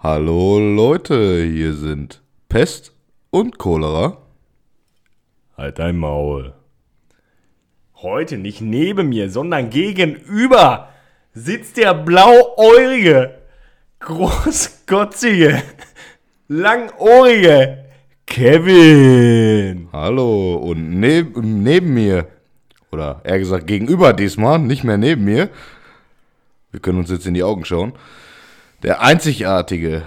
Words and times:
Hallo 0.00 0.60
Leute, 0.60 1.42
hier 1.42 1.72
sind 1.72 2.22
Pest 2.48 2.92
und 3.30 3.58
Cholera. 3.58 4.18
Halt 5.56 5.80
dein 5.80 5.96
Maul. 5.96 6.52
Heute 7.96 8.38
nicht 8.38 8.60
neben 8.60 9.08
mir, 9.08 9.28
sondern 9.28 9.70
gegenüber 9.70 10.90
sitzt 11.34 11.78
der 11.78 11.94
blauäugige, 11.94 13.38
großkotzige, 13.98 15.64
langohrige 16.46 17.86
Kevin. 18.24 19.88
Hallo 19.90 20.58
und 20.58 21.00
neb 21.00 21.36
neben 21.38 21.94
mir, 21.94 22.28
oder 22.92 23.20
eher 23.24 23.40
gesagt 23.40 23.66
gegenüber 23.66 24.12
diesmal, 24.12 24.60
nicht 24.60 24.84
mehr 24.84 24.96
neben 24.96 25.24
mir, 25.24 25.48
wir 26.70 26.78
können 26.78 27.00
uns 27.00 27.10
jetzt 27.10 27.26
in 27.26 27.34
die 27.34 27.42
Augen 27.42 27.64
schauen, 27.64 27.94
der 28.82 29.00
einzigartige, 29.00 30.02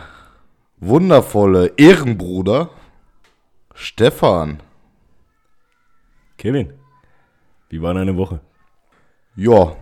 wundervolle 0.80 1.74
Ehrenbruder 1.78 2.70
Stefan. 3.74 4.62
Kevin, 6.38 6.74
wie 7.70 7.82
war 7.82 7.94
deine 7.94 8.16
Woche? 8.18 8.40
Ja, 9.36 9.76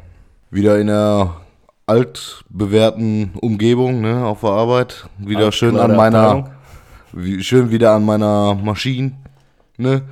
wieder 0.52 0.80
in 0.80 0.88
der 0.88 1.38
altbewährten 1.86 3.32
Umgebung, 3.41 4.02
ne, 4.02 4.26
auf 4.26 4.41
der 4.41 4.52
Arbeit. 4.52 5.10
Wieder 5.18 5.52
schön 5.52 5.77
an 5.77 5.96
meiner, 5.96 6.52
wie, 7.13 7.44
schön 7.44 7.71
wieder 7.71 7.94
an 7.94 8.05
meiner 8.05 8.54
Maschine, 8.55 9.13
ne. 9.77 10.04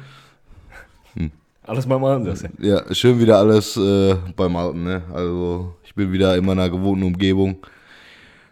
Alles 1.67 1.85
beim 1.85 2.01
Alten, 2.05 2.23
du. 2.23 2.65
Ja, 2.65 2.81
schön 2.95 3.19
wieder 3.19 3.39
alles 3.39 3.75
äh, 3.75 4.15
beim 4.37 4.55
Alten, 4.55 4.83
ne. 4.83 5.03
Also, 5.13 5.75
ich 5.83 5.93
bin 5.93 6.13
wieder 6.13 6.37
in 6.37 6.45
meiner 6.45 6.69
gewohnten 6.69 7.03
Umgebung. 7.03 7.57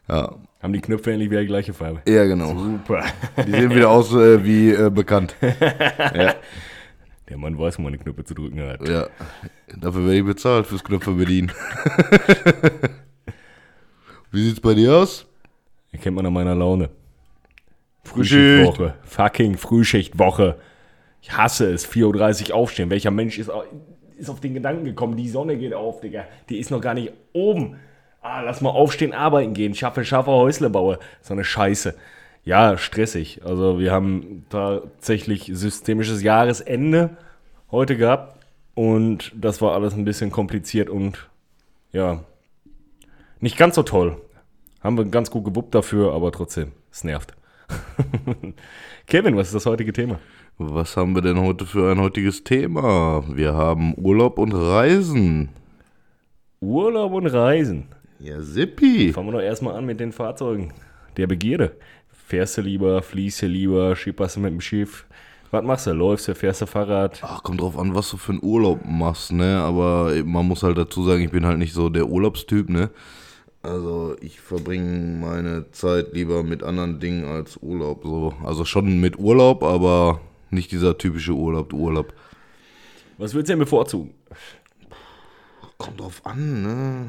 Ja, 0.08 0.36
Haben 0.62 0.74
die 0.74 0.82
Knöpfe 0.82 1.12
endlich 1.12 1.30
wieder 1.32 1.42
die 1.42 1.48
gleiche 1.48 1.74
Farbe? 1.74 2.02
ja 2.08 2.26
genau. 2.26 2.56
Super. 2.56 3.04
Die 3.46 3.52
sehen 3.52 3.74
wieder 3.74 3.90
aus 3.90 4.14
äh, 4.14 4.44
wie 4.44 4.72
äh, 4.72 4.90
bekannt. 4.90 5.36
Der 7.28 7.38
Mann 7.38 7.58
weiß, 7.58 7.80
wo 7.80 7.82
man 7.82 7.92
die 7.94 7.98
Knöpfe 7.98 8.24
zu 8.24 8.36
drücken 8.36 8.62
hat. 8.62 8.88
Ja, 8.88 9.08
dafür 9.76 10.06
werde 10.06 10.18
ich 10.18 10.26
bezahlt 10.26 10.68
fürs 10.68 10.84
Knöpfe 10.84 11.12
bedienen. 11.12 11.52
wie 14.32 14.44
sieht's 14.44 14.60
bei 14.60 14.76
dir 14.76 14.98
aus? 14.98 15.26
Erkennt 15.92 16.16
man 16.16 16.26
an 16.28 16.34
meiner 16.34 16.54
Laune. 16.54 16.90
Frühschichtwoche. 18.04 18.94
Fucking 19.04 19.58
Frühschichtwoche. 19.58 20.58
Ich 21.22 21.36
hasse 21.36 21.74
es. 21.74 21.90
4.30 21.90 22.50
Uhr 22.50 22.56
aufstehen. 22.58 22.92
Welcher 22.92 23.10
Mensch 23.10 23.40
ist 23.40 23.50
auf 23.50 24.40
den 24.42 24.54
Gedanken 24.54 24.86
gekommen? 24.86 25.18
Die 25.18 25.30
Sonne 25.30 25.58
geht 25.58 25.74
auf, 25.74 26.02
Digga. 26.02 26.26
Die 26.50 26.60
ist 26.60 26.70
noch 26.70 26.82
gar 26.82 26.94
nicht 26.94 27.12
oben. 27.34 27.78
Ah, 28.28 28.42
lass 28.42 28.60
mal 28.60 28.72
aufstehen, 28.72 29.14
arbeiten 29.14 29.54
gehen. 29.54 29.76
Schaffe, 29.76 30.04
schaffe, 30.04 30.32
Häusle 30.32 30.72
baue. 30.72 30.98
So 31.22 31.36
eine 31.36 31.44
Scheiße. 31.44 31.94
Ja, 32.44 32.76
stressig. 32.76 33.42
Also 33.46 33.78
wir 33.78 33.92
haben 33.92 34.48
tatsächlich 34.50 35.52
systemisches 35.54 36.24
Jahresende 36.24 37.18
heute 37.70 37.96
gehabt. 37.96 38.44
Und 38.74 39.32
das 39.36 39.62
war 39.62 39.76
alles 39.76 39.94
ein 39.94 40.06
bisschen 40.06 40.32
kompliziert 40.32 40.90
und 40.90 41.30
ja, 41.92 42.24
nicht 43.42 43.58
ganz 43.58 43.76
so 43.76 43.84
toll. 43.84 44.20
Haben 44.82 44.98
wir 44.98 45.06
ganz 45.06 45.30
gut 45.30 45.46
gewuppt 45.46 45.76
dafür, 45.76 46.12
aber 46.16 46.32
trotzdem, 46.32 46.72
es 46.92 47.04
nervt. 47.04 47.36
Kevin, 49.06 49.38
was 49.38 49.50
ist 49.50 49.56
das 49.56 49.68
heutige 49.68 49.94
Thema? 49.94 50.18
Was 50.58 50.98
haben 50.98 51.14
wir 51.14 51.22
denn 51.22 51.40
heute 51.40 51.68
für 51.68 51.92
ein 51.92 52.02
heutiges 52.02 52.44
Thema? 52.44 53.24
Wir 53.32 53.54
haben 53.54 53.94
Urlaub 53.96 54.40
und 54.40 54.52
Reisen. 54.52 55.50
Urlaub 56.60 57.14
und 57.14 57.28
Reisen. 57.28 57.90
Ja, 58.20 58.42
Sippi. 58.42 59.12
Fangen 59.14 59.28
wir 59.28 59.34
doch 59.34 59.42
erstmal 59.42 59.76
an 59.76 59.86
mit 59.86 60.00
den 60.00 60.12
Fahrzeugen 60.12 60.74
der 61.18 61.28
Begierde. 61.28 61.76
Fährst 62.28 62.58
du 62.58 62.62
lieber, 62.62 63.02
fließt 63.02 63.44
du 63.44 63.48
lieber, 63.48 63.96
schipperst 63.96 64.36
du 64.36 64.40
mit 64.40 64.52
dem 64.52 64.62
Schiff? 64.62 65.06
Was 65.52 65.64
machst 65.64 65.88
du? 65.88 65.94
Läufst 65.94 66.28
du, 66.28 66.36
fährst 66.36 66.62
du 66.62 66.66
Fahrrad? 66.66 67.20
Ach, 67.22 67.44
kommt 67.44 67.62
drauf 67.62 67.78
an, 67.78 67.94
was 67.94 68.10
du 68.10 68.18
für 68.18 68.32
einen 68.32 68.44
Urlaub 68.44 68.80
machst, 68.84 69.32
ne? 69.32 69.60
Aber 69.60 70.12
man 70.26 70.48
muss 70.48 70.64
halt 70.64 70.78
dazu 70.78 71.04
sagen, 71.04 71.24
ich 71.24 71.32
bin 71.32 71.46
halt 71.46 71.60
nicht 71.60 71.74
so 71.74 71.90
der 71.90 72.08
Urlaubstyp, 72.08 72.70
ne? 72.70 72.90
Also 73.62 74.16
ich 74.22 74.40
verbringe 74.40 75.20
meine 75.20 75.72
Zeit 75.72 76.14
lieber 76.14 76.44
mit 76.44 76.64
anderen 76.64 77.00
Dingen 77.00 77.26
als 77.26 77.58
Urlaub. 77.58 78.04
So. 78.04 78.34
Also 78.44 78.66
schon 78.66 79.00
mit 79.00 79.18
Urlaub, 79.18 79.64
aber 79.64 80.20
nicht 80.50 80.72
dieser 80.72 80.98
typische 80.98 81.34
Urlaub, 81.34 81.74
Urlaub. 81.74 82.14
Was 83.18 83.34
würdest 83.34 83.50
du 83.50 83.54
denn 83.54 83.60
bevorzugen? 83.60 84.14
Kommt 85.78 86.00
drauf 86.00 86.22
an, 86.26 86.62
ne? 86.64 87.06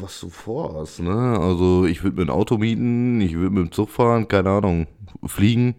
Was 0.00 0.20
du 0.20 0.28
vorhast, 0.28 1.00
ne? 1.00 1.38
Also 1.40 1.84
ich 1.86 2.02
würde 2.02 2.16
mir 2.16 2.22
ein 2.22 2.30
Auto 2.30 2.58
mieten, 2.58 3.20
ich 3.20 3.34
würde 3.34 3.50
mit 3.54 3.64
dem 3.66 3.72
Zug 3.72 3.90
fahren, 3.90 4.26
keine 4.26 4.50
Ahnung, 4.50 4.86
fliegen. 5.24 5.76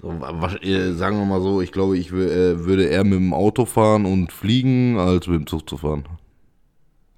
So, 0.00 0.08
wa- 0.20 0.40
wa- 0.40 0.54
äh, 0.62 0.92
sagen 0.92 1.16
wir 1.18 1.24
mal 1.24 1.40
so, 1.40 1.60
ich 1.60 1.72
glaube, 1.72 1.98
ich 1.98 2.12
äh, 2.12 2.64
würde 2.64 2.84
eher 2.84 3.02
mit 3.02 3.14
dem 3.18 3.34
Auto 3.34 3.64
fahren 3.64 4.06
und 4.06 4.30
fliegen, 4.30 4.98
als 4.98 5.26
mit 5.26 5.40
dem 5.40 5.46
Zug 5.48 5.68
zu 5.68 5.76
fahren. 5.78 6.04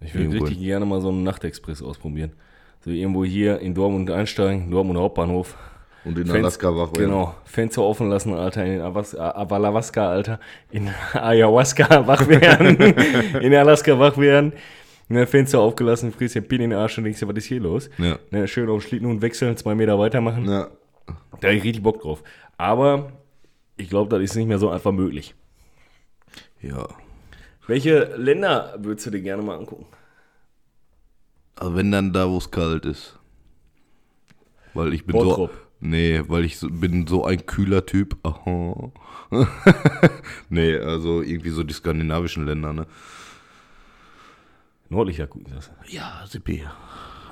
Ich 0.01 0.15
würde 0.15 0.29
richtig 0.37 0.61
gerne 0.61 0.87
mal 0.87 1.01
so 1.03 1.09
einen 1.11 1.25
Nachtexpress 1.25 1.83
ausprobieren. 1.83 2.33
So 2.85 2.91
irgendwo 2.91 3.25
hier 3.25 3.59
in 3.59 3.75
Dortmund 3.75 4.11
einsteigen, 4.11 4.71
Dortmund 4.71 4.99
Hauptbahnhof. 4.99 5.57
Und 6.09 6.17
in 6.19 6.25
Fenster- 6.27 6.39
Alaska 6.39 6.69
wach 6.77 6.93
werden. 6.93 7.11
Genau, 7.11 7.35
Fenster 7.45 7.83
offen 7.83 8.09
lassen, 8.09 8.33
Alter, 8.35 8.65
in 8.65 8.81
Avalawaska, 8.81 10.09
Alter, 10.09 10.41
in 10.71 10.89
Ayahuasca 11.13 12.07
wach 12.07 12.27
werden, 12.27 12.77
in 13.43 13.55
Alaska 13.55 13.99
wach 13.99 14.17
werden, 14.17 14.53
ne, 15.09 15.27
Fenster 15.27 15.61
aufgelassen, 15.61 16.13
frisst 16.13 16.35
den 16.35 16.49
Pin 16.49 16.63
in 16.63 16.71
den 16.71 16.79
Arsch 16.79 16.97
und 16.99 17.05
denkst 17.05 17.21
dir, 17.21 17.29
was 17.29 17.37
ist 17.37 17.45
hier 17.47 17.61
los? 17.61 17.91
Ja. 17.99 18.19
Ne, 18.31 18.49
schön 18.49 18.69
auf 18.71 18.83
den 18.83 18.89
Schlittenhund 18.89 19.21
wechseln, 19.23 19.57
zwei 19.57 19.75
Meter 19.75 19.99
weitermachen, 19.99 20.47
Ja. 20.49 20.69
da 21.41 21.49
hab 21.49 21.55
ich 21.55 21.63
richtig 21.65 21.83
Bock 21.83 22.01
drauf. 22.01 22.23
Aber 22.57 23.13
ich 23.77 23.89
glaube, 23.91 24.09
das 24.19 24.23
ist 24.31 24.37
nicht 24.37 24.49
mehr 24.49 24.59
so 24.59 24.71
einfach 24.71 24.93
möglich. 24.93 25.35
Ja. 26.63 26.89
Welche 27.67 28.17
Länder 28.17 28.75
würdest 28.79 29.07
du 29.07 29.11
dir 29.11 29.21
gerne 29.21 29.43
mal 29.43 29.57
angucken? 29.59 29.87
Aber 31.57 31.77
wenn 31.77 31.93
dann 31.93 32.13
da, 32.13 32.29
wo 32.31 32.39
es 32.39 32.51
kalt 32.51 32.87
ist. 32.87 33.19
Weil 34.75 34.93
ich 34.95 35.05
bin 35.05 35.13
Bottrop. 35.13 35.51
so. 35.53 35.59
Nee, 35.81 36.22
weil 36.27 36.44
ich 36.44 36.59
so, 36.59 36.69
bin 36.69 37.06
so 37.06 37.25
ein 37.25 37.47
kühler 37.47 37.87
Typ. 37.87 38.16
Aha. 38.25 38.91
nee, 40.49 40.77
also 40.77 41.22
irgendwie 41.22 41.50
so 41.50 41.62
die 41.62 41.75
skandinavischen 41.75 42.47
Länder, 42.47 42.72
ne? 42.72 42.87
Nördlicher 44.89 45.27
gucken 45.27 45.53
das. 45.55 45.71
Ja, 45.89 46.25
Sippi. 46.27 46.65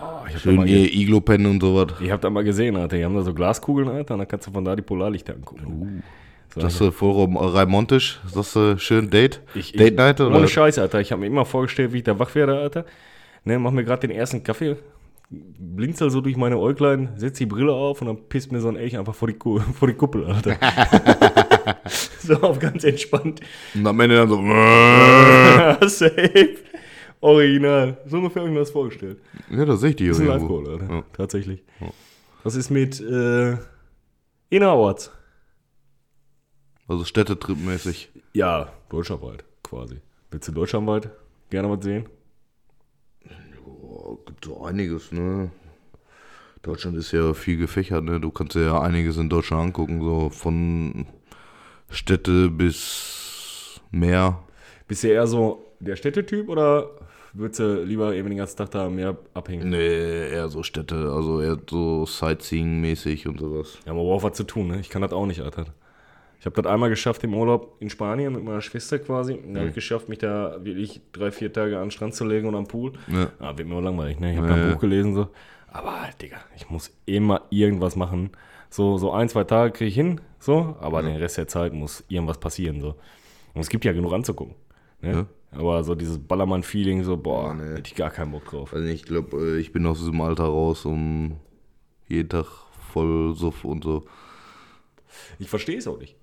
Oh, 0.00 0.26
ich 0.28 0.38
Schön 0.40 0.64
hier 0.64 0.92
Iglo-Pennen 0.92 1.46
und 1.46 1.60
sowas. 1.60 1.94
Ich 2.00 2.10
hab 2.10 2.20
da 2.20 2.28
mal 2.28 2.44
gesehen, 2.44 2.76
Alter. 2.76 2.96
Die 2.98 3.04
haben 3.04 3.14
da 3.14 3.22
so 3.22 3.32
Glaskugeln, 3.32 3.88
Alter, 3.88 4.14
und 4.14 4.20
dann 4.20 4.28
kannst 4.28 4.46
du 4.46 4.52
von 4.52 4.64
da 4.64 4.76
die 4.76 4.82
Polarlichter 4.82 5.34
angucken. 5.34 6.02
So, 6.54 6.60
Das 6.60 6.80
ist 6.80 6.94
voll 6.94 7.34
Raimontisch. 7.34 8.20
Das 8.34 8.54
ist 8.54 8.82
schön 8.82 9.08
Date. 9.08 9.40
Ich, 9.54 9.72
Date 9.72 9.96
Night 9.96 10.20
oder? 10.20 10.36
Ohne 10.36 10.48
Scheiß, 10.48 10.78
Alter. 10.78 11.00
Ich 11.00 11.12
habe 11.12 11.20
mir 11.20 11.26
immer 11.26 11.46
vorgestellt, 11.46 11.92
wie 11.92 11.98
ich 11.98 12.04
da 12.04 12.18
wach 12.18 12.34
werde, 12.34 12.58
Alter. 12.58 12.84
Ne, 13.44 13.58
mach 13.58 13.70
mir 13.70 13.84
gerade 13.84 14.06
den 14.06 14.16
ersten 14.16 14.42
Kaffee, 14.42 14.76
blinzel 15.30 16.10
so 16.10 16.20
durch 16.20 16.36
meine 16.36 16.58
Äuglein, 16.58 17.10
setz 17.16 17.38
die 17.38 17.46
Brille 17.46 17.72
auf 17.72 18.00
und 18.00 18.06
dann 18.06 18.28
pisst 18.28 18.52
mir 18.52 18.60
so 18.60 18.68
ein 18.68 18.76
Elch 18.76 18.96
einfach 18.96 19.14
vor 19.14 19.28
die, 19.28 19.34
Ku 19.34 19.58
vor 19.78 19.88
die 19.88 19.94
Kuppel, 19.94 20.24
Alter. 20.26 20.56
so 22.20 22.34
auf 22.36 22.58
ganz 22.58 22.84
entspannt. 22.84 23.40
Und 23.74 23.86
am 23.86 23.98
Ende 24.00 24.16
dann 24.16 24.28
so. 24.28 24.36
Safe. 25.88 26.56
Original. 27.20 27.96
So 28.06 28.18
ungefähr 28.18 28.42
habe 28.42 28.50
ich 28.50 28.54
mir 28.54 28.60
das 28.60 28.70
vorgestellt. 28.70 29.18
ja, 29.50 29.64
das 29.64 29.80
sehe 29.80 29.90
ich 29.90 29.96
die 29.96 30.08
Das 30.08 30.18
ist 30.18 30.22
ein 30.22 30.28
irgendwo. 30.28 30.58
Alter. 30.58 30.94
Ja. 30.94 31.02
Tatsächlich. 31.12 31.64
Was 32.44 32.54
ist 32.54 32.70
mit 32.70 33.00
äh, 33.00 33.56
Innerorts? 34.50 35.10
Also 36.86 37.02
Städtetrip-mäßig. 37.04 38.10
Ja, 38.32 38.70
deutschlandweit 38.90 39.44
quasi. 39.64 39.96
Willst 40.30 40.46
du 40.46 40.52
deutschlandweit 40.52 41.10
gerne 41.50 41.68
was 41.68 41.82
sehen? 41.82 42.08
Gibt 44.26 44.44
so 44.44 44.62
einiges, 44.64 45.12
ne? 45.12 45.50
Deutschland 46.62 46.96
ist 46.96 47.12
ja 47.12 47.34
viel 47.34 47.56
gefächert, 47.56 48.04
ne? 48.04 48.20
Du 48.20 48.30
kannst 48.30 48.54
ja 48.54 48.80
einiges 48.80 49.16
in 49.16 49.28
Deutschland 49.28 49.64
angucken, 49.64 50.00
so 50.00 50.30
von 50.30 51.06
Städte 51.90 52.50
bis 52.50 53.80
Meer. 53.90 54.42
Bist 54.88 55.04
du 55.04 55.08
eher 55.08 55.26
so 55.26 55.64
der 55.80 55.96
Städtetyp 55.96 56.48
oder 56.48 56.90
würdest 57.32 57.60
du 57.60 57.82
lieber 57.82 58.14
eben 58.14 58.28
den 58.28 58.38
ganzen 58.38 58.56
Tag 58.56 58.70
da 58.70 58.88
mehr 58.88 59.16
abhängen? 59.34 59.70
Nee, 59.70 60.30
eher 60.30 60.48
so 60.48 60.62
Städte, 60.62 61.12
also 61.12 61.40
eher 61.40 61.58
so 61.68 62.04
Sightseeing-mäßig 62.04 63.28
und 63.28 63.38
sowas. 63.40 63.78
Ja, 63.86 63.94
man 63.94 64.04
braucht 64.04 64.24
was 64.24 64.36
zu 64.36 64.44
tun, 64.44 64.68
ne? 64.68 64.80
Ich 64.80 64.88
kann 64.88 65.02
das 65.02 65.12
auch 65.12 65.26
nicht, 65.26 65.40
Alter. 65.40 65.66
Ich 66.38 66.46
habe 66.46 66.60
das 66.60 66.70
einmal 66.70 66.90
geschafft 66.90 67.24
im 67.24 67.34
Urlaub 67.34 67.76
in 67.80 67.90
Spanien 67.90 68.32
mit 68.34 68.44
meiner 68.44 68.60
Schwester 68.60 68.98
quasi. 68.98 69.38
Da 69.52 69.60
habe 69.60 69.68
ich 69.70 69.74
geschafft, 69.74 70.08
mich 70.08 70.18
da 70.18 70.64
wirklich 70.64 71.00
drei, 71.12 71.30
vier 71.30 71.52
Tage 71.52 71.76
an 71.76 71.86
den 71.86 71.90
Strand 71.90 72.14
zu 72.14 72.24
legen 72.24 72.46
und 72.46 72.54
am 72.54 72.66
Pool. 72.66 72.92
Ja. 73.08 73.30
Ah, 73.38 73.56
wird 73.56 73.68
mir 73.68 73.74
auch 73.76 73.80
langweilig, 73.80 74.20
ne? 74.20 74.32
Ich 74.32 74.36
habe 74.38 74.48
Ja, 74.48 74.54
kein 74.54 74.66
ja. 74.68 74.72
Buch 74.74 74.80
gelesen 74.80 75.14
so. 75.14 75.28
Aber, 75.68 76.08
Digga, 76.20 76.38
ich 76.54 76.70
muss 76.70 76.94
immer 77.06 77.42
irgendwas 77.50 77.96
machen. 77.96 78.30
So, 78.70 78.98
so 78.98 79.12
ein, 79.12 79.28
zwei 79.28 79.44
Tage 79.44 79.72
kriege 79.72 79.88
ich 79.88 79.94
hin, 79.94 80.20
so, 80.38 80.76
aber 80.80 81.02
den 81.02 81.16
Rest 81.16 81.38
der 81.38 81.48
Zeit 81.48 81.72
muss 81.72 82.04
irgendwas 82.08 82.38
passieren, 82.38 82.80
so. 82.80 82.94
Und 83.54 83.60
es 83.60 83.68
gibt 83.68 83.84
ja 83.84 83.92
genug 83.92 84.12
anzugucken. 84.12 84.54
Ne? 85.00 85.26
Aber 85.52 85.84
so 85.84 85.94
dieses 85.94 86.18
Ballermann-Feeling, 86.18 87.02
so, 87.04 87.16
boah, 87.16 87.54
nee. 87.54 87.76
hätte 87.76 87.88
ich 87.90 87.94
gar 87.94 88.10
keinen 88.10 88.32
Bock 88.32 88.44
drauf. 88.46 88.74
Also 88.74 88.86
ich 88.86 89.04
glaube, 89.04 89.58
ich 89.58 89.72
bin 89.72 89.86
aus 89.86 89.98
diesem 89.98 90.20
Alter 90.20 90.44
raus, 90.44 90.84
um 90.84 91.36
jeden 92.08 92.28
Tag 92.28 92.46
voll 92.92 93.34
Suff 93.34 93.64
und 93.64 93.84
so. 93.84 94.04
Ich 95.38 95.48
verstehe 95.48 95.78
es 95.78 95.86
auch 95.88 95.98
nicht. 95.98 96.16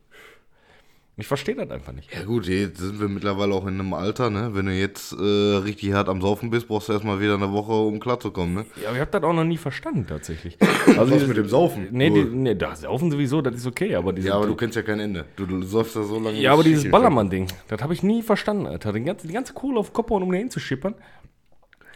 Ich 1.15 1.27
verstehe 1.27 1.54
das 1.54 1.69
einfach 1.69 1.94
nicht. 1.94 2.12
Ja 2.12 2.24
gut, 2.24 2.48
jetzt 2.48 2.80
sind 2.80 3.00
wir 3.00 3.07
mittlerweile 3.07 3.54
auch 3.54 3.68
in 3.68 3.80
einem 3.80 3.94
Alter, 3.94 4.31
ne? 4.31 4.50
Wenn 4.54 4.65
du 4.65 4.74
jetzt 4.74 5.13
äh, 5.13 5.57
richtig 5.63 5.94
hart 5.94 6.10
am 6.10 6.21
Saufen 6.21 6.50
bist, 6.50 6.68
brauchst 6.68 6.89
du 6.89 6.94
erstmal 6.94 7.19
wieder 7.19 7.36
eine 7.36 7.51
Woche, 7.51 7.71
um 7.71 8.00
klarzukommen, 8.00 8.56
ne? 8.56 8.65
Ja, 8.81 8.88
aber 8.88 8.95
ich 8.95 9.01
habe 9.01 9.12
das 9.12 9.21
auch 9.21 9.33
noch 9.33 9.44
nie 9.44 9.57
verstanden, 9.57 10.07
tatsächlich. 10.07 10.57
Also 10.98 11.13
Was 11.13 11.27
mit 11.27 11.38
dem 11.38 11.48
Saufen? 11.48 11.88
Nee, 11.92 12.10
die, 12.10 12.24
nee, 12.24 12.56
das 12.56 12.81
Saufen 12.81 13.12
sowieso, 13.12 13.44
das 13.44 13.56
ist 13.56 13.68
okay, 13.68 13.94
aber 13.94 14.12
diese, 14.12 14.30
ja, 14.30 14.36
aber 14.36 14.48
du 14.48 14.56
kennst 14.56 14.75
ja 14.75 14.81
kein 14.81 15.00
Ende. 15.00 15.25
Du, 15.36 15.45
du 15.45 15.62
säufst 15.62 15.95
ja 15.95 16.01
so 16.01 16.19
lange. 16.19 16.39
Ja, 16.39 16.54
aber 16.54 16.63
dieses 16.63 16.89
Ballermann-Ding, 16.89 17.45
das 17.68 17.81
habe 17.83 17.94
ich 17.94 18.01
nie 18.01 18.24
verstanden, 18.24 18.65
Alter. 18.65 18.92
Die 18.92 19.04
ganze, 19.04 19.27
die 19.27 19.33
ganze 19.33 19.54
Kohle 19.54 19.80
auf 19.80 19.89
den 19.89 19.94
Kopf 19.94 20.10
hauen, 20.10 20.24
um 20.24 20.31
da 20.31 20.38
hinzuschippern. 20.39 20.95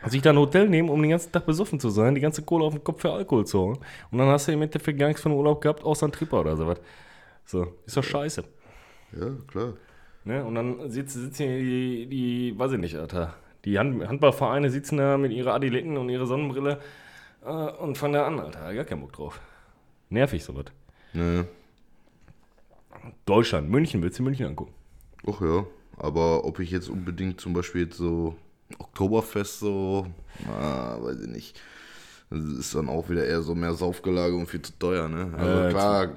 Sich 0.05 0.21
da 0.21 0.29
ein 0.29 0.37
Hotel 0.37 0.69
nehmen, 0.69 0.89
um 0.89 1.01
den 1.01 1.09
ganzen 1.09 1.31
Tag 1.31 1.47
besoffen 1.47 1.79
zu 1.79 1.89
sein, 1.89 2.13
die 2.13 2.21
ganze 2.21 2.43
Kohle 2.43 2.65
auf 2.65 2.73
den 2.73 2.83
Kopf 2.83 3.01
für 3.01 3.11
Alkohol 3.11 3.47
zu 3.47 3.59
holen. 3.59 3.79
Und 4.11 4.19
dann 4.19 4.27
hast 4.27 4.47
du 4.47 4.51
im 4.51 4.61
Endeffekt 4.61 4.99
gar 4.99 5.07
nichts 5.07 5.23
von 5.23 5.31
Urlaub 5.31 5.59
gehabt, 5.59 5.83
außer 5.83 6.05
ein 6.05 6.11
Tripper 6.11 6.41
oder 6.41 6.55
sowas. 6.55 6.79
So, 7.45 7.65
ist 7.85 7.97
doch 7.97 8.03
scheiße. 8.03 8.43
Ja, 9.13 9.29
klar. 9.47 9.73
Ne? 10.23 10.43
Und 10.43 10.55
dann 10.55 10.89
sitzen, 10.89 11.21
sitzen 11.21 11.47
hier 11.47 11.59
die, 11.59 12.05
die, 12.07 12.59
weiß 12.59 12.73
ich 12.73 12.79
nicht, 12.79 12.95
Alter. 12.95 13.33
Die 13.65 13.79
Hand, 13.79 14.07
Handballvereine 14.07 14.69
sitzen 14.69 14.97
da 14.97 15.17
mit 15.17 15.31
ihrer 15.31 15.53
Adiletten 15.53 15.97
und 15.97 16.09
ihrer 16.09 16.25
Sonnenbrille 16.25 16.79
äh, 17.45 17.49
und 17.49 17.97
fangen 17.97 18.13
da 18.13 18.27
an, 18.27 18.39
Alter. 18.39 18.73
Gar 18.73 18.85
keinen 18.85 19.01
Bock 19.01 19.13
drauf. 19.13 19.39
Nervig 20.09 20.43
sowas. 20.43 20.65
Ja. 21.13 21.45
Deutschland, 23.25 23.69
München, 23.69 24.01
willst 24.01 24.19
du 24.19 24.23
München 24.23 24.47
angucken? 24.47 24.73
Ach 25.25 25.41
ja, 25.41 25.65
aber 25.97 26.45
ob 26.45 26.59
ich 26.59 26.71
jetzt 26.71 26.89
unbedingt 26.89 27.39
zum 27.39 27.53
Beispiel 27.53 27.83
jetzt 27.83 27.97
so 27.97 28.35
Oktoberfest 28.79 29.59
so, 29.59 30.07
na, 30.45 31.01
weiß 31.01 31.21
ich 31.21 31.27
nicht. 31.27 31.61
Das 32.29 32.39
ist 32.39 32.75
dann 32.75 32.89
auch 32.89 33.09
wieder 33.09 33.25
eher 33.25 33.41
so 33.41 33.55
mehr 33.55 33.73
Saufgelage 33.73 34.35
und 34.35 34.47
viel 34.47 34.61
zu 34.61 34.77
teuer, 34.77 35.07
ne? 35.07 35.33
Also 35.37 35.59
Ja, 35.59 35.69
klar, 35.69 36.07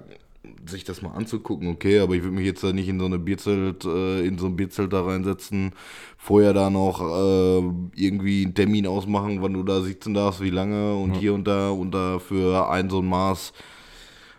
sich 0.67 0.85
das 0.85 1.03
mal 1.03 1.11
anzugucken, 1.11 1.69
okay, 1.69 2.01
aber 2.01 2.15
ich 2.15 2.23
würde 2.23 2.35
mich 2.35 2.47
jetzt 2.47 2.65
da 2.65 2.73
nicht 2.73 2.89
in 2.89 2.99
so 2.99 3.07
eine 3.07 3.19
Bierzelt, 3.19 3.85
äh, 3.85 4.21
in 4.27 4.39
so 4.39 4.47
ein 4.47 4.57
Bierzelt 4.57 4.93
da 4.93 5.03
reinsetzen, 5.03 5.73
vorher 6.17 6.55
da 6.55 6.71
noch 6.71 7.01
äh, 7.01 7.59
irgendwie 7.95 8.45
einen 8.45 8.55
Termin 8.55 8.87
ausmachen, 8.87 9.43
wann 9.43 9.53
du 9.53 9.63
da 9.63 9.83
sitzen 9.83 10.15
darfst, 10.15 10.41
wie 10.41 10.51
lange 10.51 10.95
und 10.95 11.15
hier 11.15 11.35
und 11.35 11.47
da 11.47 11.71
und 11.71 11.93
da 11.93 12.19
für 12.19 12.71
ein 12.71 12.89
so 12.89 13.01
ein 13.01 13.07
Maß 13.07 13.53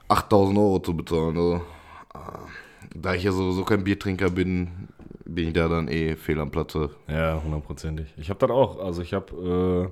8000 0.08 0.58
Euro 0.58 0.80
zu 0.80 0.96
bezahlen. 0.96 1.38
Also, 1.38 1.56
äh, 2.14 2.20
da 2.96 3.14
ich 3.14 3.24
ja 3.24 3.32
sowieso 3.32 3.64
kein 3.64 3.84
Biertrinker 3.84 4.30
bin, 4.30 4.90
bin 5.24 5.50
ich 5.50 5.54
da 5.54 5.68
dann 5.68 5.88
eh 5.88 6.16
fehl 6.16 6.40
am 6.40 6.52
Platze. 6.52 6.90
Ja, 7.08 7.42
hundertprozentig. 7.44 8.14
Ich 8.18 8.30
habe 8.30 8.40
das 8.40 8.50
auch. 8.50 8.80
Also 8.80 9.02
ich 9.02 9.14
habe, 9.14 9.92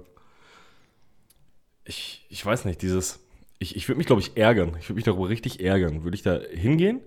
äh, 1.86 1.90
ich, 1.90 2.26
ich 2.30 2.46
weiß 2.46 2.66
nicht, 2.66 2.82
dieses, 2.82 3.20
ich, 3.60 3.76
ich 3.76 3.88
würde 3.88 3.98
mich, 3.98 4.08
glaube 4.08 4.22
ich, 4.22 4.36
ärgern. 4.38 4.72
Ich 4.80 4.88
würde 4.90 4.96
mich 4.96 5.04
darüber 5.04 5.30
richtig 5.30 5.64
ärgern. 5.64 6.04
Würde 6.04 6.16
ich 6.16 6.24
da 6.24 6.40
hingehen? 6.52 7.02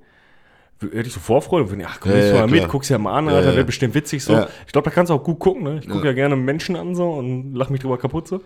Hätte 0.81 1.07
ich 1.07 1.13
so 1.13 1.21
Vorfreude 1.21 1.65
und 1.65 1.71
würde, 1.71 1.85
ach 1.87 2.01
komm, 2.01 2.11
Ja, 2.13 2.19
ja, 2.19 2.25
ja, 2.27 2.33
mal 2.41 2.47
mit, 2.49 2.69
guck's 2.69 2.89
ja 2.89 2.99
mal 2.99 3.17
an, 3.17 3.27
Ja, 3.27 3.33
Alter, 3.37 3.51
ja. 3.53 3.57
wird 3.57 3.67
bestimmt 3.67 3.95
witzig 3.95 4.23
so. 4.25 4.33
Ja. 4.33 4.49
Ich 4.67 4.73
glaube, 4.73 4.85
da 4.89 4.95
kannst 4.95 5.11
du 5.11 5.15
auch 5.15 5.23
gut 5.23 5.39
gucken, 5.39 5.63
ne? 5.63 5.79
Ich 5.83 5.89
gucke 5.89 6.07
Ja. 6.09 6.13
gerne 6.13 6.35
Menschen 6.37 6.77
an 6.77 6.95
so 6.95 7.09
und 7.11 7.55
lach 7.55 7.71
mich 7.71 7.81
drüber 7.81 7.99
kaputt 7.99 8.27
so. 8.29 8.41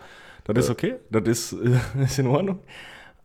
Das 0.44 0.56
ist 0.58 0.70
okay, 0.70 0.96
das 1.10 1.26
ist, 1.26 1.52
äh, 1.98 2.04
ist 2.04 2.18
in 2.18 2.26
Ordnung. 2.28 2.60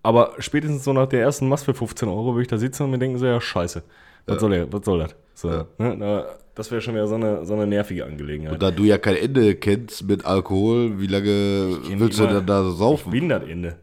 Aber 0.01 0.33
spätestens 0.39 0.84
so 0.86 0.94
nach 0.94 1.07
der 1.07 1.22
ersten 1.22 1.48
Mast 1.48 1.66
für 1.66 1.74
15 1.75 2.07
Euro 2.07 2.34
würde 2.34 2.42
ich 2.44 2.48
da 2.48 2.57
sitzen 2.57 2.84
und 2.84 2.92
mir 2.92 2.98
denken 3.00 3.18
so, 3.18 3.25
ja, 3.25 3.39
scheiße. 3.39 3.84
Was 4.25 4.39
soll 4.39 4.51
der, 4.51 4.72
was 4.74 4.86
soll 4.86 5.00
das? 5.00 5.16
So, 5.36 5.50
Ja. 5.50 5.68
ne? 5.77 5.98
da, 6.00 6.25
das 6.56 6.72
wäre 6.72 6.81
schon 6.81 6.94
wieder 6.95 7.07
so 7.07 7.16
eine, 7.16 7.45
so 7.45 7.54
eine 7.54 7.68
nervige 7.68 8.06
Angelegenheit. 8.06 8.54
Und 8.54 8.63
da 8.63 8.72
du 8.72 8.84
ja 8.86 8.98
kein 8.98 9.18
Ende 9.18 9.56
kennst 9.56 10.07
mit 10.07 10.25
Alkohol, 10.25 11.00
wie 11.01 11.07
lange 11.07 11.77
willst 11.98 12.18
du 12.18 12.27
denn 12.27 12.45
da 12.45 12.63
saufen? 12.72 13.12
Wie 13.12 13.19
denn 13.19 13.30
das 13.30 13.44
Ende? 13.44 13.75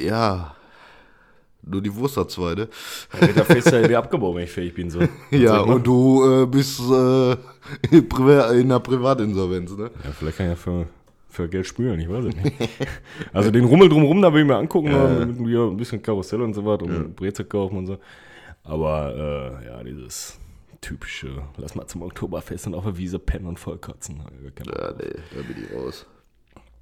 Ja. 0.00 0.56
Nur 1.68 1.82
die 1.82 1.94
Wurst 1.94 2.16
hat 2.16 2.30
zwei, 2.30 2.54
ne? 2.54 2.68
Da 3.12 3.20
wird 3.26 3.36
der 3.36 3.44
Fest 3.44 3.72
ja 3.72 3.82
wieder 3.82 3.98
abgebaut, 3.98 4.36
wenn 4.36 4.44
ich 4.44 4.50
fähig 4.50 4.72
bin. 4.74 4.88
So. 4.88 5.00
Ja, 5.32 5.60
und 5.60 5.84
du 5.84 6.42
äh, 6.42 6.46
bist 6.46 6.80
äh, 6.80 7.32
in 7.90 8.06
in 8.08 8.70
einer 8.70 8.80
Privatinsolvenz, 8.80 9.76
ne? 9.76 9.90
Ja, 10.04 10.10
vielleicht 10.12 10.38
kann 10.38 10.46
ich 10.46 10.52
ja 10.52 10.56
für, 10.56 10.86
für 11.28 11.48
Geld 11.48 11.66
spülen, 11.66 11.98
ich 11.98 12.08
weiß 12.08 12.26
es 12.26 12.36
nicht. 12.36 12.56
also 13.32 13.50
den 13.50 13.64
Rummel 13.64 13.88
drumherum, 13.88 14.22
da 14.22 14.32
will 14.32 14.42
ich 14.42 14.46
mir 14.46 14.56
angucken, 14.56 14.90
ne, 14.90 15.26
mit 15.26 15.40
mir 15.40 15.62
ein 15.62 15.76
bisschen 15.76 16.00
Karussell 16.00 16.40
und 16.40 16.54
so 16.54 16.64
was 16.64 16.80
und 16.82 17.16
Brezel 17.16 17.44
kaufen 17.46 17.78
und 17.78 17.86
so. 17.86 17.98
Aber 18.62 19.60
äh, 19.60 19.66
ja, 19.66 19.82
dieses 19.82 20.38
typische, 20.80 21.42
lass 21.56 21.74
mal 21.74 21.86
zum 21.88 22.02
Oktoberfest 22.02 22.68
und 22.68 22.74
auf 22.74 22.84
der 22.84 22.96
Wiese 22.96 23.18
pennen 23.18 23.46
und 23.46 23.58
vollkotzen. 23.58 24.18
Ja, 24.18 24.92
nee, 24.92 25.04
da 25.34 25.42
bin 25.42 25.64
ich 25.64 25.76
raus. 25.76 26.06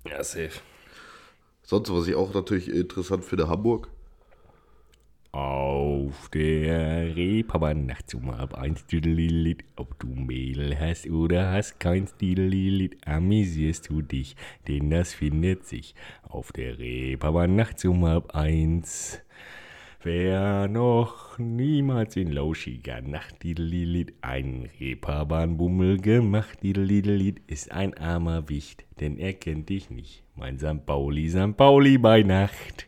Ja, 0.07 0.23
safe. 0.23 0.61
Sonst, 1.65 1.91
was 1.91 2.07
ich 2.07 2.15
auch 2.15 2.35
natürlich 2.35 2.69
interessant 2.71 3.25
finde, 3.25 3.49
Hamburg. 3.49 3.89
Auf 5.33 6.29
der 6.29 7.17
Reeperbahn 7.17 7.87
nachts 7.87 8.15
um 8.15 8.37
halb 8.37 8.55
eins, 8.55 8.87
Didelilit. 8.87 9.65
Ob 9.75 9.99
du 9.99 10.07
Mädel 10.07 10.79
hast 10.79 11.09
oder 11.09 11.53
hast 11.53 11.81
keins, 11.81 12.15
Didelilit, 12.17 12.99
amüsierst 13.07 13.89
du 13.89 14.03
dich, 14.03 14.37
denn 14.69 14.91
das 14.91 15.15
findet 15.15 15.67
sich 15.67 15.95
auf 16.23 16.53
der 16.53 16.79
Reeperbahn 16.79 17.57
nachts 17.57 17.85
um 17.87 18.05
halb 18.05 18.33
eins. 18.35 19.21
Wer 20.03 20.69
noch 20.69 21.39
niemals 21.39 22.17
in 22.17 22.31
lauschiger 22.31 23.01
Nacht, 23.01 23.43
Didelilit, 23.43 24.13
einen 24.21 24.69
Reeperbahnbummel 24.79 25.97
gemacht, 25.97 26.63
Didelilit, 26.63 27.41
ist 27.47 27.73
ein 27.73 27.95
armer 27.95 28.51
Wicht, 28.51 28.85
denn 29.01 29.17
er 29.17 29.33
kennt 29.33 29.71
dich 29.71 29.89
nicht, 29.89 30.24
mein 30.37 30.59
St. 30.59 30.85
Pauli, 30.85 31.29
St. 31.29 31.57
Pauli 31.57 31.99
bei 31.99 32.23
Nacht. 32.23 32.87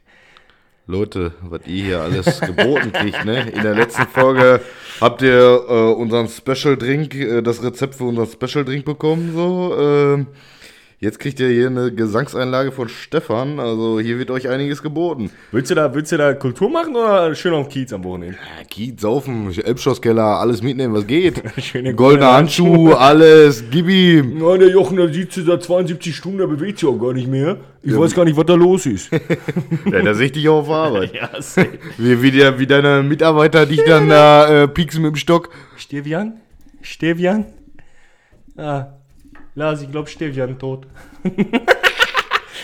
Leute, 0.89 1.33
was 1.43 1.67
ihr 1.67 1.85
hier 1.85 2.01
alles 2.01 2.41
geboten 2.41 2.93
kriegt, 2.93 3.25
ne? 3.25 3.51
In 3.51 3.63
der 3.63 3.75
letzten 3.75 4.07
Folge 4.07 4.61
habt 5.01 5.23
ihr 5.23 5.65
äh, 5.69 5.93
unseren 5.93 6.29
Special 6.29 6.77
Drink, 6.77 7.15
äh, 7.15 7.43
das 7.43 7.63
Rezept 7.63 7.97
für 7.97 8.05
unseren 8.05 8.29
Special 8.29 8.65
Drink 8.65 8.85
bekommen, 8.85 9.33
so. 9.35 9.77
Ähm, 9.79 10.27
jetzt 10.99 11.19
kriegt 11.19 11.41
ihr 11.41 11.49
hier 11.49 11.67
eine 11.67 11.93
Gesangseinlage 11.93 12.73
von 12.73 12.89
Stefan, 12.89 13.61
also 13.61 14.01
hier 14.01 14.19
wird 14.19 14.31
euch 14.31 14.49
einiges 14.49 14.83
geboten. 14.83 15.31
Willst 15.53 15.71
du 15.71 15.75
da, 15.75 15.95
willst 15.95 16.13
du 16.13 16.17
da 16.17 16.35
Kultur 16.35 16.71
machen 16.71 16.97
oder 16.97 17.35
schön 17.35 17.53
auf 17.53 17.69
dem 17.69 17.73
Kiez 17.73 17.93
am 17.93 18.05
Wochenende? 18.05 18.37
Ja, 18.37 18.65
Kiez, 18.65 19.01
Saufen, 19.01 19.53
Elbschlosskeller, 19.57 20.41
alles 20.41 20.63
mitnehmen, 20.63 20.95
was 20.95 21.07
geht. 21.07 21.43
Schöne 21.63 21.95
Goldener 21.95 22.33
Handschuh, 22.33 22.93
alles, 22.93 23.65
gib 23.71 23.89
ihm. 23.89 24.41
Ja, 24.41 24.57
der 24.57 24.71
Jochen, 24.71 24.97
der 24.97 25.13
sieht 25.13 25.33
seit 25.33 25.63
72 25.63 26.15
Stunden, 26.15 26.39
der 26.39 26.47
bewegt 26.47 26.79
sich 26.79 26.89
auch 26.89 26.99
gar 26.99 27.13
nicht 27.13 27.29
mehr. 27.29 27.59
Ich 27.83 27.97
weiß 27.97 28.15
gar 28.15 28.25
nicht, 28.25 28.37
was 28.37 28.47
da 28.47 28.55
los 28.55 28.87
ist. 28.87 29.11
Ja, 29.91 30.03
da 30.03 30.15
sehe 30.15 30.27
ich 30.27 30.33
dich 30.33 30.49
auf 30.49 30.69
Arbeit. 30.69 31.15
ja. 31.15 31.31
Wie, 31.97 32.21
wie, 32.21 32.31
der, 32.33 32.59
wie 32.59 32.67
deine 32.67 33.03
Mitarbeiter 33.03 33.67
dich 33.67 33.85
dann 33.85 34.09
da 34.09 34.65
äh, 34.65 34.69
pieksen 34.69 35.03
mit 35.03 35.13
dem 35.13 35.17
Stock. 35.17 35.51
Stevian? 35.77 36.41
Stevian? 36.83 37.47
Ah, 38.57 38.87
Lars, 39.57 39.83
ich 39.83 39.91
glaube 39.91 40.09
Stevian 40.09 40.59
tot. 40.59 40.87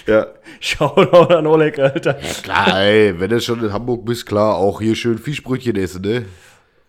Ja. 0.07 0.27
Shoutout 0.59 1.33
an 1.33 1.47
Oleg, 1.47 1.79
Alter. 1.79 2.15
Klar, 2.43 2.81
ey, 2.83 3.15
wenn 3.21 3.31
du 3.31 3.41
schon 3.41 3.63
in 3.63 3.73
Hamburg 3.73 4.05
bist, 4.05 4.27
klar, 4.27 4.57
auch 4.57 4.81
hier 4.81 4.97
schön 4.97 5.17
Fischbrötchen 5.17 5.77
essen, 5.77 6.03
ne? 6.03 6.25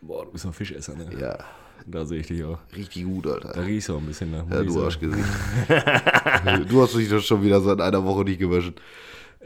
Boah, 0.01 0.25
du 0.25 0.31
bist 0.31 0.45
ein 0.47 0.53
Fischesser, 0.53 0.95
ne? 0.95 1.07
Ja, 1.21 1.37
Da 1.85 2.05
sehe 2.05 2.21
ich 2.21 2.27
dich 2.27 2.43
auch. 2.43 2.57
richtig 2.75 3.03
gut, 3.05 3.27
Da 3.27 3.33
Alter. 3.33 3.63
riechst 3.67 3.89
du 3.89 3.93
auch 3.95 3.99
ein 3.99 4.07
bisschen 4.07 4.31
nach. 4.31 4.43
Ja, 4.49 4.61
ich 4.61 4.67
du. 4.67 4.83
Arschgesicht. 4.83 5.27
du 6.69 6.81
hast 6.81 6.95
dich 6.95 7.07
doch 7.07 7.19
schon 7.21 7.43
wieder 7.43 7.61
seit 7.61 7.79
einer 7.81 8.03
Woche 8.03 8.23
nicht 8.23 8.39
gewaschen. 8.39 8.73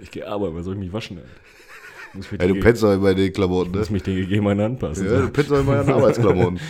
Ich 0.01 0.11
gehe 0.11 0.25
arbeiten, 0.25 0.55
was 0.55 0.63
soll 0.63 0.75
ich 0.75 0.79
mich 0.79 0.93
waschen, 0.93 1.17
Alter? 1.17 1.29
Muss 2.13 2.31
mich 2.31 2.39
Ja, 2.41 2.47
du 2.47 2.53
den- 2.53 2.63
pennst 2.63 2.83
doch 2.83 2.93
immer 2.93 3.09
in 3.11 3.17
den 3.17 3.33
Klamotten, 3.33 3.71
ne? 3.71 3.79
muss 3.79 3.89
mich 3.89 4.03
den 4.03 4.15
Gegebenheiten 4.15 4.61
anpassen. 4.61 5.05
Ja, 5.07 5.19
du 5.19 5.29
pennst 5.29 5.51
doch 5.51 5.59
immer 5.59 5.81
in 5.81 5.87
den 5.87 5.95
Arbeitsklamotten. 5.95 6.59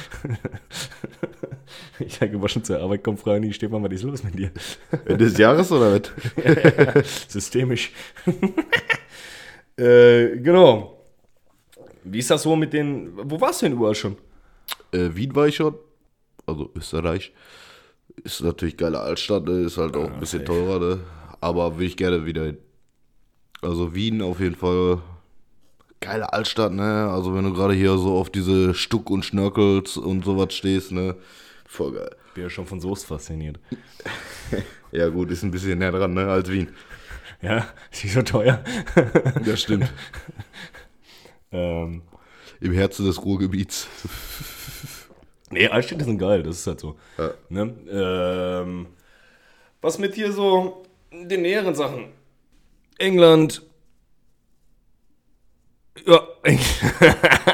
Ich 2.06 2.16
sage, 2.16 2.32
gewaschen 2.32 2.64
zur 2.64 2.80
Arbeit, 2.80 3.04
komm 3.04 3.18
frei, 3.18 3.40
nie, 3.40 3.54
Stefan, 3.54 3.84
was 3.84 3.92
ist 3.92 4.04
los 4.04 4.24
mit 4.24 4.38
dir? 4.38 4.52
Ende 5.06 5.26
des 5.26 5.38
Jahres 5.38 5.72
oder 5.72 5.94
was? 5.94 7.28
Systemisch. 7.28 7.92
äh, 9.78 10.38
genau. 10.38 11.06
Wie 12.04 12.20
ist 12.20 12.32
das 12.32 12.44
so 12.44 12.56
mit 12.56 12.74
den. 12.74 13.12
Wo 13.16 13.40
warst 13.42 13.62
du 13.62 13.66
denn 13.66 13.74
überall 13.74 13.96
schon? 13.96 14.16
Äh, 14.92 15.10
Wien 15.14 15.36
war 15.36 15.48
ich 15.48 15.56
schon. 15.56 15.76
Also 16.46 16.72
Österreich. 16.76 17.34
Ist 18.24 18.42
natürlich 18.42 18.78
geile 18.78 19.00
Altstadt, 19.00 19.46
ne? 19.46 19.62
Ist 19.62 19.78
halt 19.78 19.96
auch 19.96 20.10
ein 20.10 20.20
bisschen 20.20 20.46
teurer, 20.46 20.80
ne? 20.80 21.00
Aber 21.42 21.78
will 21.78 21.88
ich 21.88 21.98
gerne 21.98 22.26
wieder 22.26 22.46
hin. 22.46 22.58
Also 23.62 23.94
Wien 23.94 24.22
auf 24.22 24.40
jeden 24.40 24.56
Fall. 24.56 25.02
Geile 26.00 26.32
Altstadt, 26.32 26.72
ne? 26.74 27.10
Also 27.12 27.36
wenn 27.36 27.44
du 27.44 27.54
gerade 27.54 27.74
hier 27.74 27.98
so 27.98 28.18
auf 28.18 28.30
diese 28.30 28.74
Stuck 28.74 29.10
und 29.10 29.26
Schnörkels 29.26 29.98
und 29.98 30.24
sowas 30.24 30.54
stehst, 30.54 30.92
ne? 30.92 31.16
Voll 31.68 31.94
geil. 31.94 32.16
Bin 32.34 32.44
ja 32.44 32.50
schon 32.50 32.66
von 32.66 32.80
Soest 32.80 33.06
fasziniert. 33.06 33.60
Ja 34.92 35.10
gut, 35.10 35.30
ist 35.32 35.44
ein 35.44 35.52
bisschen 35.52 35.78
näher 35.80 35.92
dran, 35.92 36.14
ne? 36.14 36.28
Als 36.28 36.50
Wien. 36.50 36.70
Ja, 37.42 37.68
ist 37.92 38.04
nicht 38.04 38.14
so 38.14 38.22
teuer. 38.22 38.64
Das 39.46 39.62
stimmt. 39.62 39.92
ähm, 41.52 42.02
Im 42.62 42.72
Herzen 42.74 43.06
des 43.06 43.24
Ruhrgebiets. 43.24 43.88
nee, 45.52 45.68
Altstädte 45.68 46.06
sind 46.06 46.18
geil, 46.18 46.42
das 46.42 46.60
ist 46.60 46.68
halt 46.68 46.80
so. 46.80 46.98
Ja. 47.18 47.32
Ne? 47.50 47.76
Ähm, 47.92 48.88
was 49.82 50.00
mit 50.00 50.16
hier 50.16 50.32
so 50.32 50.84
den 51.12 51.42
näheren 51.42 51.76
Sachen? 51.76 52.14
England, 52.98 53.62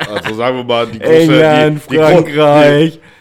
Also 0.08 0.36
sagen 0.36 0.58
wir 0.58 0.64
mal, 0.64 0.88
die 0.88 1.00
große, 1.00 1.14
England, 1.14 1.84
die, 1.86 1.90
die 1.90 1.98
Frankreich. 1.98 2.94
Die, 2.94 3.13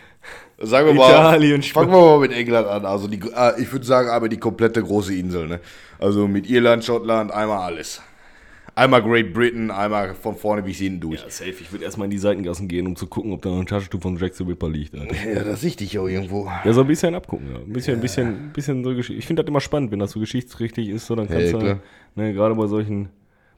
sagen 0.63 0.87
wir 0.87 0.95
mal, 0.95 1.11
Italien, 1.11 1.63
fangen 1.63 1.91
wir 1.91 2.01
mal 2.01 2.19
mit 2.21 2.33
England 2.33 2.67
an. 2.67 2.85
Also 2.87 3.09
die, 3.09 3.21
äh, 3.35 3.61
ich 3.61 3.71
würde 3.73 3.85
sagen, 3.85 4.09
aber 4.09 4.29
die 4.29 4.39
komplette 4.39 4.83
große 4.83 5.15
Insel. 5.15 5.49
Ne? 5.49 5.61
Also 5.99 6.27
mit 6.29 6.49
Irland, 6.49 6.85
Schottland, 6.85 7.31
einmal 7.33 7.59
alles. 7.59 8.01
Einmal 8.75 9.03
Great 9.03 9.35
Britain, 9.35 9.71
einmal 9.71 10.15
von 10.15 10.35
vorne 10.35 10.63
bis 10.63 10.79
hinten 10.79 11.01
durch. 11.01 11.21
Ja, 11.21 11.29
safe. 11.29 11.51
Ich 11.61 11.71
würde 11.73 11.85
erstmal 11.85 12.07
in 12.07 12.11
die 12.11 12.19
Seitengassen 12.19 12.69
gehen, 12.69 12.87
um 12.87 12.97
zu 12.97 13.07
gucken, 13.07 13.33
ob 13.33 13.43
da 13.43 13.51
noch 13.51 13.59
ein 13.59 13.67
Taschentuch 13.67 14.01
von 14.01 14.17
Jack 14.17 14.35
the 14.35 14.45
Ripper 14.45 14.71
liegt. 14.71 14.95
Alter. 14.95 15.15
Ja, 15.31 15.45
das 15.45 15.61
sehe 15.61 15.75
ich 15.79 15.99
auch 15.99 16.07
irgendwo. 16.09 16.51
Ja, 16.65 16.73
so 16.73 16.81
ein 16.81 16.87
bisschen 16.87 17.15
abgucken. 17.15 17.49
Ja. 17.53 17.59
Ein 17.59 17.71
bisschen, 17.71 17.95
ein 17.97 18.01
bisschen, 18.01 18.29
ein 18.29 18.53
bisschen 18.55 18.83
so 18.83 18.95
Geschichte. 18.95 19.19
Ich 19.19 19.27
finde 19.27 19.43
das 19.43 19.49
immer 19.49 19.61
spannend, 19.61 19.91
wenn 19.93 19.99
das 19.99 20.13
so 20.13 20.21
geschichtsrichtig 20.21 20.89
ist. 20.89 21.07
So, 21.07 21.15
dann 21.15 21.29
kannst 21.29 21.53
Ja, 21.53 21.59
du, 21.59 21.81
ne, 22.15 22.33
gerade 22.33 22.55
bei 22.55 22.67
solchen 22.67 23.11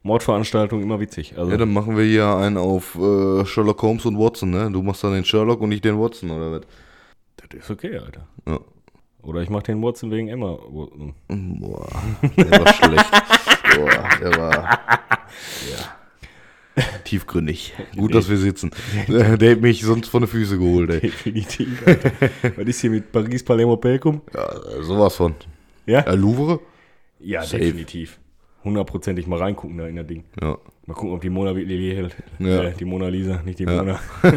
Mordveranstaltungen 0.03 0.85
immer 0.85 0.99
witzig. 0.99 1.35
Also, 1.37 1.51
Ja, 1.51 1.59
dann 1.59 1.73
machen 1.73 1.97
wir 1.97 2.05
hier 2.05 2.27
einen 2.37 2.57
auf 2.57 2.97
äh, 2.97 3.45
Sherlock 3.47 3.81
Holmes 3.83 4.05
und 4.07 4.19
Watson, 4.19 4.51
ne? 4.51 4.69
Du 4.73 4.83
machst 4.83 5.05
dann 5.05 5.13
den 5.13 5.25
Sherlock 5.25 5.61
und 5.61 5.71
ich 5.71 5.81
den 5.81 5.99
Watson, 5.99 6.31
oder 6.33 6.51
was? 6.53 6.63
Das 7.37 7.61
ist 7.61 7.71
okay, 7.71 7.99
Alter. 7.99 8.27
Ja. 8.47 8.61
Oder 9.23 9.41
ich 9.41 9.49
mach 9.49 9.63
den 9.63 9.83
Watson 9.83 10.11
wegen 10.11 10.29
Emma. 10.29 10.59
Watson. 10.69 11.15
Boah, 11.29 11.89
der 12.37 12.51
war 12.51 12.73
schlecht. 12.75 13.11
Boah, 13.77 14.09
der 14.21 14.37
war. 14.37 14.79
Ja. 15.71 15.95
Tiefgründig. 17.05 17.73
Gut, 17.97 18.15
dass 18.15 18.29
wir 18.29 18.37
sitzen. 18.37 18.73
Der 19.09 19.25
hätte 19.25 19.57
mich 19.57 19.83
sonst 19.83 20.09
von 20.09 20.23
den 20.23 20.29
Füßen 20.29 20.59
geholt, 20.59 20.91
ey. 20.91 21.01
Definitiv, 21.01 21.87
Alter. 21.87 22.11
Was 22.57 22.67
ist 22.67 22.81
hier 22.81 22.91
mit 22.91 23.13
Paris, 23.13 23.45
Palermo, 23.45 23.77
Pelkum? 23.77 24.23
Ja, 24.35 24.83
sowas 24.83 25.15
von. 25.15 25.37
Ja? 25.87 26.05
Ja, 26.05 26.15
Louvre? 26.15 26.59
Ja, 27.21 27.43
Safe. 27.43 27.59
definitiv. 27.59 28.19
Hundertprozentig 28.65 29.27
mal 29.27 29.39
reingucken 29.39 29.77
da 29.79 29.87
in 29.87 29.97
das 29.97 30.07
Ding. 30.07 30.25
Ja. 30.41 30.57
Mal 30.87 30.95
gucken, 30.95 31.13
ob 31.15 31.21
die 31.21 31.31
Mona 31.31 31.55
wirklich 31.55 31.95
hält. 31.97 32.17
Ja. 32.39 32.63
Äh, 32.65 32.73
die 32.79 32.85
Mona 32.85 33.09
Lisa, 33.09 33.41
nicht 33.45 33.59
die 33.59 33.65
Ja. 33.65 33.77
Mona. 33.77 34.01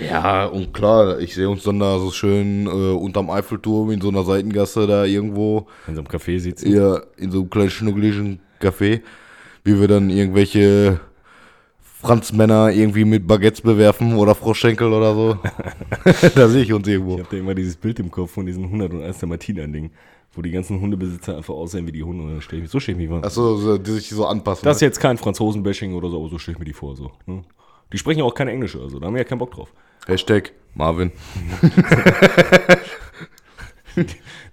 Ja, 0.00 0.46
und 0.46 0.72
klar, 0.72 1.18
ich 1.20 1.34
sehe 1.34 1.48
uns 1.48 1.62
dann 1.64 1.78
da 1.80 1.98
so 1.98 2.10
schön 2.10 2.66
äh, 2.66 2.70
unterm 2.70 3.30
Eiffelturm 3.30 3.90
in 3.90 4.00
so 4.00 4.08
einer 4.08 4.24
Seitengasse 4.24 4.86
da 4.86 5.04
irgendwo, 5.04 5.66
Wenn 5.86 5.94
sie 5.96 6.00
am 6.00 6.06
Café 6.06 6.38
sitzen. 6.38 6.72
eher 6.72 7.02
in 7.16 7.30
so 7.30 7.40
einem 7.40 7.50
kleinen 7.50 7.70
schnuckeligen 7.70 8.40
Café, 8.60 9.00
wie 9.64 9.78
wir 9.80 9.88
dann 9.88 10.08
irgendwelche 10.10 11.00
Franzmänner 11.80 12.70
irgendwie 12.70 13.04
mit 13.04 13.26
Baguettes 13.26 13.60
bewerfen 13.60 14.14
oder 14.16 14.34
Froschschenkel 14.34 14.92
oder 14.92 15.14
so. 15.14 15.36
da 16.34 16.48
sehe 16.48 16.62
ich 16.62 16.72
uns 16.72 16.86
Ich 16.86 16.94
irgendwo. 16.94 17.18
habe 17.18 17.26
da 17.30 17.36
immer 17.36 17.54
dieses 17.54 17.76
Bild 17.76 17.98
im 17.98 18.10
Kopf 18.10 18.30
von 18.32 18.46
diesen 18.46 18.64
101 18.64 19.20
Martina-Ding, 19.26 19.90
wo 20.32 20.42
die 20.42 20.50
ganzen 20.50 20.80
Hundebesitzer 20.80 21.36
einfach 21.36 21.54
aussehen 21.54 21.86
wie 21.86 21.92
die 21.92 22.04
Hunde. 22.04 22.24
Und 22.24 22.30
dann 22.30 22.40
stell 22.40 22.62
ich, 22.62 22.70
so 22.70 22.80
stelle 22.80 22.96
ich 22.96 23.02
mich 23.02 23.08
vor. 23.08 23.24
Achso, 23.24 23.56
so, 23.56 23.78
die 23.78 23.90
sich 23.92 24.08
so 24.10 24.26
anpassen. 24.26 24.64
Das 24.64 24.76
ist 24.76 24.82
ne? 24.82 24.88
jetzt 24.88 25.00
kein 25.00 25.18
Franzosen-Bashing 25.18 25.94
oder 25.94 26.10
so, 26.10 26.18
aber 26.18 26.28
so 26.28 26.38
stelle 26.38 26.54
ich 26.54 26.58
mir 26.58 26.64
die 26.64 26.72
vor. 26.72 26.96
So, 26.96 27.12
ne? 27.26 27.42
Die 27.92 27.98
sprechen 27.98 28.18
ja 28.18 28.24
auch 28.24 28.34
kein 28.34 28.48
Englisch, 28.48 28.76
also 28.76 28.98
da 28.98 29.06
haben 29.06 29.14
wir 29.14 29.22
ja 29.22 29.28
keinen 29.28 29.38
Bock 29.38 29.52
drauf. 29.52 29.72
Hashtag 30.06 30.52
Marvin. 30.74 31.12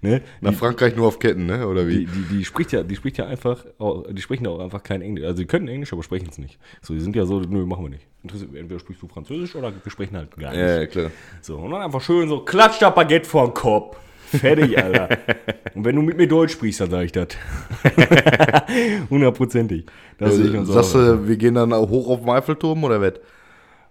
Ne? 0.00 0.22
Nach 0.40 0.52
Frankreich 0.54 0.96
nur 0.96 1.06
auf 1.06 1.18
Ketten, 1.18 1.46
ne? 1.46 1.66
Oder 1.66 1.84
Die, 1.84 2.00
wie? 2.00 2.06
die, 2.06 2.22
die, 2.38 2.44
spricht 2.44 2.72
ja, 2.72 2.82
die 2.82 2.96
spricht 2.96 3.18
ja 3.18 3.26
einfach, 3.26 3.64
die 4.10 4.20
sprechen 4.20 4.44
ja 4.44 4.50
auch 4.50 4.60
einfach 4.60 4.82
kein 4.82 5.02
Englisch. 5.02 5.24
Also 5.24 5.38
sie 5.38 5.46
können 5.46 5.68
Englisch, 5.68 5.92
aber 5.92 6.02
sprechen 6.02 6.28
es 6.30 6.38
nicht. 6.38 6.58
So, 6.82 6.94
die 6.94 7.00
sind 7.00 7.14
ja 7.16 7.24
so, 7.26 7.40
nö, 7.40 7.64
machen 7.64 7.84
wir 7.84 7.90
nicht. 7.90 8.06
Entweder 8.24 8.78
sprichst 8.78 9.02
du 9.02 9.08
Französisch 9.08 9.54
oder 9.54 9.72
wir 9.72 9.92
sprechen 9.92 10.16
halt 10.16 10.36
gar 10.36 10.50
nicht. 10.50 10.60
Ja, 10.60 10.80
ja, 10.80 10.86
klar. 10.86 11.10
So, 11.40 11.56
und 11.58 11.70
dann 11.70 11.82
einfach 11.82 12.00
schön 12.00 12.28
so, 12.28 12.40
klatsch 12.40 12.80
da 12.80 12.90
Baguette 12.90 13.28
vor 13.28 13.46
den 13.46 13.54
Kopf. 13.54 13.96
Fertig, 14.26 14.78
Alter. 14.78 15.08
und 15.74 15.84
wenn 15.84 15.96
du 15.96 16.02
mit 16.02 16.16
mir 16.16 16.26
Deutsch 16.26 16.52
sprichst, 16.52 16.80
dann 16.80 16.90
sag 16.90 17.04
ich 17.04 17.12
das. 17.12 17.28
Hundertprozentig. 19.10 19.86
Das 20.18 20.34
sehe 20.34 20.46
ich 20.46 20.56
uns 20.56 20.68
Sagst 20.68 20.94
du, 20.94 21.28
wir 21.28 21.36
gehen 21.36 21.54
dann 21.54 21.72
hoch 21.74 22.08
auf 22.08 22.20
den 22.20 22.30
Eiffelturm 22.30 22.82
oder 22.84 23.00
was? 23.00 23.14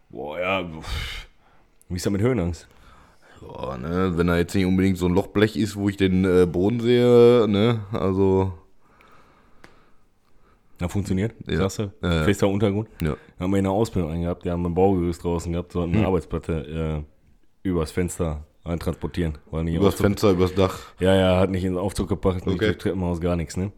Boah, 0.09 0.39
ja. 0.39 0.63
Wie 1.89 1.95
ist 1.95 2.05
das 2.05 2.11
mit 2.11 2.21
Höhenangst? 2.21 2.67
Boah, 3.41 3.77
ne, 3.77 4.13
wenn 4.15 4.27
da 4.27 4.37
jetzt 4.37 4.55
nicht 4.55 4.65
unbedingt 4.65 4.97
so 4.97 5.05
ein 5.07 5.13
Lochblech 5.13 5.55
ist, 5.55 5.75
wo 5.75 5.89
ich 5.89 5.97
den 5.97 6.25
äh, 6.25 6.45
Boden 6.45 6.79
sehe, 6.79 7.47
ne, 7.47 7.81
also, 7.91 8.53
Na, 10.79 10.87
funktioniert? 10.87 11.33
Ja. 11.45 11.57
Sagst 11.57 11.79
du? 11.79 11.91
Ja, 12.01 12.13
ja. 12.13 12.23
Fester 12.23 12.47
Untergrund? 12.47 12.89
ja. 13.01 13.15
Haben 13.39 13.51
wir 13.51 13.57
in 13.57 13.65
der 13.65 13.73
Ausbildung 13.73 14.11
einen 14.11 14.23
gehabt, 14.23 14.45
die 14.45 14.49
haben 14.49 14.65
ein 14.65 14.73
Baugerüst 14.73 15.23
draußen 15.23 15.51
gehabt, 15.51 15.73
so 15.73 15.81
eine 15.81 16.05
Arbeitsplatte 16.05 17.03
äh, 17.63 17.67
übers 17.67 17.91
Fenster 17.91 18.45
eintransportieren. 18.65 19.37
War 19.51 19.63
nicht 19.63 19.75
Übers 19.75 19.95
Fenster, 19.95 20.31
übers 20.31 20.53
Dach. 20.53 20.79
Ja, 20.99 21.15
ja, 21.15 21.39
hat 21.39 21.49
nicht 21.51 21.63
in 21.63 21.73
den 21.73 21.79
Aufzug 21.79 22.09
gebracht, 22.09 22.45
nicht 22.45 22.55
Okay. 22.55 22.65
durch 22.65 22.77
Treppenhaus, 22.77 23.21
gar 23.21 23.35
nichts, 23.35 23.55
ne? 23.57 23.71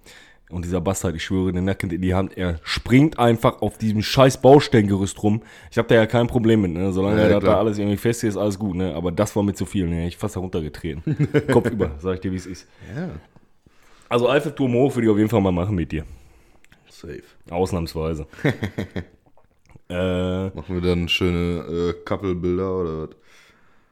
Und 0.49 0.63
dieser 0.63 0.79
Bastard, 0.79 1.13
ich 1.13 1.25
schwöre, 1.25 1.51
den 1.51 1.65
Nacken 1.65 1.91
in 1.91 2.01
die 2.01 2.13
Hand, 2.15 2.37
er 2.37 2.61
springt 2.63 3.19
einfach 3.19 3.61
auf 3.61 3.77
diesem 3.77 4.01
scheiß 4.01 4.41
Baustellengerüst 4.41 5.21
rum. 5.21 5.41
Ich 5.69 5.77
habe 5.77 5.89
da 5.89 5.95
ja 5.95 6.05
kein 6.05 6.27
Problem 6.27 6.61
mit, 6.61 6.71
ne? 6.71 6.93
Solange 6.93 7.21
Ja, 7.21 7.27
er 7.27 7.39
da 7.41 7.59
alles 7.59 7.77
irgendwie 7.77 7.97
fest 7.97 8.23
ist, 8.23 8.37
alles 8.37 8.57
gut, 8.57 8.77
ne? 8.77 8.95
Aber 8.95 9.11
das 9.11 9.35
war 9.35 9.43
mir 9.43 9.53
zu 9.53 9.65
viel, 9.65 9.87
ne? 9.89 10.07
Ich 10.07 10.15
fast 10.15 10.37
da 10.37 10.39
runtergetreten. 10.39 11.03
Kopf 11.51 11.69
über, 11.69 11.91
sag 11.99 12.15
ich 12.15 12.19
dir, 12.21 12.31
wie 12.31 12.37
es 12.37 12.45
ist. 12.45 12.65
Ja, 12.95 13.09
Also 14.07 14.29
Eiffelturm 14.29 14.73
hoch 14.73 14.95
würde 14.95 15.07
ich 15.07 15.11
auf 15.11 15.17
jeden 15.17 15.29
Fall 15.29 15.41
mal 15.41 15.51
machen 15.51 15.75
mit 15.75 15.91
dir. 15.91 16.05
safe. 16.89 17.23
Ausnahmsweise. 17.49 18.25
äh, 19.89 20.45
Machen 20.49 20.75
wir 20.75 20.81
dann 20.81 21.09
schöne 21.09 21.59
äh, 21.89 21.93
Couple-Bilder 22.05 22.75
oder 22.81 23.01
was? 23.03 23.09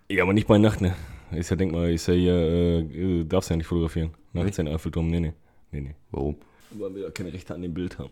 Ja, 0.10 0.24
aber 0.24 0.34
nicht 0.34 0.48
bei 0.48 0.58
Nacht, 0.58 0.82
ne? 0.82 0.96
Ist 1.32 1.50
ja, 1.50 1.56
denk 1.56 1.72
mal, 1.72 1.92
ist 1.92 2.08
ja 2.08 2.14
hier, 2.14 2.34
äh, 2.34 2.80
äh, 2.80 3.24
darfst 3.26 3.50
ja 3.50 3.56
nicht 3.56 3.68
fotografieren. 3.68 4.12
Nachts 4.34 4.58
den 4.58 4.68
Eiffelturm, 4.68 5.10
nee, 5.10 5.20
nee. 5.20 5.34
Nee, 5.72 5.82
nee. 5.82 5.96
Warum? 6.12 6.38
Weil 6.72 6.96
wir 6.96 7.04
ja 7.04 7.10
keine 7.10 7.34
Rechte 7.34 7.54
an 7.54 7.62
dem 7.62 7.74
Bild 7.74 7.98
haben. 7.98 8.12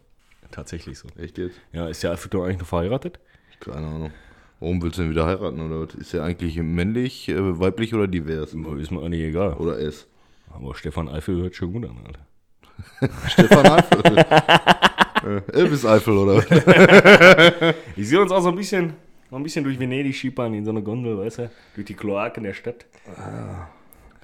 Tatsächlich 0.51 0.97
so. 0.97 1.07
Echt 1.17 1.37
jetzt? 1.37 1.55
Ja, 1.71 1.87
ist 1.87 2.03
der 2.03 2.11
Eiffelturm 2.11 2.43
eigentlich 2.43 2.59
noch 2.59 2.67
verheiratet? 2.67 3.19
Keine 3.59 3.87
Ahnung. 3.87 4.11
Warum 4.59 4.81
willst 4.81 4.97
du 4.97 5.03
denn 5.03 5.11
wieder 5.11 5.25
heiraten 5.25 5.59
oder 5.59 5.81
was? 5.81 5.95
Ist 5.95 6.13
er 6.13 6.23
eigentlich 6.23 6.57
männlich, 6.57 7.29
äh, 7.29 7.59
weiblich 7.59 7.93
oder 7.93 8.07
divers? 8.07 8.53
Ist 8.53 8.91
mir 8.91 9.01
eigentlich 9.01 9.23
egal. 9.23 9.53
Oder 9.53 9.79
es? 9.79 10.07
Aber 10.51 10.75
Stefan 10.75 11.09
Eifel 11.09 11.41
hört 11.41 11.55
schon 11.55 11.73
gut 11.73 11.85
an, 11.85 11.97
Alter. 12.05 13.17
Stefan 13.29 13.65
Eifel. 13.65 14.17
äh, 15.51 15.51
Elvis 15.51 15.85
Eifel 15.85 16.17
oder 16.17 16.37
was? 16.37 17.75
Ich 17.95 18.07
sehe 18.07 18.21
uns 18.21 18.31
auch 18.31 18.41
so 18.41 18.49
ein 18.49 18.55
bisschen, 18.55 18.93
noch 19.33 19.39
ein 19.39 19.43
bisschen 19.43 19.63
durch 19.63 19.79
Venedig 19.79 20.15
schiepern 20.15 20.53
in 20.53 20.63
so 20.63 20.69
eine 20.69 20.83
Gondel, 20.83 21.17
weißt 21.17 21.39
du? 21.39 21.51
Durch 21.73 21.87
die 21.87 21.95
Kloaken 21.95 22.43
der 22.43 22.53
Stadt. 22.53 22.85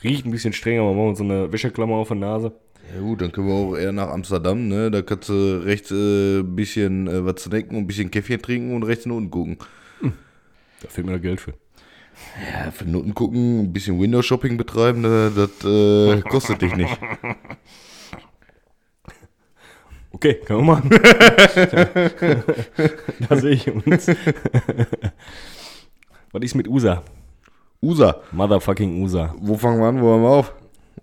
Riecht 0.03 0.25
ein 0.25 0.31
bisschen 0.31 0.53
strenger, 0.53 0.83
aber 0.83 0.93
machen 0.93 1.09
uns 1.09 1.17
so 1.17 1.23
eine 1.23 1.51
Wäscheklammer 1.51 1.95
auf 1.95 2.09
der 2.09 2.17
Nase. 2.17 2.51
Ja 2.93 3.01
gut, 3.01 3.21
dann 3.21 3.31
können 3.31 3.47
wir 3.47 3.53
auch 3.55 3.75
eher 3.75 3.91
nach 3.91 4.09
Amsterdam, 4.09 4.67
ne? 4.67 4.89
Da 4.91 5.01
kannst 5.01 5.29
du 5.29 5.63
rechts 5.63 5.91
äh, 5.91 6.39
ein 6.39 6.55
bisschen 6.55 7.07
äh, 7.07 7.25
was 7.25 7.43
snacken 7.43 7.75
und 7.75 7.83
ein 7.83 7.87
bisschen 7.87 8.09
Käffchen 8.11 8.41
trinken 8.41 8.75
und 8.75 8.83
rechts 8.83 9.05
unten 9.05 9.29
gucken. 9.29 9.57
Da 10.01 10.87
fehlt 10.87 11.07
mir 11.07 11.13
das 11.13 11.21
Geld 11.21 11.41
für. 11.41 11.53
Ja, 12.53 12.71
für 12.71 12.85
Noten 12.85 13.13
gucken, 13.13 13.61
ein 13.61 13.73
bisschen 13.73 13.99
Window-Shopping 13.99 14.57
betreiben, 14.57 15.01
ne, 15.01 15.31
das 15.35 15.65
äh, 15.65 16.21
kostet 16.21 16.61
dich 16.61 16.75
nicht. 16.75 16.97
Okay, 20.21 20.33
können 20.45 20.59
wir 20.59 20.65
machen. 20.75 20.89
da 23.29 23.35
sehe 23.37 23.51
ich 23.51 23.71
uns. 23.71 24.07
Was 26.31 26.41
ist 26.43 26.55
mit 26.55 26.67
USA? 26.67 27.01
USA, 27.81 28.17
Motherfucking 28.33 29.01
USA. 29.01 29.33
wo 29.39 29.55
fangen 29.55 29.79
wir 29.79 29.87
an, 29.87 30.01
wo 30.01 30.07
hören 30.07 30.21
wir 30.21 30.29
auf? 30.29 30.53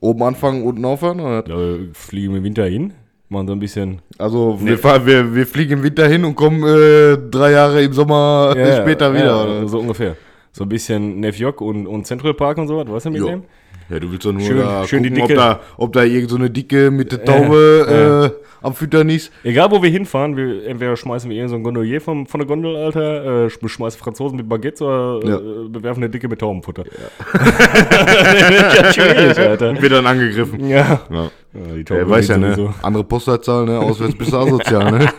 Oben 0.01 0.23
anfangen, 0.23 0.63
unten 0.65 0.85
aufhören? 0.85 1.21
Oder? 1.21 1.43
Da 1.43 1.57
fliegen 1.95 2.33
wir 2.33 2.39
im 2.39 2.45
Winter 2.45 2.67
hin, 2.67 2.93
machen 3.31 3.47
so 3.47 3.55
ein 3.55 3.59
bisschen. 3.59 4.03
Also 4.19 4.59
wir, 4.63 4.77
fahren, 4.79 5.07
wir, 5.07 5.35
wir 5.35 5.47
fliegen 5.47 5.79
im 5.79 5.83
Winter 5.83 6.07
hin 6.07 6.23
und 6.27 6.35
kommen 6.35 6.63
äh, 6.63 7.17
drei 7.31 7.53
Jahre 7.53 7.83
im 7.83 7.95
Sommer 7.95 8.53
Ja, 8.55 8.83
später 8.83 9.15
wieder. 9.15 9.25
ja, 9.25 9.43
oder? 9.45 9.67
So 9.69 9.79
ungefähr. 9.81 10.15
So 10.53 10.65
ein 10.65 10.69
bisschen 10.69 11.21
Nefjok 11.21 11.63
und, 11.63 11.87
und 11.87 12.07
Central 12.07 12.35
Park 12.35 12.59
und 12.59 12.69
so 12.69 12.77
was, 12.77 12.87
weißt 12.87 13.07
du 13.07 13.11
mit 13.11 13.21
Jo. 13.21 13.29
dem? 13.29 13.43
Ja, 13.89 13.99
du 14.01 14.11
willst 14.11 14.27
doch 14.27 14.33
nur 14.33 14.43
Schön- 14.43 14.87
schön 14.87 15.03
die 15.05 15.09
gucken, 15.11 15.23
ob 15.23 15.29
Dicke. 15.29 15.41
da, 15.41 15.61
ob 15.79 15.93
da 15.95 16.03
irgend 16.05 16.29
so 16.29 16.37
eine 16.37 16.51
Dicke 16.51 16.91
mit 16.91 17.13
der 17.13 17.25
Taube 17.25 17.87
äh, 17.89 18.25
am 18.27 18.46
Füttern 18.75 19.09
ist. 19.11 19.31
Egal 19.45 19.71
wo 19.71 19.83
wir 19.83 19.91
hinfahren, 19.91 20.37
wir, 20.37 20.67
entweder 20.67 20.97
schmeißen 20.97 21.29
wir 21.31 21.37
irgend 21.37 21.51
so 21.51 21.57
ein 21.57 21.63
Gondolier 21.63 22.01
vom, 22.01 22.27
von 22.27 22.41
der 22.41 22.47
Gondel, 22.49 22.75
Alter, 22.77 23.45
äh, 23.45 23.47
sch- 23.49 23.69
schmeißen 23.69 24.01
Franzosen 24.01 24.37
mit 24.37 24.49
Baguettes 24.49 24.83
oder 24.83 25.21
Ja. 25.29 25.37
äh, 25.37 25.69
bewerfen 25.69 26.03
eine 26.03 26.11
Dicke 26.11 26.29
mit 26.29 26.41
Taubenfutter. 26.41 26.85
ja 27.35 28.93
schwierig, 28.93 29.39
Alter. 29.39 29.81
Wird 29.81 29.93
dann 29.93 30.07
angegriffen. 30.07 30.69
Ja. 30.69 31.01
Ja. 31.11 31.31
ja 31.55 31.75
die 31.83 31.85
Er 31.95 32.09
weiß 32.09 32.29
ja, 32.29 32.35
gewinnen 32.37 32.51
ne? 32.51 32.57
sowieso. 32.57 32.75
Andere 32.83 33.05
Postleitzahl, 33.05 33.65
ne? 33.67 33.79
Auswärts 33.79 34.15
bist 34.17 34.33
du 34.33 34.37
asozial, 34.37 34.91
ne? 34.99 35.09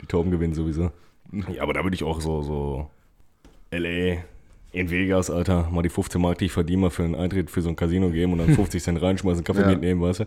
Die 0.00 0.06
Tauben 0.06 0.30
gewinnen 0.30 0.54
sowieso. 0.54 0.90
Ja, 1.52 1.62
aber 1.62 1.72
da 1.72 1.82
würde 1.82 1.94
ich 1.94 2.04
auch 2.04 2.20
so, 2.20 2.42
so 2.42 2.88
L.A., 3.70 4.18
in 4.74 4.90
Vegas, 4.90 5.30
Alter, 5.30 5.68
mal 5.70 5.82
die 5.82 5.88
15 5.88 6.20
Mark, 6.20 6.38
die 6.38 6.46
ich 6.46 6.52
verdiene, 6.52 6.82
mal 6.82 6.90
für 6.90 7.04
einen 7.04 7.14
Eintritt 7.14 7.50
für 7.50 7.62
so 7.62 7.68
ein 7.68 7.76
Casino 7.76 8.10
geben 8.10 8.32
und 8.32 8.38
dann 8.38 8.48
50 8.54 8.82
Cent 8.82 9.00
reinschmeißen, 9.00 9.44
Kaffee 9.44 9.60
Ja. 9.62 9.68
mitnehmen, 9.68 10.00
weißt 10.02 10.20
du? 10.20 10.26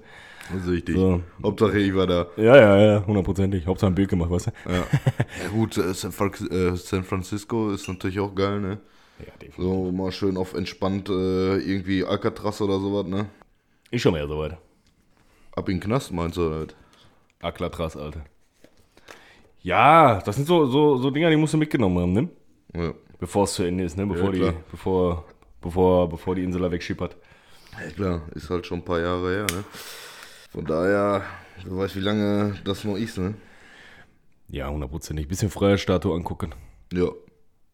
Das 0.54 0.62
ist 0.64 0.70
richtig. 0.72 0.96
So. 0.96 1.22
Hauptsache 1.44 1.78
ich 1.78 1.94
war 1.94 2.08
da. 2.08 2.28
Ja, 2.38 2.56
ja, 2.56 2.78
ja, 2.78 3.06
hundertprozentig. 3.06 3.66
Hauptsache 3.68 3.92
ein 3.92 3.96
Bild 3.96 4.10
gemacht, 4.10 4.30
weißt 4.32 4.48
du? 4.48 4.52
Ja, 4.72 4.76
ja 4.78 5.50
gut, 5.52 5.78
äh, 5.78 5.94
San, 5.94 6.12
äh, 6.50 6.76
San 6.78 7.04
Francisco 7.04 7.72
ist 7.72 7.88
natürlich 7.90 8.20
auch 8.20 8.34
geil, 8.34 8.62
ne? 8.62 8.80
Ja, 9.20 9.26
definitiv. 9.42 9.56
So 9.58 9.92
mal 9.92 10.12
schön 10.12 10.38
auf 10.38 10.54
entspannt 10.54 11.10
äh, 11.10 11.58
irgendwie 11.58 12.06
Alcatraz 12.06 12.62
oder 12.62 12.80
sowas, 12.80 13.06
ne? 13.08 13.26
Ist 13.92 14.02
schon 14.02 14.14
mehr 14.14 14.28
soweit. 14.28 14.58
Ab 15.56 15.68
in 15.70 15.76
den 15.78 15.82
Knast 15.82 16.14
meinst 16.14 16.38
du 16.38 16.50
was? 16.50 16.68
Aklatras, 17.42 17.98
Alter. 17.98 18.24
Ja, 19.62 20.22
das 20.22 20.36
sind 20.36 20.48
so, 20.48 20.66
so, 20.68 20.98
so 20.98 21.10
Dinger, 21.12 21.30
die 21.30 21.36
musst 21.36 21.54
du 21.54 21.58
mitgenommen 21.58 22.00
haben, 22.00 22.14
ne? 22.14 22.30
Ja. 22.76 22.94
Bevor 23.20 23.46
es 23.46 23.54
zu 23.54 23.64
Ende 23.64 23.84
ist, 23.84 23.98
ne? 23.98 24.06
Bevor, 24.06 24.32
die, 24.32 24.40
klar. 24.40 24.54
bevor, 24.72 25.26
bevor, 25.62 26.10
bevor 26.10 26.36
die 26.36 26.44
Insel 26.44 26.62
da 26.62 26.72
wegschippert. 26.72 27.16
ja, 27.84 27.90
klar, 27.92 28.22
ist 28.36 28.50
halt 28.50 28.66
schon 28.68 28.80
ein 28.80 28.86
paar 28.86 29.00
Jahre 29.00 29.30
her, 29.32 29.46
ne? 29.52 29.64
Von 30.52 30.66
daher, 30.66 31.24
wer 31.66 31.78
weiß, 31.78 31.96
wie 31.96 32.00
lange 32.02 32.56
das 32.64 32.84
noch 32.84 32.96
ist, 32.96 33.18
ne? 33.18 33.34
Ja, 34.50 34.70
hundertprozentig. 34.70 35.28
Bisschen 35.28 35.50
Freiheitsstatue 35.50 36.14
angucken. 36.16 36.54
Ja. 36.94 37.10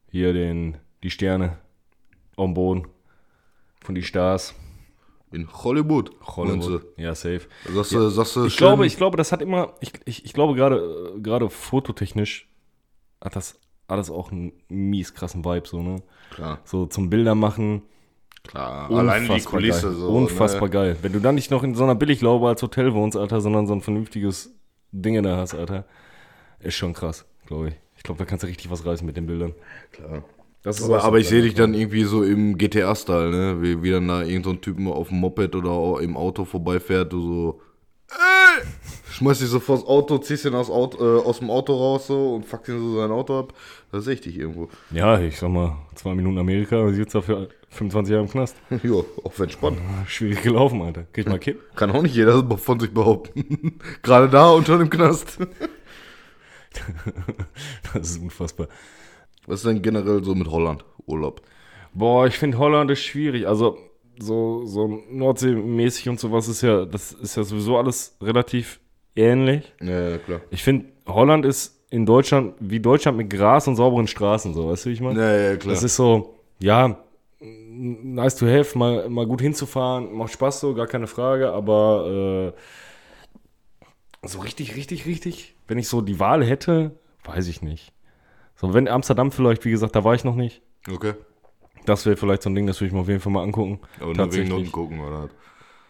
Hier 0.09 0.33
den, 0.33 0.77
die 1.03 1.11
Sterne 1.11 1.57
am 2.37 2.53
Boden 2.53 2.87
von 3.83 3.95
die 3.95 4.03
Stars. 4.03 4.55
In 5.31 5.51
Hollywood. 5.51 6.11
du? 6.37 6.79
Ja, 6.97 7.15
safe. 7.15 7.41
Sagst 7.73 7.91
du, 7.91 8.09
sagst 8.09 8.35
du 8.35 8.45
Ich 8.45 8.53
schön- 8.53 8.57
glaube, 8.67 8.85
ich 8.85 8.97
glaube, 8.97 9.17
das 9.17 9.31
hat 9.31 9.41
immer, 9.41 9.73
ich, 9.81 9.91
ich, 10.05 10.25
ich 10.25 10.33
glaube 10.33 10.55
gerade, 10.55 11.13
äh, 11.15 11.19
gerade 11.21 11.49
fototechnisch 11.49 12.47
hat 13.21 13.35
das 13.35 13.59
alles 13.93 14.09
auch 14.09 14.31
einen 14.31 14.51
mies 14.69 15.13
krassen 15.13 15.45
Vibe, 15.45 15.67
so, 15.67 15.81
ne? 15.81 16.01
Klar, 16.29 16.59
So 16.65 16.85
zum 16.87 17.09
Bilder 17.09 17.35
machen, 17.35 17.83
klar. 18.43 18.89
Allein 18.91 19.23
die 19.25 19.29
unfassbar 19.29 19.51
Kulisse 19.51 19.87
geil. 19.87 19.95
so. 19.95 20.09
Unfassbar 20.09 20.67
Ne? 20.67 20.69
geil. 20.69 20.97
Wenn 21.01 21.13
du 21.13 21.19
dann 21.19 21.35
nicht 21.35 21.51
noch 21.51 21.63
in 21.63 21.75
so 21.75 21.83
einer 21.83 21.95
Billiglaube 21.95 22.47
als 22.47 22.61
Hotel 22.61 22.93
wohnst, 22.93 23.15
Alter, 23.17 23.39
sondern 23.41 23.67
so 23.67 23.73
ein 23.73 23.81
vernünftiges 23.81 24.53
Ding 24.91 25.21
da 25.23 25.37
hast, 25.37 25.53
Alter, 25.55 25.85
ist 26.59 26.75
schon 26.75 26.93
krass, 26.93 27.25
glaube 27.45 27.69
ich. 27.69 27.75
Ich 27.97 28.03
glaube, 28.03 28.19
da 28.19 28.25
kannst 28.25 28.43
du 28.43 28.47
richtig 28.47 28.69
was 28.69 28.85
reißen 28.85 29.05
mit 29.05 29.15
den 29.17 29.27
Bildern. 29.27 29.53
Klar. 29.91 30.23
Das 30.61 30.79
ist 30.79 30.85
Aber, 30.85 31.03
aber 31.03 31.19
ich 31.19 31.27
sehe 31.27 31.41
dich 31.41 31.55
dann 31.55 31.73
irgendwie 31.73 32.03
so 32.03 32.23
im 32.23 32.57
GTA-Style, 32.57 33.31
ne? 33.31 33.61
Wie, 33.61 33.83
wie 33.83 33.91
dann 33.91 34.07
da 34.07 34.23
irgend 34.23 34.45
so 34.45 34.51
ein 34.51 34.61
Typen 34.61 34.87
auf 34.87 35.09
dem 35.09 35.19
Moped 35.19 35.55
oder 35.55 36.01
im 36.01 36.15
Auto 36.17 36.45
vorbeifährt, 36.45 37.11
du 37.13 37.21
so. 37.21 37.61
Schmeißt 39.13 39.41
dich 39.41 39.49
so 39.49 39.59
vors 39.59 39.85
Auto, 39.85 40.17
ziehst 40.17 40.43
ihn 40.45 40.55
aus, 40.55 40.71
Auto, 40.71 40.97
äh, 40.97 41.21
aus 41.21 41.37
dem 41.37 41.51
Auto 41.51 41.75
raus 41.75 42.07
so 42.07 42.33
und 42.33 42.47
fuckst 42.47 42.69
ihn 42.69 42.79
so 42.79 42.95
sein 42.97 43.11
Auto 43.11 43.37
ab. 43.37 43.53
Da 43.91 44.01
sehe 44.01 44.15
ich 44.15 44.21
dich 44.21 44.39
irgendwo. 44.39 44.69
Ja, 44.89 45.19
ich 45.19 45.37
sag 45.37 45.51
mal, 45.51 45.77
zwei 45.93 46.15
Minuten 46.15 46.39
Amerika 46.39 46.79
und 46.79 46.95
sitzt 46.95 47.13
dafür 47.13 47.49
25 47.69 48.11
Jahre 48.11 48.23
im 48.23 48.31
Knast. 48.31 48.57
jo, 48.83 49.05
auf 49.23 49.37
entspannt. 49.37 49.77
Schwierig 50.07 50.41
gelaufen, 50.41 50.81
Alter. 50.81 51.03
Krieg 51.13 51.27
mal 51.27 51.37
Kipp. 51.37 51.61
Kann 51.75 51.91
auch 51.91 52.01
nicht 52.01 52.15
jeder 52.15 52.43
von 52.57 52.79
sich 52.79 52.91
behaupten. 52.91 53.79
Gerade 54.01 54.29
da 54.29 54.49
und 54.49 54.65
schon 54.65 54.81
im 54.81 54.89
Knast. 54.89 55.37
Das 57.93 58.09
ist 58.09 58.19
unfassbar. 58.19 58.67
Was 59.45 59.59
ist 59.59 59.67
denn 59.67 59.83
generell 59.83 60.23
so 60.23 60.33
mit 60.33 60.47
Holland? 60.47 60.83
Urlaub. 61.05 61.43
Boah, 61.93 62.25
ich 62.25 62.39
finde 62.39 62.57
Holland 62.57 62.89
ist 62.89 63.03
schwierig. 63.03 63.47
Also 63.47 63.77
so, 64.17 64.65
so 64.65 65.03
Nordseemäßig 65.11 66.09
und 66.09 66.19
sowas 66.19 66.47
ist 66.47 66.63
ja, 66.63 66.85
das 66.85 67.11
ist 67.11 67.37
ja 67.37 67.43
sowieso 67.43 67.77
alles 67.77 68.17
relativ 68.19 68.79
ähnlich. 69.15 69.73
Ja, 69.81 70.09
ja 70.09 70.17
klar. 70.17 70.41
Ich 70.49 70.63
finde, 70.63 70.85
Holland 71.05 71.45
ist 71.45 71.83
in 71.89 72.05
Deutschland 72.05 72.55
wie 72.59 72.79
Deutschland 72.79 73.17
mit 73.17 73.29
Gras 73.29 73.67
und 73.67 73.75
sauberen 73.75 74.07
Straßen, 74.07 74.53
so, 74.53 74.69
weißt 74.69 74.85
du, 74.85 74.89
wie 74.89 74.93
ich 74.93 75.01
meine? 75.01 75.19
Ja, 75.19 75.49
ja, 75.51 75.55
klar. 75.57 75.73
Das 75.73 75.83
ist 75.83 75.95
so, 75.95 76.39
ja, 76.59 76.97
nice 77.39 78.35
to 78.35 78.47
have, 78.47 78.77
mal, 78.77 79.09
mal 79.09 79.27
gut 79.27 79.41
hinzufahren, 79.41 80.13
macht 80.13 80.33
Spaß 80.33 80.59
so, 80.59 80.73
gar 80.73 80.87
keine 80.87 81.07
Frage, 81.07 81.51
aber 81.51 82.53
äh, 84.23 84.27
so 84.27 84.39
richtig, 84.39 84.75
richtig, 84.75 85.05
richtig, 85.05 85.55
wenn 85.67 85.77
ich 85.77 85.87
so 85.87 86.01
die 86.01 86.19
Wahl 86.19 86.43
hätte, 86.43 86.91
weiß 87.25 87.47
ich 87.47 87.61
nicht. 87.61 87.93
So, 88.55 88.73
wenn 88.73 88.87
Amsterdam 88.87 89.31
vielleicht, 89.31 89.65
wie 89.65 89.71
gesagt, 89.71 89.95
da 89.95 90.03
war 90.03 90.15
ich 90.15 90.23
noch 90.23 90.35
nicht. 90.35 90.61
okay. 90.91 91.13
Das 91.85 92.05
wäre 92.05 92.15
vielleicht 92.15 92.43
so 92.43 92.49
ein 92.49 92.55
Ding, 92.55 92.65
das 92.65 92.79
würde 92.79 92.87
ich 92.87 92.93
mir 92.93 93.01
auf 93.01 93.09
jeden 93.09 93.19
Fall 93.19 93.33
mal 93.33 93.43
angucken. 93.43 93.81
Aber 93.99 94.13
nur 94.13 94.33
wegen 94.33 94.47
Noten 94.47 94.71
gucken, 94.71 95.01
oder? 95.01 95.29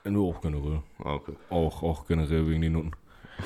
Nur 0.06 0.36
auch 0.36 0.42
generell. 0.42 0.82
Ah, 1.04 1.14
okay. 1.14 1.34
Auch, 1.52 1.84
auch 1.84 2.08
generell 2.08 2.48
wegen 2.50 2.62
den 2.62 2.74
Noten. 2.74 2.92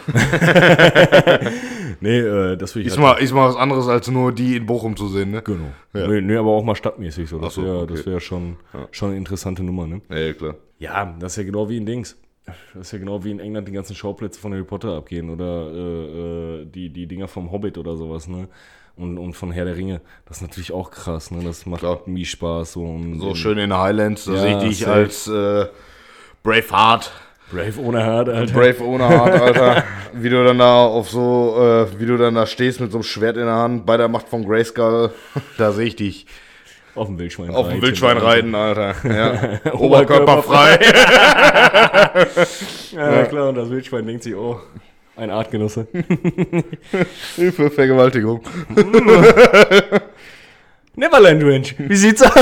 nee, 2.00 2.20
äh, 2.20 2.58
das 2.58 2.75
würde 2.75 2.82
ich 2.82 2.94
Ist 2.94 2.98
mal, 2.98 3.14
ist 3.14 3.33
mal 3.33 3.50
was 3.50 3.55
anderes 3.55 3.88
als 3.88 4.07
nur 4.09 4.31
die 4.31 4.55
in 4.57 4.66
Bochum 4.66 4.96
zu 4.96 5.07
sehen, 5.07 5.31
ne? 5.31 5.42
Genau. 5.42 5.72
Ja. 5.94 6.07
Nee, 6.07 6.22
nee, 6.22 6.35
aber 6.35 6.50
auch 6.50 6.64
mal 6.64 6.75
stadtmäßig 6.75 7.29
so. 7.29 7.40
Das 7.40 7.55
so, 7.55 7.64
wäre 7.64 7.79
okay. 7.81 8.05
wär 8.05 8.20
schon, 8.20 8.57
schon 8.92 9.09
eine 9.09 9.18
interessante 9.18 9.64
Nummer, 9.64 9.88
ne? 9.88 10.01
Ja, 10.09 10.18
ja, 10.18 10.33
klar. 10.33 10.55
Ja, 10.79 11.16
das 11.20 11.33
ist 11.33 11.38
ja 11.38 11.44
genau 11.44 11.70
wie 11.70 11.77
in 11.77 11.85
Dings. 11.85 12.18
Das 12.46 12.88
ist 12.88 12.92
ja 12.94 13.00
genau 13.00 13.24
wie 13.24 13.31
in 13.31 13.40
England 13.40 13.68
die 13.68 13.74
ganzen 13.74 13.96
Schauplätze 13.96 14.40
von 14.40 14.53
Harry 14.53 14.64
Potter 14.64 14.96
abgehen 14.96 15.29
oder 15.29 15.70
äh, 15.72 16.62
äh, 16.62 16.66
die, 16.66 16.90
die 16.90 17.05
Dinger 17.05 17.27
vom 17.27 17.51
Hobbit 17.51 17.77
oder 17.77 17.96
sowas, 17.96 18.27
ne? 18.27 18.48
Und, 18.96 19.18
und 19.20 19.33
von 19.33 19.51
Herr 19.51 19.66
der 19.66 19.75
Ringe. 19.75 20.01
Das 20.25 20.38
ist 20.38 20.42
natürlich 20.42 20.72
auch 20.72 20.90
krass, 20.90 21.29
ne? 21.29 21.44
Das 21.44 21.66
macht 21.66 21.81
Klar. 21.81 22.01
mies 22.05 22.29
Spaß. 22.29 22.74
So, 22.74 23.00
So 23.20 23.35
schön 23.35 23.57
in 23.57 23.72
Highlands, 23.77 24.25
da 24.25 24.33
Ja, 24.33 24.42
sehe 24.42 24.57
ich 24.57 24.64
dich 24.64 24.88
als 24.88 25.27
äh, 25.27 25.68
Braveheart. 26.42 27.12
Brave 27.51 27.79
ohne 27.79 28.03
Hard, 28.05 28.29
Alter. 28.29 28.53
Brave 28.53 28.83
ohne 28.83 29.07
Heart, 29.07 29.42
Alter. 29.42 29.83
wie 30.14 30.29
du 30.29 30.44
dann 30.44 30.60
da 30.60 30.86
auf 30.86 31.10
so, 31.10 31.57
äh, 31.60 32.00
wie 32.00 32.05
du 32.05 32.18
dann 32.18 32.36
da 32.36 32.46
stehst 32.46 32.81
mit 32.81 32.92
so 32.92 32.98
einem 32.98 33.03
Schwert 33.03 33.38
in 33.38 33.46
der 33.46 33.55
Hand, 33.55 33.86
bei 33.86 33.96
der 33.96 34.10
Macht 34.10 34.27
von 34.27 34.46
Grayskull. 34.46 35.12
Da 35.57 35.72
sehe 35.72 35.86
ich 35.88 35.96
dich. 35.96 36.25
Auf 36.96 37.07
dem 37.07 37.18
Wildschwein 37.20 37.51
Auf 37.51 37.68
dem 37.68 37.74
reiten, 37.74 37.81
Wildschwein 37.83 38.18
reiten, 38.18 38.55
Alter. 38.55 38.96
Ja. 39.03 39.31
Oberkörper 39.74 40.40
Oberkörperfrei. 40.40 40.79
Ja, 42.92 43.25
klar, 43.25 43.50
und 43.50 43.55
das 43.55 43.70
Wildschwein 43.70 44.05
denkt 44.07 44.24
sich, 44.24 44.36
oh, 44.36 44.60
ein 45.16 45.29
Artgenosse. 45.29 45.88
Hilfe, 47.36 47.70
Vergewaltigung. 47.70 48.42
Neverland 50.96 51.44
Ranch. 51.44 51.75
Wie 51.77 51.96
sieht's 51.96 52.24
aus? 52.24 52.33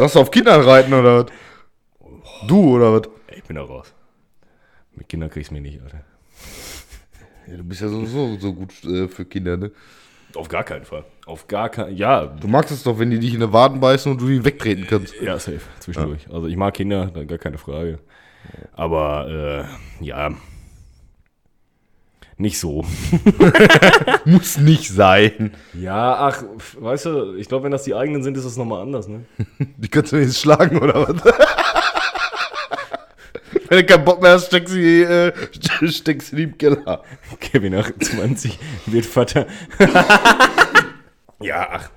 Lass 0.00 0.12
du 0.14 0.18
auf 0.20 0.30
Kindern 0.32 0.60
reiten 0.62 0.92
oder 0.92 1.18
was? 1.18 1.26
Du 2.48 2.74
oder 2.74 2.92
was? 2.92 3.02
Ich 3.36 3.44
bin 3.44 3.56
da 3.56 3.62
raus. 3.62 3.94
Mit 4.94 5.08
Kindern 5.08 5.30
kriegst 5.30 5.50
du 5.50 5.54
mich 5.54 5.62
nicht, 5.62 5.82
Alter. 5.82 6.00
Ja, 7.48 7.56
du 7.56 7.64
bist 7.64 7.80
ja 7.80 7.88
sowieso 7.88 8.36
so 8.38 8.52
gut 8.52 8.72
äh, 8.84 9.08
für 9.08 9.24
Kinder, 9.24 9.56
ne? 9.56 9.70
Auf 10.34 10.48
gar 10.48 10.64
keinen 10.64 10.84
Fall. 10.84 11.04
Auf 11.26 11.46
gar 11.46 11.68
keinen 11.68 11.96
Ja, 11.96 12.24
Du 12.26 12.48
magst 12.48 12.70
es 12.70 12.82
doch, 12.82 12.98
wenn 12.98 13.10
die 13.10 13.18
dich 13.18 13.34
in 13.34 13.40
der 13.40 13.52
Waden 13.52 13.80
beißen 13.80 14.10
und 14.10 14.20
du 14.20 14.28
die 14.28 14.44
wegtreten 14.44 14.86
kannst. 14.88 15.14
ja, 15.20 15.38
safe. 15.38 15.60
Zwischendurch. 15.80 16.26
Also 16.32 16.46
ich 16.46 16.56
mag 16.56 16.74
Kinder, 16.74 17.08
gar 17.26 17.38
keine 17.38 17.58
Frage. 17.58 17.98
Aber 18.72 19.66
äh, 20.00 20.04
ja. 20.04 20.30
Nicht 22.38 22.58
so. 22.58 22.84
Muss 24.24 24.56
nicht 24.56 24.88
sein. 24.88 25.52
Ja, 25.74 26.14
ach, 26.16 26.42
weißt 26.78 27.06
du, 27.06 27.34
ich 27.34 27.46
glaube, 27.48 27.64
wenn 27.64 27.72
das 27.72 27.84
die 27.84 27.94
eigenen 27.94 28.22
sind, 28.22 28.36
ist 28.36 28.44
das 28.46 28.56
nochmal 28.56 28.82
anders, 28.82 29.06
ne? 29.06 29.26
Die 29.76 29.88
kannst 29.88 30.12
du 30.12 30.16
jetzt 30.16 30.38
schlagen 30.40 30.78
oder 30.78 31.06
was? 31.08 31.22
Wenn 33.72 33.86
du 33.86 33.86
keinen 33.86 34.04
Bock 34.04 34.20
mehr 34.20 34.32
hast, 34.32 34.48
steckst 34.48 34.74
du 34.74 34.78
die, 34.78 35.02
äh, 35.02 35.32
steckst 35.88 36.32
du 36.32 36.36
die 36.36 36.42
im 36.42 36.58
Keller. 36.58 37.02
Kevin 37.40 37.74
28 37.74 38.58
wird 38.84 39.06
Vater. 39.06 39.46
ja, 41.40 41.68
ach. 41.70 41.90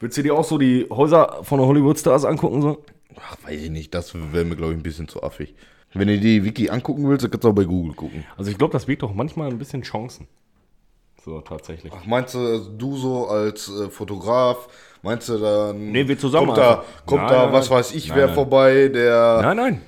Würdest 0.00 0.18
du 0.18 0.22
dir 0.24 0.34
auch 0.34 0.42
so 0.42 0.58
die 0.58 0.88
Häuser 0.90 1.38
von 1.44 1.60
der 1.60 1.68
Hollywood-Stars 1.68 2.24
angucken? 2.24 2.62
So? 2.62 2.84
Ach, 3.14 3.36
weiß 3.44 3.62
ich 3.62 3.70
nicht, 3.70 3.94
das 3.94 4.12
wäre 4.12 4.44
mir, 4.44 4.56
glaube 4.56 4.72
ich, 4.72 4.78
ein 4.80 4.82
bisschen 4.82 5.06
zu 5.06 5.22
affig. 5.22 5.54
Wenn 5.94 6.08
du 6.08 6.18
die 6.18 6.42
Wiki 6.42 6.68
angucken 6.68 7.08
willst, 7.08 7.22
dann 7.22 7.30
kannst 7.30 7.44
du 7.44 7.50
auch 7.50 7.54
bei 7.54 7.62
Google 7.62 7.94
gucken. 7.94 8.24
Also 8.36 8.50
ich 8.50 8.58
glaube, 8.58 8.72
das 8.72 8.86
birgt 8.86 9.02
doch 9.02 9.14
manchmal 9.14 9.50
ein 9.50 9.58
bisschen 9.58 9.82
Chancen. 9.82 10.26
So, 11.24 11.40
tatsächlich. 11.42 11.92
Ach, 11.96 12.06
meinst 12.06 12.34
du, 12.34 12.58
du 12.76 12.96
so 12.96 13.28
als 13.28 13.68
äh, 13.68 13.88
Fotograf, 13.88 14.66
meinst 15.02 15.28
du 15.28 15.38
dann... 15.38 15.92
Nee, 15.92 16.08
wir 16.08 16.18
zusammen 16.18 16.48
Kommt 16.48 16.58
da, 16.58 16.82
kommt 17.06 17.22
Nein, 17.22 17.30
da 17.30 17.52
was 17.52 17.70
weiß 17.70 17.94
ich, 17.94 18.08
Nein, 18.08 18.18
wer 18.18 18.26
nein. 18.26 18.34
vorbei, 18.34 18.88
der... 18.88 19.42
Nein, 19.42 19.56
nein. 19.56 19.82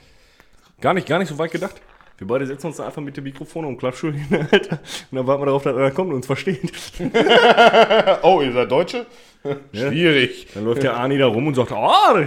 Gar 0.81 0.95
nicht, 0.95 1.07
gar 1.07 1.19
nicht 1.19 1.29
so 1.29 1.39
weit 1.39 1.51
gedacht. 1.51 1.77
Wir 2.19 2.27
beide 2.27 2.47
setzen 2.47 2.67
uns 2.67 2.77
da 2.77 2.87
einfach 2.87 3.01
mit 3.01 3.17
dem 3.17 3.25
Mikrofon 3.25 3.65
und 3.65 3.79
Klappstuhl 3.79 4.13
hin, 4.13 4.47
Alter. 4.53 4.79
Und 5.11 5.17
dann 5.17 5.27
warten 5.27 5.43
wir 5.43 5.47
darauf, 5.47 5.63
dass 5.63 5.75
einer 5.75 5.91
kommt 5.91 6.11
und 6.11 6.17
uns 6.17 6.27
versteht. 6.27 6.73
Oh, 8.23 8.43
ihr 8.43 8.53
seid 8.53 8.71
Deutsche? 8.71 9.07
Schwierig. 9.73 10.49
Dann 10.53 10.65
läuft 10.65 10.83
der 10.83 10.97
Arni 10.97 11.17
da 11.17 11.27
rum 11.27 11.47
und 11.47 11.55
sagt, 11.55 11.73
ah, 11.73 12.23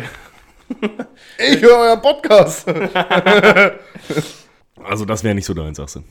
Ich 1.37 1.61
höre 1.61 1.77
euren 1.77 2.01
Podcast. 2.01 2.67
Also 4.83 5.05
das 5.05 5.23
wäre 5.23 5.35
nicht 5.35 5.45
so 5.45 5.53
dein, 5.53 5.75
sagst 5.75 5.97
du. 5.97 6.03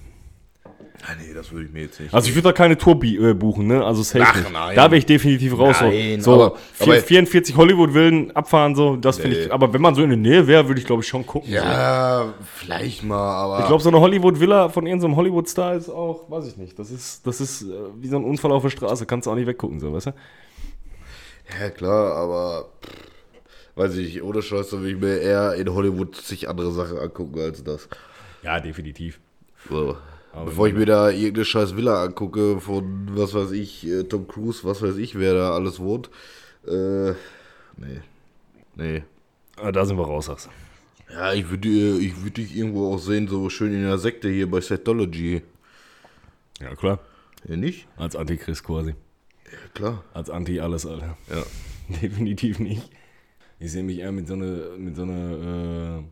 Ah, 1.05 1.17
nee, 1.21 1.35
das 1.35 1.51
würde 1.51 1.67
ich 1.67 1.73
mir 1.73 1.81
jetzt 1.83 1.99
nicht. 1.99 2.15
Also 2.15 2.29
ich 2.29 2.35
würde 2.37 2.49
da 2.51 2.53
keine 2.53 2.79
Tour 2.79 3.03
äh, 3.03 3.35
buchen, 3.35 3.67
ne? 3.67 3.85
Also 3.85 4.05
safe 4.05 4.25
Ach, 4.25 4.51
nein. 4.53 4.77
Da 4.77 4.85
wäre 4.85 4.97
ich 4.99 5.05
definitiv 5.07 5.59
raus. 5.59 5.81
so. 5.81 5.87
Nein, 5.87 6.21
so 6.21 6.35
aber- 6.35 6.57
vier- 6.75 6.93
aber- 6.95 7.03
44 7.03 7.57
Hollywood-Villen 7.57 8.31
abfahren, 8.37 8.77
so, 8.77 8.95
das 8.95 9.19
finde 9.19 9.37
Nee. 9.37 9.45
ich. 9.47 9.53
Aber 9.53 9.73
wenn 9.75 9.81
man 9.83 9.97
so 9.97 10.03
in 10.05 10.11
der 10.11 10.17
Nähe 10.19 10.47
wäre, 10.47 10.69
würde 10.69 10.81
ich 10.81 10.87
glaube 10.87 11.03
ich 11.03 11.09
schon 11.09 11.27
gucken. 11.27 11.49
So. 11.51 11.57
ja, 11.57 12.33
vielleicht 12.55 13.03
mal, 13.03 13.17
aber... 13.17 13.59
Ich 13.61 13.67
glaube, 13.67 13.83
so 13.83 13.89
eine 13.89 13.99
Hollywood-Villa 13.99 14.69
von 14.69 14.87
irgendeinem 14.87 15.17
Hollywood-Star 15.17 15.75
ist 15.75 15.89
auch, 15.89 16.31
weiß 16.31 16.47
ich 16.47 16.57
nicht. 16.57 16.79
Das 16.79 16.91
ist, 16.93 17.27
das 17.27 17.41
ist 17.41 17.63
äh, 17.63 17.67
wie 18.01 18.07
so 18.07 18.17
ein 18.17 18.25
Unfall 18.25 18.53
auf 18.53 18.63
der 18.63 18.71
Straße, 18.71 19.05
kannst 19.05 19.27
du 19.27 19.33
auch 19.33 19.35
nicht 19.35 19.49
weggucken, 19.49 19.81
so, 19.81 19.93
weißt 19.93 20.07
du? 20.07 20.15
Ja, 21.61 21.71
klar, 21.71 22.13
aber... 22.15 22.69
Weiß 23.75 23.97
ich 23.97 24.07
nicht, 24.15 24.23
ohne 24.23 24.43
Scheiß, 24.43 24.71
würde 24.73 24.91
ich 24.91 25.01
mir 25.01 25.17
eher 25.19 25.55
in 25.55 25.73
Hollywood 25.73 26.15
sich 26.15 26.49
andere 26.49 26.71
Sachen 26.73 26.99
angucken 26.99 27.41
als 27.41 27.65
das. 27.65 27.89
Ja, 28.43 28.61
definitiv. 28.61 29.19
So. 29.69 29.97
Bevor 30.35 30.67
ich 30.67 30.75
mir 30.75 30.87
da 30.87 31.11
irgendeine 31.11 31.45
scheiß 31.45 31.77
Villa 31.77 32.03
angucke 32.05 32.61
von, 32.61 33.09
was 33.17 33.35
weiß 33.35 33.51
ich, 33.53 33.87
äh, 33.87 34.05
Tom 34.05 34.27
Cruise, 34.27 34.65
was 34.65 34.81
weiß 34.81 34.97
ich, 34.97 35.19
wer 35.19 35.35
da 35.35 35.53
alles 35.53 35.79
wohnt. 35.79 36.09
Äh, 36.67 37.11
nee. 37.77 38.01
Nee. 38.77 39.03
Ah, 39.57 39.73
Da 39.73 39.85
sind 39.85 39.99
wir 39.99 40.07
raus, 40.07 40.27
sagst 40.27 40.47
du. 40.47 41.13
Ja, 41.13 41.35
ich 41.35 41.51
würde 41.51 41.69
ich 41.69 42.23
würd 42.23 42.39
dich 42.39 42.57
irgendwo 42.57 42.95
auch 42.95 42.99
sehen, 42.99 43.29
so 43.29 43.51
schön 43.51 43.75
in 43.75 43.83
der 43.83 43.99
Sekte 43.99 44.31
hier 44.31 44.51
bei 44.51 44.63
Scientology. 44.63 45.43
Ja, 46.61 46.75
klar. 46.75 47.01
Ja, 47.47 47.57
nicht? 47.57 47.87
Als 47.97 48.17
Antichrist 48.17 48.65
quasi. 48.65 48.95
Ja, 49.45 49.59
klar. 49.75 50.05
Als 50.15 50.31
Anti 50.31 50.61
alles, 50.61 50.87
Alter. 50.87 51.19
Ja. 51.29 51.43
Definitiv 52.01 52.59
nicht. 52.59 52.91
Ich 53.59 53.73
sehe 53.73 53.83
mich 53.83 53.99
eher 53.99 54.13
mit 54.13 54.27
so 54.27 54.35
einer, 54.35 54.77
mit 54.79 54.97
so 54.97 55.03
einer, 55.03 55.99
äh, 56.01 56.03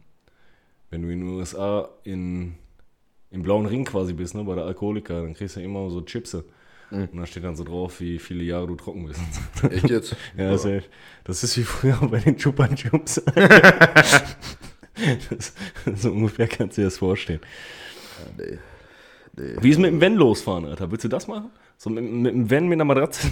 wenn 0.91 1.03
du 1.03 1.09
in 1.09 1.21
den 1.21 1.29
USA 1.29 1.89
in, 2.05 2.57
im 3.31 3.43
blauen 3.43 3.67
Ring 3.67 3.85
quasi 3.85 4.13
bist, 4.13 4.35
ne, 4.35 4.45
bei 4.45 4.55
der 4.55 4.65
Alkoholiker, 4.65 5.23
dann 5.23 5.35
kriegst 5.35 5.57
du 5.57 5.61
immer 5.61 5.91
so 5.91 6.01
Chipse. 6.03 6.45
Und 6.91 7.17
da 7.17 7.25
steht 7.25 7.45
dann 7.45 7.55
so 7.55 7.63
drauf, 7.63 8.01
wie 8.01 8.19
viele 8.19 8.43
Jahre 8.43 8.67
du 8.67 8.75
trocken 8.75 9.07
bist. 9.07 9.21
Echt 9.71 9.89
jetzt? 9.89 10.17
Ja, 10.37 10.51
das, 10.51 10.65
ist, 10.65 10.89
das 11.23 11.45
ist 11.45 11.57
wie 11.57 11.63
früher 11.63 11.97
bei 12.11 12.19
den 12.19 12.37
Chupa 12.37 12.67
Chups. 12.67 13.23
das, 15.31 15.55
so 15.95 16.11
ungefähr 16.11 16.49
kannst 16.49 16.77
du 16.77 16.83
dir 16.83 16.87
das 16.89 16.99
vorstellen. 16.99 17.41
Nee. 18.37 18.59
Nee. 19.37 19.57
Wie 19.61 19.71
ist 19.71 19.79
mit 19.79 19.93
dem 19.93 20.01
Van 20.01 20.17
losfahren, 20.17 20.65
Alter? 20.65 20.91
Willst 20.91 21.05
du 21.05 21.09
das 21.09 21.29
machen? 21.29 21.51
So 21.77 21.91
mit, 21.91 22.03
mit 22.03 22.35
dem 22.35 22.51
Van 22.51 22.67
mit 22.67 22.77
einer 22.77 22.85
Matratze? 22.85 23.29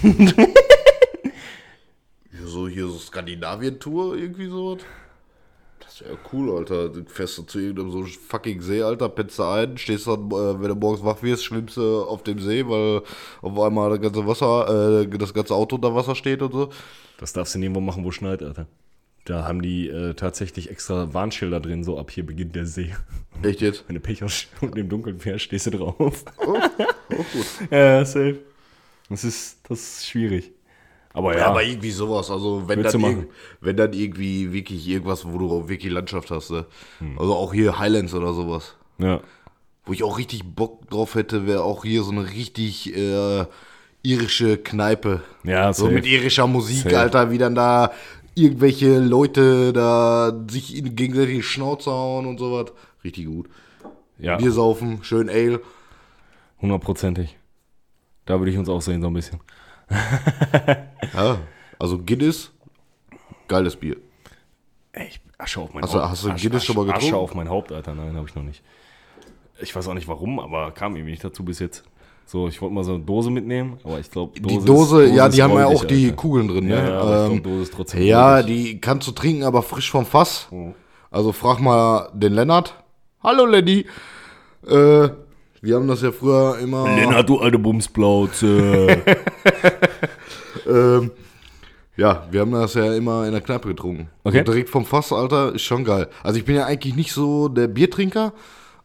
So, 2.45 2.67
hier 2.67 2.87
so 2.87 2.97
Skandinavien-Tour, 2.97 4.15
irgendwie 4.17 4.47
so. 4.47 4.77
Das 5.79 6.01
wäre 6.01 6.17
cool, 6.31 6.57
Alter. 6.57 6.89
Du 6.89 7.03
fährst 7.05 7.37
du 7.37 7.43
zu 7.43 7.59
irgendeinem 7.59 7.91
so 7.91 8.03
fucking 8.03 8.61
See, 8.61 8.81
Alter, 8.81 9.09
pennst 9.09 9.39
du 9.39 9.43
ein, 9.43 9.77
stehst 9.77 10.07
dann, 10.07 10.27
äh, 10.27 10.61
wenn 10.61 10.69
du 10.69 10.75
morgens 10.75 11.03
wach 11.03 11.21
wirst, 11.23 11.45
schwimmst 11.45 11.77
du 11.77 12.03
auf 12.03 12.23
dem 12.23 12.39
See, 12.39 12.67
weil 12.67 13.01
auf 13.41 13.59
einmal 13.59 13.89
das 13.91 14.01
ganze 14.01 14.27
Wasser, 14.27 15.01
äh, 15.01 15.07
das 15.17 15.33
ganze 15.33 15.55
Auto 15.55 15.75
unter 15.75 15.95
Wasser 15.95 16.15
steht 16.15 16.41
und 16.41 16.53
so. 16.53 16.69
Das 17.17 17.33
darfst 17.33 17.55
du 17.55 17.59
nirgendwo 17.59 17.81
machen, 17.81 18.03
wo 18.03 18.11
schneit, 18.11 18.43
Alter. 18.43 18.67
Da 19.25 19.45
haben 19.45 19.61
die 19.61 19.87
äh, 19.87 20.15
tatsächlich 20.15 20.71
extra 20.71 21.13
Warnschilder 21.13 21.59
drin, 21.59 21.83
so 21.83 21.99
ab 21.99 22.09
hier 22.11 22.25
beginnt 22.25 22.55
der 22.55 22.65
See. 22.65 22.95
Echt 23.43 23.61
jetzt? 23.61 23.83
Wenn 23.87 23.95
du 23.95 24.01
Pech 24.01 24.21
hast 24.21 24.47
und 24.61 24.77
im 24.77 24.89
Dunkeln 24.89 25.19
fährst, 25.19 25.45
stehst 25.45 25.67
du 25.67 25.71
drauf. 25.71 26.25
Oh, 26.37 26.57
oh 27.11 27.15
gut. 27.15 27.45
ja, 27.71 28.03
safe. 28.05 28.39
Das 29.09 29.23
ist, 29.23 29.59
das 29.67 29.79
ist 29.79 30.07
schwierig. 30.07 30.51
Aber 31.19 31.33
ja, 31.33 31.39
Ja, 31.39 31.47
aber 31.47 31.63
irgendwie 31.63 31.91
sowas. 31.91 32.31
Also, 32.31 32.63
wenn 32.67 32.79
Würdest 32.79 32.95
dann, 32.95 33.27
wenn 33.61 33.75
dann 33.77 33.93
irgendwie 33.93 34.51
wirklich 34.53 34.87
irgendwas, 34.87 35.25
wo 35.25 35.37
du 35.37 35.69
wirklich 35.69 35.91
Landschaft 35.91 36.31
hast. 36.31 36.51
Ne? 36.51 36.65
Also 37.17 37.35
auch 37.35 37.53
hier 37.53 37.77
Highlands 37.77 38.13
oder 38.13 38.33
sowas. 38.33 38.75
ja. 38.97 39.21
Wo 39.85 39.93
ich 39.93 40.03
auch 40.03 40.19
richtig 40.19 40.43
Bock 40.43 40.87
drauf 40.91 41.15
hätte, 41.15 41.47
wäre 41.47 41.63
auch 41.63 41.83
hier 41.83 42.03
so 42.03 42.11
eine 42.11 42.29
richtig 42.29 42.95
äh, 42.95 43.45
irische 44.03 44.57
Kneipe. 44.57 45.21
Ja, 45.43 45.73
So 45.73 45.83
safe. 45.85 45.95
mit 45.95 46.05
irischer 46.05 46.45
Musik, 46.45 46.83
Safe. 46.83 46.99
Alter, 46.99 47.31
wie 47.31 47.39
dann 47.39 47.55
da 47.55 47.91
irgendwelche 48.35 48.99
Leute 48.99 49.73
da 49.73 50.31
sich 50.47 50.83
gegenseitig 50.95 51.43
Schnauze 51.47 51.89
hauen 51.91 52.27
und 52.27 52.37
sowas. 52.37 52.71
Richtig 53.03 53.25
gut. 53.25 53.49
ja, 54.19 54.35
Bier 54.37 54.51
saufen, 54.51 54.99
schön 55.01 55.27
Ale. 55.27 55.59
hundertprozentig. 56.61 57.37
Da 58.25 58.37
würde 58.39 58.51
ich 58.51 58.57
uns 58.59 58.69
auch 58.69 58.81
sehen, 58.81 59.01
so 59.01 59.07
ein 59.07 59.13
bisschen. 59.13 59.39
Ja, 61.13 61.37
also 61.79 61.97
Guinness, 61.97 62.51
geiles 63.47 63.75
Bier. 63.75 63.97
Ey, 64.91 65.07
ich, 65.07 65.21
Asche 65.37 65.59
auf 65.61 65.73
mein 65.73 65.83
Hast 65.83 65.93
du- 65.93 65.99
Haupt. 65.99 66.09
hast 66.11 66.23
du 66.23 66.29
Asche, 66.29 66.41
Guinness 66.47 66.65
schon 66.65 66.75
mal 66.75 66.83
Asche, 66.83 66.91
Asche 66.93 67.05
getrunken? 67.07 67.23
auf 67.23 67.35
mein 67.35 67.49
Haupt, 67.49 67.71
Alter. 67.71 67.95
Nein, 67.95 68.15
habe 68.15 68.27
ich 68.27 68.35
noch 68.35 68.43
nicht. 68.43 68.61
Ich 69.61 69.75
weiß 69.75 69.87
auch 69.87 69.93
nicht 69.93 70.07
warum, 70.07 70.39
aber 70.39 70.71
kam 70.71 70.95
irgendwie 70.95 71.11
nicht 71.11 71.23
dazu 71.23 71.43
bis 71.43 71.59
jetzt. 71.59 71.83
So, 72.25 72.47
ich 72.47 72.61
wollte 72.61 72.75
mal 72.75 72.83
so 72.83 72.93
eine 72.93 73.03
Dose 73.03 73.31
mitnehmen, 73.31 73.79
aber 73.83 73.99
ich 73.99 74.09
glaube, 74.11 74.39
Die 74.39 74.59
Dose, 74.63 75.07
ja, 75.07 75.27
die 75.29 75.41
haben 75.41 75.53
ja 75.55 75.65
auch 75.65 75.83
die 75.83 76.11
Kugeln 76.11 76.47
drin, 76.47 76.67
ne? 76.67 76.75
Ja, 76.75 76.87
ja, 76.89 77.25
ähm, 77.25 77.31
glaub, 77.31 77.43
Dose 77.43 77.63
ist 77.63 77.73
trotzdem 77.73 78.03
ja 78.03 78.43
die 78.43 78.79
kannst 78.79 79.07
du 79.07 79.11
trinken, 79.11 79.43
aber 79.43 79.63
frisch 79.63 79.89
vom 79.89 80.05
Fass. 80.05 80.47
Also 81.09 81.31
frag 81.31 81.59
mal 81.59 82.09
den 82.13 82.33
Lennart. 82.33 82.75
Hallo 83.23 83.45
Lenny. 83.47 83.85
Äh, 84.67 85.09
wir 85.61 85.75
haben 85.75 85.87
das 85.87 86.01
ja 86.01 86.11
früher 86.11 86.57
immer. 86.59 86.83
Lennart, 86.95 87.27
du 87.29 87.39
alte 87.39 87.59
Bumsplauze. 87.59 88.87
Ähm, 90.67 91.11
ja, 91.97 92.27
wir 92.31 92.41
haben 92.41 92.51
das 92.51 92.73
ja 92.75 92.93
immer 92.93 93.25
in 93.25 93.31
der 93.31 93.41
Kneipe 93.41 93.67
getrunken. 93.69 94.09
Okay. 94.23 94.39
So 94.39 94.51
direkt 94.51 94.69
vom 94.69 94.85
Fass, 94.85 95.11
Alter, 95.11 95.53
ist 95.55 95.63
schon 95.63 95.83
geil. 95.83 96.07
Also 96.23 96.37
ich 96.39 96.45
bin 96.45 96.55
ja 96.55 96.65
eigentlich 96.65 96.95
nicht 96.95 97.11
so 97.11 97.47
der 97.49 97.67
Biertrinker, 97.67 98.33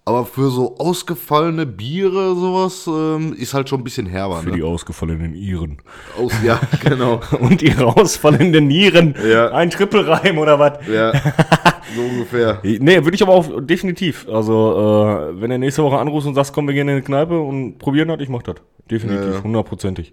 aber 0.05 0.25
für 0.27 0.51
so 0.51 0.77
ausgefallene 0.79 1.67
Biere 1.67 2.35
sowas 2.35 2.87
ähm, 2.87 3.35
ist 3.35 3.55
halt 3.55 3.69
schon 3.69 3.81
ein 3.81 3.85
bisschen 3.85 4.07
herber. 4.07 4.37
Für 4.41 4.51
Ne? 4.51 4.57
die 4.57 4.63
ausgefallenen 4.63 5.35
Iren. 5.35 5.79
Aus, 6.19 6.33
ja, 6.43 6.61
genau. 6.85 7.21
Und 7.41 7.63
ihre 7.63 7.87
ausfallenden 7.87 8.67
Nieren. 8.67 9.15
Ja. 9.27 9.49
Ein 9.51 9.71
Trippelreim 9.71 10.39
oder 10.39 10.59
was? 10.59 10.87
Ja, 10.87 11.13
so 11.95 12.03
ungefähr. 12.03 12.61
Nee, 12.63 13.03
würde 13.05 13.15
ich 13.15 13.23
aber 13.23 13.33
auch 13.33 13.61
definitiv. 13.61 14.27
Also, 14.29 15.31
äh, 15.33 15.41
wenn 15.41 15.51
er 15.51 15.59
nächste 15.59 15.83
Woche 15.83 15.99
anrufst 15.99 16.27
und 16.29 16.35
sagst, 16.35 16.53
komm, 16.53 16.67
wir 16.67 16.75
gehen 16.75 16.89
in 16.89 16.97
die 16.97 17.03
Kneipe 17.03 17.39
und 17.39 17.79
probieren 17.79 18.09
das, 18.09 18.21
ich 18.21 18.29
mach 18.29 18.43
das. 18.43 18.57
Definitiv, 18.91 19.25
Ja, 19.27 19.33
ja. 19.35 19.43
hundertprozentig. 19.43 20.13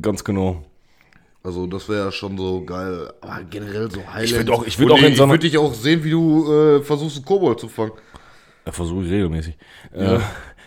Ganz 0.00 0.22
genau. 0.24 0.62
Also 1.42 1.66
das 1.66 1.88
wäre 1.88 2.10
schon 2.12 2.36
so 2.36 2.64
geil. 2.64 3.12
Aber 3.20 3.40
generell 3.48 3.90
so 3.90 4.00
Highland. 4.12 4.32
würd 4.48 4.50
auch- 4.50 4.66
ich 4.66 4.78
würd 4.78 4.90
Und 4.90 4.98
auch 4.98 5.02
in 5.02 5.12
ich 5.12 5.18
würde 5.18 5.38
dich 5.38 5.56
auch 5.58 5.72
sehen, 5.74 6.02
wie 6.04 6.10
du 6.10 6.52
äh, 6.52 6.82
versuchst, 6.82 7.16
einen 7.16 7.24
Kobold 7.24 7.60
zu 7.60 7.68
fangen. 7.68 7.92
Äh, 8.64 8.72
Versuche 8.72 9.04
ich 9.04 9.10
regelmäßig. 9.12 9.56
Äh, 9.94 10.16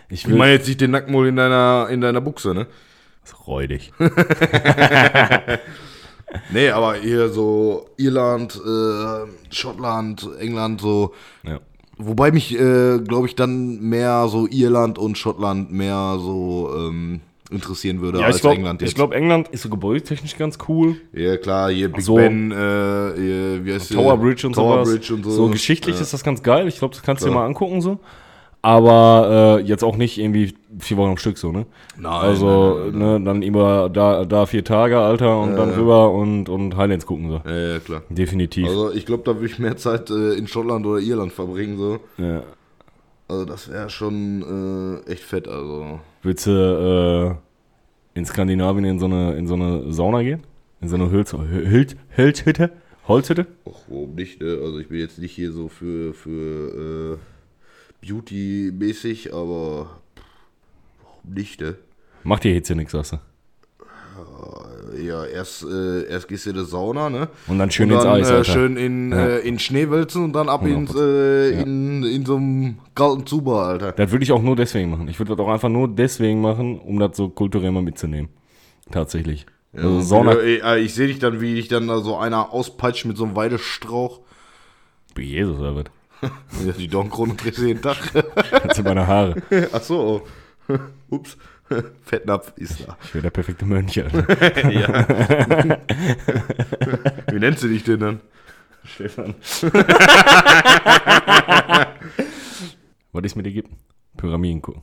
ich 0.09 0.21
Ich 0.23 0.27
will. 0.29 0.37
meine 0.37 0.53
jetzt 0.53 0.67
nicht 0.67 0.79
den 0.81 0.91
Nackenmol 0.91 1.27
in 1.27 1.35
deiner, 1.35 1.87
in 1.91 1.99
deiner 2.01 2.21
Buchse, 2.21 2.53
ne? 2.53 2.67
räudig. 3.45 3.91
Nee, 6.51 6.69
aber 6.69 6.95
hier 6.95 7.29
so 7.29 7.87
Irland, 7.97 8.55
äh, 8.55 9.53
Schottland, 9.53 10.27
England, 10.39 10.81
so. 10.81 11.13
Ja. 11.43 11.59
Wobei 11.97 12.31
mich, 12.31 12.57
äh, 12.57 12.99
glaube 12.99 13.27
ich, 13.27 13.35
dann 13.35 13.79
mehr 13.81 14.27
so 14.29 14.47
Irland 14.47 14.97
und 14.97 15.17
Schottland 15.17 15.71
mehr 15.71 16.17
so 16.19 16.71
ähm, 16.77 17.19
interessieren 17.51 17.99
würde 18.01 18.19
Ja, 18.19 18.27
als 18.27 18.37
ich 18.37 18.41
glaube, 18.41 18.55
England 18.57 18.81
jetzt. 18.81 18.91
ich 18.91 18.95
glaub, 18.95 19.11
England 19.13 19.49
ist 19.49 19.63
so 19.63 19.69
gebäudetechnisch 19.69 20.37
ganz 20.37 20.57
cool. 20.67 20.95
ja, 21.13 21.35
klar, 21.37 21.71
hier 21.71 21.91
Big 21.91 22.01
So- 22.03 22.15
Ben, 22.15 22.51
äh, 22.51 22.55
hier, 22.55 23.65
wie 23.65 23.73
heißt 23.73 23.91
Tower 23.91 24.15
die? 24.15 24.21
Bridge 24.23 24.47
und 24.47 24.53
Tower 24.53 24.85
sowas. 24.85 24.89
Bridge 24.89 25.13
und 25.13 25.23
so. 25.23 25.31
So 25.31 25.47
geschichtlich 25.49 25.95
ja. 25.95 26.01
ist 26.01 26.13
das 26.13 26.23
ganz 26.23 26.41
geil. 26.43 26.67
Ich 26.67 26.77
glaube, 26.77 26.93
das 26.93 27.03
kannst 27.03 27.23
du 27.23 27.27
dir 27.27 27.33
mal 27.33 27.45
angucken 27.45 27.81
so. 27.81 27.99
Aber 28.61 29.59
äh, 29.59 29.63
jetzt 29.63 29.83
auch 29.83 29.95
nicht 29.95 30.17
irgendwie 30.17 30.53
vier 30.79 30.97
Wochen 30.97 31.11
am 31.11 31.17
Stück 31.17 31.37
so, 31.37 31.51
ne? 31.51 31.65
Nein, 31.97 32.11
also, 32.11 32.89
nein, 32.91 32.99
nein, 32.99 33.21
ne, 33.21 33.25
dann 33.25 33.41
immer 33.41 33.89
da, 33.89 34.25
da 34.25 34.45
vier 34.45 34.65
Tage, 34.65 34.99
Alter, 34.99 35.39
und 35.39 35.55
dann 35.55 35.69
rüber 35.71 36.11
und, 36.11 36.49
und 36.49 36.75
Highlands 36.75 37.05
gucken 37.05 37.29
so. 37.29 37.41
Ja, 37.49 37.73
ja, 37.73 37.79
klar. 37.79 38.01
Definitiv. 38.09 38.67
Also 38.67 38.91
ich 38.91 39.05
glaube, 39.05 39.23
da 39.23 39.35
würde 39.35 39.45
ich 39.45 39.59
mehr 39.59 39.77
Zeit 39.77 40.09
äh, 40.09 40.33
in 40.33 40.47
Schottland 40.47 40.85
oder 40.85 40.99
Irland 40.99 41.31
verbringen. 41.31 41.77
So. 41.77 41.99
ja. 42.17 42.43
Also 43.29 43.45
das 43.45 43.71
wäre 43.71 43.89
schon 43.89 45.03
äh, 45.05 45.11
echt 45.11 45.23
fett. 45.23 45.47
Also 45.47 45.99
Willst 46.23 46.47
du 46.47 47.37
äh, 48.15 48.17
in 48.17 48.25
Skandinavien 48.25 48.85
in 48.85 48.99
so 48.99 49.05
eine, 49.05 49.35
in 49.35 49.47
so 49.47 49.53
eine 49.53 49.93
Sauna 49.93 50.23
gehen? 50.23 50.41
In 50.81 50.89
so 50.89 50.95
eine 50.95 51.11
Hölz, 51.11 51.33
Hölz, 51.33 51.95
Hölzhütte? 52.17 52.71
Holzhütte? 53.07 53.45
Och, 53.65 53.85
warum 53.87 54.15
nicht? 54.15 54.41
Ne? 54.41 54.57
Also 54.63 54.79
ich 54.79 54.89
bin 54.89 54.99
jetzt 54.99 55.19
nicht 55.19 55.31
hier 55.31 55.51
so 55.51 55.67
für, 55.67 56.13
für 56.13 57.17
äh, 57.17 57.17
Beauty-mäßig, 58.01 59.33
aber 59.33 59.99
pff, 60.15 60.23
warum 61.03 61.33
nicht? 61.33 61.61
Ne? 61.61 61.75
Macht 62.23 62.43
dir 62.43 62.53
Hitze 62.53 62.75
nix, 62.75 62.91
sagst 62.91 63.13
du. 63.13 63.17
Ja, 65.01 65.23
erst, 65.25 65.63
äh, 65.63 66.05
erst 66.09 66.27
gehst 66.27 66.45
du 66.45 66.49
in 66.49 66.55
die 66.57 66.65
Sauna, 66.65 67.09
ne? 67.09 67.29
Und 67.47 67.59
dann 67.59 67.69
schön 67.71 67.89
und 67.89 67.95
ins 67.95 68.03
dann, 68.03 68.13
Eis, 68.19 68.29
äh, 68.29 68.33
Alter. 68.33 68.43
schön 68.51 68.75
in, 68.75 69.11
Ja. 69.11 69.27
äh, 69.27 69.39
in 69.47 69.59
Schnee 69.59 69.89
wälzen 69.89 70.23
und 70.25 70.33
dann 70.33 70.49
ab 70.49 70.65
ins, 70.65 70.93
äh, 70.95 71.61
in, 71.61 72.03
in 72.03 72.25
so 72.25 72.35
einem 72.37 72.79
kalten 72.95 73.25
Zuber, 73.25 73.63
Alter. 73.63 73.91
Das 73.93 74.11
würde 74.11 74.23
ich 74.23 74.31
auch 74.31 74.41
nur 74.41 74.55
deswegen 74.55 74.89
machen. 74.89 75.07
Ich 75.07 75.19
würde 75.19 75.35
das 75.35 75.45
auch 75.45 75.49
einfach 75.49 75.69
nur 75.69 75.87
deswegen 75.87 76.41
machen, 76.41 76.79
um 76.79 76.99
das 76.99 77.15
so 77.15 77.29
kulturell 77.29 77.71
mal 77.71 77.83
mitzunehmen. 77.83 78.29
Tatsächlich. 78.91 79.45
also 79.73 79.87
Und 79.89 80.01
Sauna. 80.03 80.33
du- 80.33 80.39
äh, 80.41 80.79
ich 80.79 80.93
sehe 80.95 81.07
dich 81.07 81.19
dann, 81.19 81.39
wie 81.39 81.53
dich 81.55 81.67
dann 81.67 81.87
da 81.87 81.99
so 81.99 82.17
einer 82.17 82.51
auspeitscht 82.51 83.05
mit 83.05 83.15
so 83.15 83.25
einem 83.25 83.35
Weidestrauch. 83.35 84.21
Wie 85.15 85.23
Jesus, 85.25 85.59
was? 85.59 85.85
Ja, 86.21 86.71
die 86.73 86.87
Donkrone 86.87 87.35
drehst 87.35 87.57
du 87.59 87.65
jeden 87.65 87.81
Tag. 87.81 87.97
Das 88.13 88.75
sind 88.75 88.85
meine 88.85 89.07
Haare. 89.07 89.41
Ach 89.71 89.81
so. 89.81 90.27
Ups. 91.09 91.37
Fettnapf 92.03 92.53
ist 92.55 92.87
da. 92.87 92.97
Ich 93.03 93.13
wäre 93.13 93.23
der 93.23 93.29
perfekte 93.29 93.65
Mönch, 93.65 94.01
Alter. 94.01 94.69
ja. 94.71 95.07
Wie 97.31 97.39
nennst 97.39 97.63
du 97.63 97.67
dich 97.67 97.83
denn 97.83 97.99
dann? 97.99 98.21
Stefan. 98.83 99.35
Was 103.11 103.23
ist 103.23 103.35
mit 103.35 103.45
Ägypten? 103.45 103.77
Pyramiden 104.17 104.61
gucken. 104.61 104.81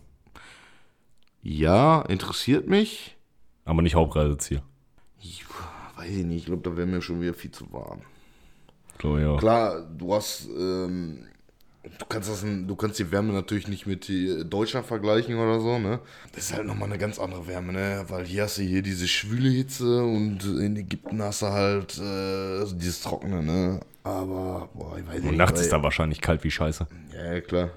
Ja, 1.42 2.03
interessiert 2.03 2.68
mich. 2.68 3.16
Aber 3.64 3.83
nicht 3.83 3.96
Hauptreiseziel. 3.96 4.62
Ich 5.20 5.44
weiß 5.96 6.11
ich 6.11 6.25
nicht, 6.25 6.38
ich 6.38 6.46
glaube, 6.46 6.62
da 6.62 6.77
wäre 6.77 6.87
mir 6.87 7.03
schon 7.03 7.20
wieder 7.20 7.35
viel 7.35 7.51
zu 7.51 7.72
warm. 7.72 8.03
So, 9.07 9.19
ja. 9.19 9.37
Klar, 9.37 9.83
du 9.97 10.12
hast, 10.14 10.49
ähm, 10.59 11.19
du 11.99 12.05
kannst 12.09 12.29
das, 12.29 12.42
du 12.42 12.75
kannst 12.77 12.99
die 12.99 13.11
Wärme 13.12 13.33
natürlich 13.33 13.69
nicht 13.69 13.87
mit 13.87 14.11
äh, 14.11 14.45
Deutschland 14.45 14.85
vergleichen 14.87 15.37
oder 15.37 15.61
so, 15.61 15.79
ne? 15.79 16.01
Das 16.33 16.45
ist 16.47 16.55
halt 16.55 16.66
nochmal 16.66 16.88
eine 16.88 16.99
ganz 16.99 17.19
andere 17.21 17.47
Wärme, 17.47 17.73
ne? 17.73 18.05
Weil 18.09 18.25
hier 18.25 18.42
hast 18.45 18.59
du 18.59 18.62
hier 18.62 18.83
diese 18.83 19.07
schwüle 19.07 19.49
Hitze 19.49 20.03
und 20.03 20.45
in 20.45 20.75
Ägypten 20.77 21.23
hast 21.23 21.42
du 21.42 21.47
halt 21.47 21.99
äh, 21.99 22.59
also 22.61 22.75
dieses 22.75 23.01
Trockene, 23.01 23.42
ne? 23.42 23.81
Aber, 24.03 24.69
boah, 24.75 24.97
ich 24.99 25.07
weiß 25.07 25.21
Und 25.21 25.27
nicht. 25.27 25.37
nachts 25.37 25.59
weil- 25.59 25.64
ist 25.66 25.73
da 25.73 25.83
wahrscheinlich 25.83 26.21
kalt 26.21 26.42
wie 26.45 26.51
Scheiße. 26.51 26.87
Ja, 27.14 27.40
klar. 27.40 27.71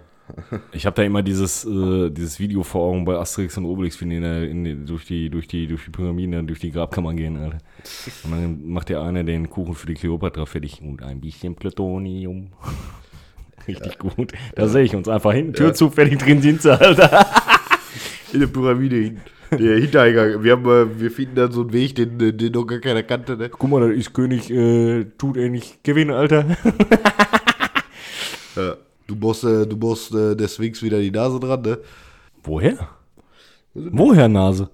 Ich 0.72 0.86
habe 0.86 0.96
da 0.96 1.04
immer 1.04 1.22
dieses, 1.24 1.65
äh, 1.65 2.10
dieses 2.10 2.39
Video 2.39 2.63
vor 2.63 2.82
Augen 2.82 3.06
bei 3.06 3.15
Asterix 3.15 3.58
und 3.58 3.65
Obelix, 3.65 4.00
wie 4.02 4.06
die, 4.06 4.15
in 4.15 4.65
in 4.65 4.86
durch, 4.86 5.06
die, 5.06 5.30
durch, 5.30 5.48
die, 5.48 5.68
durch 5.68 5.86
die 5.86 5.92
Pyramiden, 5.92 6.48
durch 6.48 6.60
die 6.60 6.72
Grabkammern 6.72 7.18
gehen, 7.18 7.38
Alter. 7.38 7.58
Und 8.24 8.32
dann 8.32 8.68
macht 8.68 8.89
der 8.89 9.02
eine 9.02 9.26
den 9.26 9.50
Kuchen 9.50 9.76
für 9.76 9.88
die 9.88 9.94
Kleopatra 9.94 10.46
fertig 10.46 10.82
und 10.82 11.04
ein 11.04 11.22
bisschen 11.22 11.56
Plutonium. 11.56 12.52
Richtig 13.68 14.00
gut. 14.00 14.32
Da 14.56 14.68
sehe 14.68 14.84
ich 14.84 14.96
uns 14.96 15.08
einfach 15.08 15.34
hinten, 15.34 15.54
Tür 15.54 15.74
zu, 15.74 15.89
fertig 15.89 16.20
drin 16.20 16.42
sind 16.42 16.62
sie, 16.62 16.80
Alter. 16.80 17.26
In 18.34 18.42
der 18.42 18.48
Pyramide 18.48 18.96
hin. 18.96 19.22
Der 19.52 19.80
Hintereingang. 19.80 20.44
Wir, 20.44 20.52
haben, 20.52 20.65
äh, 20.65 21.00
wir 21.00 21.10
finden 21.10 21.36
dann 21.36 21.52
so 21.52 21.62
einen 21.62 21.74
Weg, 21.74 21.96
den, 21.96 22.38
den 22.38 22.52
noch 22.52 22.65
gar 22.65 22.78
keiner 22.80 23.02
kannte. 23.02 23.36
Ne? 23.36 23.50
Guck 23.50 23.70
mal, 23.70 23.82
da 23.82 23.88
ist 23.88 24.13
König, 24.13 24.52
äh, 24.52 25.06
tut 25.18 25.38
er 25.38 25.50
nicht 25.50 25.84
gewinnen, 25.84 26.12
Alter. 26.12 26.46
Ja. 28.56 28.78
Du 29.10 29.15
musst, 29.15 29.43
äh, 29.43 29.65
du 29.65 29.76
musst 29.76 30.13
äh, 30.13 30.36
der 30.36 30.48
Sphinx 30.48 30.84
wieder 30.84 31.00
die 31.00 31.10
Nase 31.10 31.39
dran, 31.39 31.62
ne? 31.63 31.80
Woher? 32.43 32.78
Woher 33.74 34.28
Nase? 34.28 34.69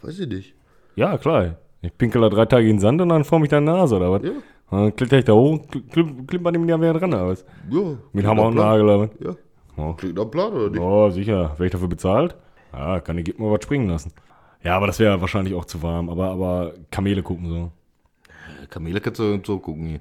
Weiß 0.00 0.18
ich 0.20 0.28
nicht. 0.28 0.54
Ja, 0.94 1.18
klar. 1.18 1.56
Ich 1.82 1.96
pinkel 1.96 2.20
da 2.22 2.28
drei 2.28 2.46
Tage 2.46 2.68
in 2.68 2.76
den 2.76 2.80
Sand 2.80 3.00
und 3.00 3.08
dann 3.08 3.24
form 3.24 3.42
ich 3.42 3.50
da 3.50 3.60
Nase, 3.60 3.96
oder 3.96 4.12
was? 4.12 4.22
Ja. 4.22 4.30
Und 4.70 4.78
dann 4.80 4.94
kletter 4.96 5.18
ich 5.18 5.24
da 5.24 5.32
hoch, 5.32 5.58
klim- 5.90 6.24
klimpert 6.26 6.54
ihm 6.54 6.68
ja 6.68 6.78
wieder 6.80 6.92
dran, 6.94 7.12
oder 7.14 7.26
was? 7.28 7.44
Ja. 7.70 7.80
Mit 8.12 8.26
Hammer 8.26 8.46
und. 8.46 8.54
Nagel, 8.54 8.84
oder 8.84 9.00
was? 9.00 9.10
Ja. 9.18 9.34
Oh. 9.76 9.92
Klingt 9.94 10.16
nach 10.16 10.30
Plan, 10.30 10.52
oder 10.52 10.70
nicht? 10.70 10.80
Oh, 10.80 11.10
sicher. 11.10 11.50
Werde 11.50 11.66
ich 11.66 11.72
dafür 11.72 11.88
bezahlt? 11.88 12.36
Ja, 12.72 13.00
kann 13.00 13.16
die 13.16 13.24
Gib 13.24 13.38
mal 13.40 13.50
was 13.50 13.64
springen 13.64 13.88
lassen. 13.88 14.12
Ja, 14.62 14.76
aber 14.76 14.86
das 14.86 14.98
wäre 15.00 15.20
wahrscheinlich 15.20 15.54
auch 15.54 15.64
zu 15.64 15.82
warm. 15.82 16.10
Aber, 16.10 16.30
aber 16.30 16.74
Kamele 16.90 17.22
gucken 17.24 17.48
so. 17.48 17.72
Kamele 18.70 19.00
kannst 19.00 19.18
du 19.20 19.40
so 19.44 19.58
gucken 19.58 19.86
hier. 19.86 20.00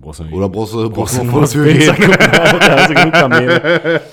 Brauchst. 0.00 0.20
Oder 0.20 0.48
brauchst 0.48 0.74
du, 0.74 0.90
brauchst 0.90 1.18
du 1.18 1.24
noch 1.24 1.48
Tür 1.48 1.64
gehen? 1.72 1.90
hast 1.90 2.90
du 2.90 2.94
genug 2.94 3.12
Kamele. 3.12 4.00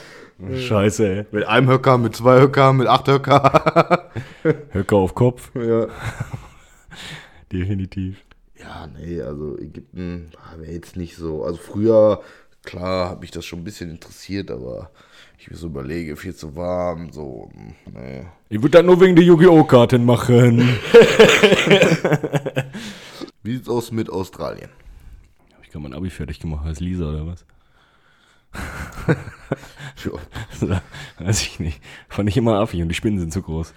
Scheiße, 0.56 1.08
ey. 1.08 1.26
Mit 1.32 1.48
einem 1.48 1.68
Höcker, 1.68 1.98
mit 1.98 2.16
zwei 2.16 2.40
Höcker, 2.40 2.72
mit 2.74 2.88
acht 2.88 3.08
Höcker. 3.08 4.12
Höcker 4.72 4.96
auf 4.96 5.16
Kopf. 5.16 5.50
ja. 5.56 5.88
Definitiv. 7.52 8.18
Ja, 8.60 8.88
nee, 8.88 9.22
also 9.22 9.58
Ägypten 9.58 10.32
wäre 10.58 10.72
jetzt 10.74 10.96
nicht 10.98 11.16
so. 11.16 11.44
Also 11.44 11.58
früher, 11.58 12.22
klar, 12.64 13.12
hat 13.12 13.22
mich 13.22 13.32
das 13.32 13.46
schon 13.46 13.60
ein 13.60 13.64
bisschen 13.64 13.90
interessiert, 13.90 14.52
aber 14.52 14.92
ich 15.40 15.50
mir 15.50 15.56
so 15.58 15.68
überlege, 15.68 16.16
viel 16.18 16.36
zu 16.36 16.56
warm, 16.56 17.12
so, 17.12 17.50
nee. 17.94 18.26
Ich 18.50 18.62
würde 18.62 18.72
das 18.78 18.84
nur 18.84 19.00
wegen 19.00 19.16
der 19.16 19.24
Yu-Gi-Oh! 19.24 19.64
Karten 19.64 20.04
machen. 20.06 20.78
Wie 23.44 23.54
sieht's 23.56 23.70
aus 23.70 23.92
mit 23.92 24.10
Australien? 24.10 24.70
Hab 25.78 25.80
ich 25.80 25.84
gerade 25.84 25.84
mein 25.84 25.94
Abi 25.94 26.10
fertig 26.10 26.40
gemacht 26.40 26.66
als 26.66 26.80
Lisa 26.80 27.10
oder 27.10 27.28
was? 27.28 27.46
Ja. 30.62 30.82
Weiß 31.20 31.42
ich 31.42 31.60
nicht. 31.60 31.82
Fand 32.08 32.30
ich 32.30 32.38
immer 32.38 32.60
affig 32.60 32.82
und 32.82 32.90
die 32.90 32.96
Spinnen 32.96 33.20
sind 33.20 33.34
zu 33.34 33.42
groß. 33.42 33.74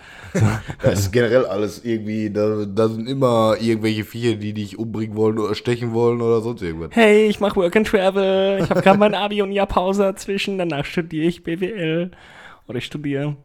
Das 0.83 1.01
ist 1.01 1.13
generell 1.13 1.47
alles 1.47 1.85
irgendwie, 1.85 2.31
da, 2.31 2.65
da 2.67 2.89
sind 2.89 3.09
immer 3.09 3.57
irgendwelche 3.61 4.05
Viecher, 4.05 4.37
die 4.37 4.53
dich 4.53 4.79
umbringen 4.79 5.17
wollen 5.17 5.39
oder 5.39 5.55
stechen 5.55 5.93
wollen 5.93 6.21
oder 6.21 6.41
sonst 6.41 6.63
irgendwas. 6.63 6.91
Hey, 6.93 7.27
ich 7.27 7.41
mache 7.41 7.57
Work 7.57 7.77
and 7.77 7.87
Travel. 7.87 8.61
Ich 8.63 8.71
habe 8.71 8.83
gerade 8.83 8.99
mein 8.99 9.15
Abi 9.15 9.43
und 9.43 9.51
ein 9.51 9.53
Jahr 9.53 9.67
Pause 9.67 10.03
dazwischen. 10.03 10.59
Danach 10.59 10.85
studiere 10.85 11.27
ich 11.27 11.43
BWL. 11.43 12.11
Oder 12.69 12.79
ich 12.79 12.85
studiere 12.85 13.37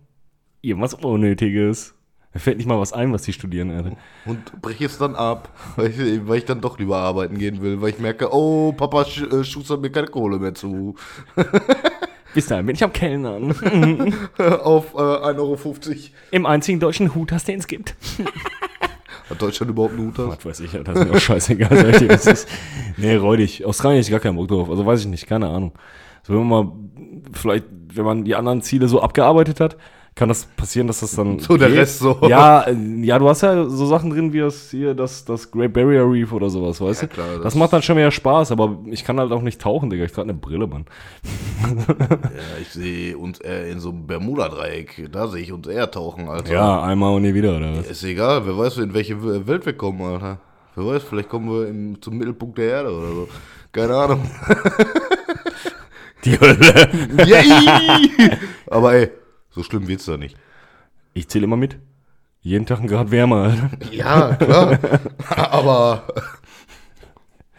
irgendwas 0.61 0.93
Unnötiges. 0.93 1.94
Mir 2.35 2.41
fällt 2.41 2.57
nicht 2.57 2.67
mal 2.67 2.77
was 2.77 2.91
ein, 2.91 3.13
was 3.13 3.21
die 3.21 3.31
studieren, 3.31 3.71
Alter. 3.71 3.95
Und 4.25 4.61
brech 4.61 4.81
es 4.81 4.97
dann 4.97 5.15
ab, 5.15 5.47
weil 5.77 5.89
ich, 5.89 6.27
weil 6.27 6.39
ich 6.39 6.43
dann 6.43 6.59
doch 6.59 6.77
lieber 6.77 6.97
arbeiten 6.97 7.37
gehen 7.37 7.61
will, 7.61 7.81
weil 7.81 7.91
ich 7.91 7.99
merke, 7.99 8.27
oh, 8.33 8.73
Papa 8.73 9.05
sch 9.05 9.21
äh, 9.21 9.45
schustert 9.45 9.81
mir 9.81 9.89
keine 9.89 10.07
Kohle 10.07 10.37
mehr 10.37 10.53
zu. 10.53 10.95
Bis 12.33 12.47
dahin 12.47 12.65
bin 12.65 12.75
ich 12.75 12.83
am 12.83 12.91
Kellnern. 12.91 13.51
Auf 14.37 14.95
äh, 14.95 14.97
1,50 14.97 15.39
Euro. 15.39 15.75
Im 16.31 16.45
einzigen 16.45 16.81
deutschen 16.81 17.15
Huthaus, 17.15 17.45
den 17.45 17.59
es 17.59 17.67
gibt. 17.67 17.95
Hat 19.29 19.41
Deutschland 19.41 19.71
überhaupt 19.71 19.93
einen 19.93 20.07
Hut? 20.07 20.17
Was 20.17 20.45
weiß 20.45 20.59
ich, 20.59 20.71
das 20.71 20.93
ist 20.93 21.05
mir 21.07 21.15
auch 21.15 21.19
scheißegal, 21.19 21.69
sag 21.73 22.01
ich 22.01 22.07
das 22.09 22.27
ist. 22.27 22.49
Nee, 22.97 23.15
räudig. 23.15 23.63
Australien 23.63 24.01
ist 24.01 24.09
gar 24.09 24.19
kein 24.19 24.35
Bock 24.35 24.49
drauf. 24.49 24.69
Also 24.69 24.85
weiß 24.85 24.99
ich 24.99 25.07
nicht, 25.07 25.25
keine 25.25 25.47
Ahnung. 25.47 25.71
So, 26.23 26.33
wenn 26.33 26.45
man 26.45 26.65
mal, 26.65 26.73
vielleicht, 27.31 27.63
wenn 27.93 28.03
man 28.03 28.25
die 28.25 28.35
anderen 28.35 28.61
Ziele 28.61 28.89
so 28.89 29.01
abgearbeitet 29.01 29.61
hat, 29.61 29.77
kann 30.15 30.29
das 30.29 30.45
passieren, 30.45 30.87
dass 30.87 31.01
das 31.01 31.13
dann. 31.15 31.39
So 31.39 31.57
der 31.57 31.67
geht. 31.67 31.77
Rest 31.79 31.99
so. 31.99 32.17
Ja, 32.29 32.61
äh, 32.61 32.73
ja, 33.01 33.19
du 33.19 33.27
hast 33.27 33.41
ja 33.41 33.65
so 33.65 33.85
Sachen 33.85 34.09
drin 34.11 34.31
wie 34.31 34.39
das 34.39 34.71
hier, 34.71 34.93
das, 34.93 35.25
das 35.25 35.51
Great 35.51 35.73
Barrier 35.73 36.09
Reef 36.09 36.31
oder 36.31 36.49
sowas, 36.49 36.79
weißt 36.79 37.01
Ja, 37.01 37.07
du? 37.09 37.13
klar, 37.13 37.27
das, 37.33 37.41
das- 37.43 37.55
macht 37.55 37.73
dann 37.73 37.81
schon 37.81 37.95
mehr 37.97 38.09
Spaß, 38.11 38.51
aber 38.53 38.77
ich 38.85 39.03
kann 39.03 39.19
halt 39.19 39.31
auch 39.33 39.41
nicht 39.41 39.59
tauchen, 39.59 39.89
Digga. 39.89 40.05
Ich 40.05 40.13
trage 40.13 40.29
eine 40.29 40.33
Brille, 40.37 40.67
Mann. 40.67 40.85
Ja, 41.61 42.61
ich 42.61 42.69
sehe 42.69 43.17
uns 43.17 43.39
eher 43.39 43.67
in 43.67 43.79
so 43.79 43.89
einem 43.89 44.07
Bermuda-Dreieck. 44.07 45.09
Da 45.11 45.27
sehe 45.27 45.41
ich 45.41 45.51
uns 45.51 45.67
eher 45.67 45.91
tauchen, 45.91 46.29
Alter. 46.29 46.53
Ja, 46.53 46.81
einmal 46.83 47.13
und 47.13 47.23
nie 47.23 47.33
wieder, 47.33 47.57
oder 47.57 47.75
was? 47.77 47.87
Ist 47.87 48.03
egal, 48.05 48.45
wer 48.45 48.57
weiß, 48.57 48.77
in 48.77 48.93
welche 48.93 49.47
Welt 49.47 49.65
wir 49.65 49.73
kommen, 49.73 50.01
Alter. 50.01 50.39
Wer 50.75 50.85
weiß, 50.87 51.03
vielleicht 51.03 51.27
kommen 51.29 51.49
wir 51.49 51.67
im, 51.67 52.01
zum 52.01 52.17
Mittelpunkt 52.17 52.57
der 52.57 52.69
Erde 52.69 52.89
oder 52.97 53.07
so. 53.07 53.27
Keine 53.73 53.95
Ahnung. 53.95 54.21
Die 56.23 56.39
Hölle. 56.39 56.89
Yay! 57.25 58.31
Aber 58.67 58.93
ey, 58.95 59.11
so 59.55 59.63
schlimm 59.63 59.87
wird's 59.87 60.05
da 60.05 60.17
nicht. 60.17 60.37
Ich 61.13 61.29
zähle 61.29 61.45
immer 61.45 61.55
mit. 61.55 61.77
Jeden 62.41 62.65
Tag 62.65 62.81
ein 62.81 62.87
Grad 62.87 63.09
wärmer, 63.09 63.43
Alter. 63.43 63.69
Ja, 63.91 64.35
klar. 64.35 64.77
Aber 65.29 66.03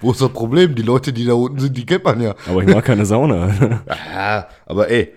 wo 0.01 0.13
ist 0.13 0.21
das 0.21 0.29
Problem? 0.29 0.75
Die 0.75 0.83
Leute, 0.83 1.13
die 1.13 1.25
da 1.25 1.33
unten 1.33 1.59
sind, 1.59 1.77
die 1.77 1.87
kennt 1.87 2.05
man 2.05 2.21
ja. 2.21 2.35
Aber 2.47 2.63
ich 2.63 2.73
mag 2.73 2.85
keine 2.85 3.07
Sauna, 3.07 3.45
Alter. 3.45 3.83
Ja, 3.89 4.47
aber 4.67 4.91
ey, 4.91 5.13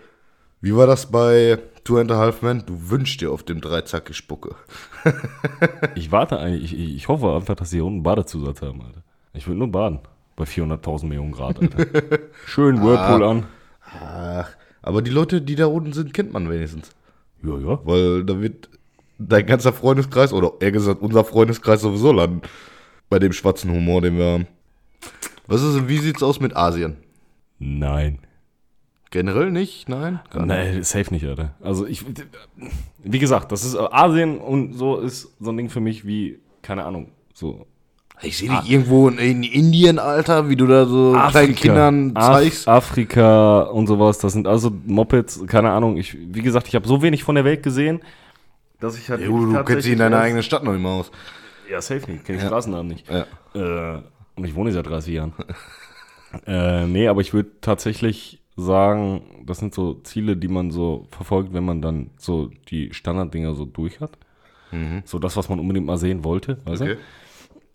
wie 0.61 0.75
war 0.75 0.87
das 0.87 1.11
bei 1.11 1.59
Two 1.83 1.97
and 1.99 2.11
a 2.11 2.17
Half 2.17 2.41
Men? 2.41 2.63
Du 2.65 2.89
wünschst 2.89 3.19
dir 3.19 3.31
auf 3.31 3.43
dem 3.43 3.61
Dreizack 3.61 4.13
Spucke. 4.15 4.55
Ich 5.95 6.11
warte 6.11 6.39
eigentlich, 6.39 6.73
ich, 6.73 6.95
ich 6.95 7.07
hoffe 7.07 7.33
einfach, 7.33 7.55
dass 7.55 7.71
sie 7.71 7.77
hier 7.77 7.85
unten 7.85 7.97
einen 7.97 8.03
Badezusatz 8.03 8.61
haben, 8.61 8.81
Alter. 8.81 9.01
Ich 9.33 9.47
will 9.47 9.55
nur 9.55 9.69
baden. 9.69 9.99
Bei 10.35 10.45
400.000 10.45 11.05
Millionen 11.05 11.31
Grad, 11.33 11.59
Alter. 11.59 11.85
Schön 12.45 12.81
Whirlpool 12.81 13.23
an. 13.23 13.45
Ach, 14.01 14.49
aber 14.81 15.01
die 15.01 15.11
Leute, 15.11 15.41
die 15.41 15.55
da 15.55 15.67
unten 15.67 15.93
sind, 15.93 16.13
kennt 16.13 16.33
man 16.33 16.49
wenigstens. 16.49 16.91
Ja, 17.43 17.57
ja. 17.57 17.79
Weil 17.83 18.23
da 18.23 18.41
wird 18.41 18.69
dein 19.17 19.45
ganzer 19.45 19.73
Freundeskreis, 19.73 20.33
oder 20.33 20.53
eher 20.59 20.71
gesagt 20.71 21.01
unser 21.01 21.23
Freundeskreis 21.23 21.81
sowieso 21.81 22.11
landen. 22.11 22.41
Bei 23.09 23.19
dem 23.19 23.33
schwarzen 23.33 23.71
Humor, 23.71 24.01
den 24.01 24.17
wir 24.17 24.25
haben. 24.25 24.47
Was 25.47 25.63
ist, 25.63 25.87
wie 25.87 25.97
sieht's 25.97 26.21
aus 26.21 26.39
mit 26.39 26.55
Asien? 26.55 26.97
Nein. 27.57 28.19
Generell 29.11 29.49
nicht? 29.49 29.89
Nein? 29.89 30.19
Gar 30.29 30.45
nicht. 30.45 30.55
Nein, 30.55 30.83
safe 30.83 31.11
nicht, 31.11 31.25
Alter. 31.25 31.55
Also 31.61 31.87
ich, 31.87 32.05
wie 32.99 33.19
gesagt, 33.19 33.51
das 33.51 33.65
ist 33.65 33.75
Asien 33.75 34.37
und 34.37 34.73
so 34.73 34.97
ist 34.97 35.35
so 35.39 35.49
ein 35.49 35.57
Ding 35.57 35.69
für 35.69 35.79
mich 35.79 36.05
wie, 36.05 36.39
keine 36.61 36.85
Ahnung, 36.85 37.11
so. 37.33 37.65
Ich 38.21 38.38
sehe 38.38 38.49
dich 38.49 38.69
irgendwo 38.69 39.08
in, 39.08 39.17
in 39.17 39.43
Indien, 39.43 39.97
Alter, 39.97 40.49
wie 40.49 40.55
du 40.58 40.67
da 40.67 40.86
so 40.86 41.15
kleinen 41.32 41.55
Kindern 41.55 42.12
Af- 42.15 42.34
zeigst. 42.41 42.67
Afrika 42.67 43.62
und 43.62 43.88
sowas, 43.88 44.17
das 44.19 44.34
sind 44.34 44.45
also 44.47 44.71
Mopeds, 44.86 45.45
keine 45.47 45.71
Ahnung. 45.71 45.95
Ich, 45.97 46.17
wie 46.19 46.41
gesagt, 46.41 46.67
ich 46.67 46.75
habe 46.75 46.88
so 46.88 47.01
wenig 47.01 47.23
von 47.23 47.36
der 47.36 47.45
Welt 47.45 47.63
gesehen, 47.63 48.01
dass 48.82 48.97
ich 48.97 49.10
halt. 49.10 49.21
Ja, 49.21 49.27
du, 49.27 49.53
du 49.53 49.63
kennst 49.63 49.86
dich 49.86 49.93
in 49.93 49.99
deiner 49.99 50.19
eigenen 50.19 50.43
Stadt 50.43 50.63
noch 50.63 50.73
nicht 50.73 50.82
mal 50.82 50.99
aus. 50.99 51.12
Ja, 51.71 51.82
safe 51.82 52.12
nicht. 52.12 52.25
Kenn 52.25 52.36
ich 52.36 52.41
Straßennamen 52.41 52.88
nicht. 52.88 53.05
Ja. 53.10 53.25
Äh, 53.95 54.01
und 54.36 54.43
ich 54.45 54.53
wohne 54.55 54.71
seit 54.71 54.86
30 54.88 55.13
Jahren. 55.13 55.34
äh, 56.45 56.86
nee, 56.88 57.08
aber 57.08 57.21
ich 57.21 57.34
würde 57.34 57.49
tatsächlich 57.62 58.41
sagen, 58.58 59.43
das 59.45 59.60
sind 59.60 59.73
so 59.73 59.93
Ziele, 60.03 60.36
die 60.36 60.47
man 60.49 60.71
so 60.71 61.08
verfolgt, 61.12 61.53
wenn 61.53 61.63
man 61.63 61.82
dann 61.82 62.10
so 62.17 62.49
die 62.69 62.93
Standarddinger 62.93 63.53
so 63.55 63.65
durch 63.65 64.01
hat. 64.01 64.17
So 65.05 65.17
das, 65.17 65.36
was 65.36 65.49
man 65.49 65.60
unbedingt 65.60 65.88
mal 65.88 65.97
sehen 65.97 66.23
wollte. 66.23 66.60
Weißt 66.65 66.82
Okay. 66.84 66.93
du? 66.95 66.99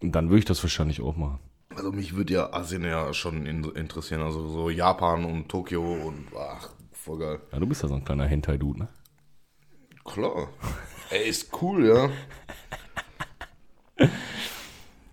Und 0.01 0.13
dann 0.13 0.29
würde 0.29 0.41
ich 0.41 0.45
das 0.45 0.63
wahrscheinlich 0.63 1.01
auch 1.01 1.17
machen. 1.17 1.39
Also 1.75 1.93
mich 1.93 2.15
würde 2.15 2.35
ja 2.35 2.53
Asien 2.53 2.85
ja 2.85 3.13
schon 3.15 3.47
in, 3.47 3.65
interessieren. 3.65 4.23
Also 4.23 4.49
so 4.49 4.71
Japan 4.71 5.25
und 5.25 5.49
Tokio 5.49 5.83
und 5.83 6.27
ach, 6.39 6.71
voll 6.93 7.19
geil. 7.19 7.41
Ja, 7.53 7.59
du 7.59 7.67
bist 7.67 7.83
ja 7.83 7.89
so 7.89 7.95
ein 7.95 8.05
kleiner 8.05 8.27
Hentai-Dude, 8.27 8.81
ne? 8.81 8.89
Klar. 10.05 10.49
Ey, 11.11 11.29
ist 11.29 11.51
cool, 11.61 11.87
ja. 11.87 12.11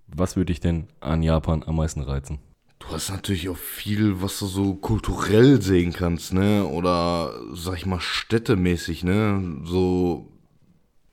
Was 0.06 0.36
würde 0.36 0.52
dich 0.52 0.60
denn 0.60 0.88
an 1.00 1.22
Japan 1.22 1.62
am 1.66 1.76
meisten 1.76 2.02
reizen? 2.02 2.38
Du 2.78 2.88
hast 2.88 3.10
natürlich 3.10 3.48
auch 3.48 3.56
viel, 3.56 4.20
was 4.20 4.40
du 4.40 4.46
so 4.46 4.74
kulturell 4.74 5.62
sehen 5.62 5.92
kannst, 5.92 6.32
ne? 6.32 6.66
Oder 6.66 7.32
sag 7.52 7.76
ich 7.76 7.86
mal 7.86 8.00
städtemäßig, 8.00 9.04
ne? 9.04 9.60
So, 9.64 10.31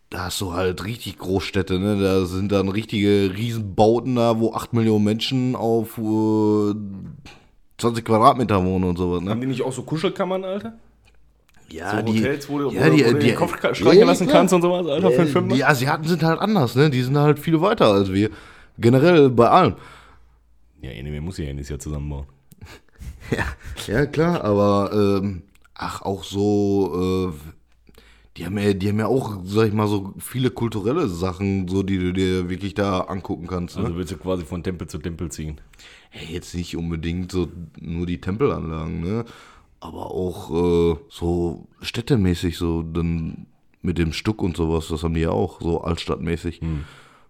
da 0.10 0.26
hast 0.26 0.42
du 0.42 0.54
halt 0.54 0.84
richtig 0.86 1.18
Großstädte, 1.20 1.80
ne? 1.80 2.02
Da 2.02 2.26
sind 2.26 2.52
dann 2.52 2.70
richtige 2.70 3.32
Riesenbauten 3.36 4.16
da, 4.16 4.40
wo 4.40 4.54
8 4.54 4.74
Millionen 4.74 5.06
Menschen 5.06 5.56
auf 5.56 5.98
äh, 5.98 6.74
20 7.78 8.04
Quadratmeter 8.04 8.64
wohnen 8.66 8.86
und 8.86 8.98
sowas, 8.98 9.22
ne? 9.22 9.36
die 9.38 9.46
nicht 9.46 9.62
auch 9.62 9.72
so 9.72 9.84
Kuschelkammern, 9.84 10.44
Alter? 10.44 10.74
Ja, 11.72 11.92
So 11.92 12.08
Hotels, 12.08 12.50
wo 12.50 12.58
du, 12.58 12.72
ja, 12.72 12.88
wo, 12.92 12.96
die, 12.96 13.06
wo 13.06 13.12
du 13.12 13.20
die, 13.20 13.28
den 13.28 13.36
Kopf 13.36 13.64
ja, 13.64 13.76
streichen 13.76 14.00
ja, 14.00 14.06
lassen 14.08 14.26
klar. 14.26 14.40
kannst 14.40 14.54
und 14.56 14.64
sowas, 14.64 14.88
Alter, 14.88 15.12
für 15.12 15.22
Äh, 15.22 15.26
Fünfer? 15.28 15.56
Die 15.56 15.64
Asiaten 15.64 16.08
sind 16.08 16.24
halt 16.24 16.40
anders, 16.40 16.76
ne? 16.76 16.90
Die 16.90 17.02
sind 17.04 17.18
halt 17.18 17.38
viel 17.40 17.62
weiter 17.62 17.86
als 17.94 18.12
wir. 18.12 18.32
Generell 18.80 19.30
bei 19.30 19.50
allem. 19.50 19.76
Ja, 20.82 20.92
Anime 20.92 21.22
muss 21.22 21.38
ich 21.38 21.46
ja 21.48 21.54
nächstes 21.54 21.70
Jahr 21.70 21.80
zusammenbauen. 21.80 22.26
Ja, 23.88 24.08
klar, 24.08 24.44
aber 24.44 24.90
ähm, 24.92 25.44
ach, 25.76 26.02
auch 26.02 26.24
so, 26.24 27.32
äh, 27.32 27.59
die 28.40 28.46
haben 28.46 28.58
ja, 28.58 28.74
die 28.74 28.88
haben 28.88 29.00
ja 29.00 29.08
auch, 29.08 29.42
sag 29.44 29.68
ich 29.68 29.74
mal, 29.74 29.88
so 29.88 30.14
viele 30.18 30.50
kulturelle 30.50 31.10
Sachen, 31.10 31.68
so 31.68 31.84
die 31.84 31.98
du 31.98 32.14
dir 32.14 32.50
wirklich 32.50 32.74
da 32.74 33.02
angucken 33.02 33.48
kannst. 33.48 33.76
Ne? 33.76 33.84
Also 33.84 33.98
willst 33.98 34.14
du 34.14 34.18
quasi 34.18 34.46
von 34.46 34.64
Tempel 34.64 34.88
zu 34.88 34.98
Tempel 34.98 35.30
ziehen. 35.30 35.60
hey, 36.10 36.34
jetzt 36.36 36.56
nicht 36.56 36.78
unbedingt 36.78 37.34
so 37.34 37.50
nur 37.82 38.06
die 38.06 38.22
Tempelanlagen, 38.22 39.02
ne? 39.02 39.26
Aber 39.82 40.12
auch 40.12 40.52
äh, 40.52 40.98
so 41.10 41.68
städtemäßig, 41.82 42.58
so 42.58 42.82
dann 42.82 43.46
mit 43.82 43.98
dem 43.98 44.14
Stuck 44.14 44.42
und 44.42 44.56
sowas, 44.56 44.88
das 44.88 45.04
haben 45.04 45.16
die 45.16 45.22
ja 45.22 45.32
auch, 45.32 45.60
so 45.60 45.82
altstadtmäßig. 45.82 46.62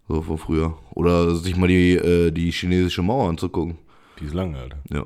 So 0.08 0.22
von 0.22 0.38
früher. 0.38 0.78
Oder 0.94 1.36
sich 1.36 1.56
mal 1.56 1.68
die, 1.68 1.96
äh, 1.96 2.32
die 2.32 2.52
chinesische 2.52 3.02
Mauer 3.02 3.30
anzugucken. 3.30 3.78
Die 4.20 4.26
ist 4.26 4.34
lang, 4.34 4.56
Alter. 4.56 4.78
Ja, 4.92 5.06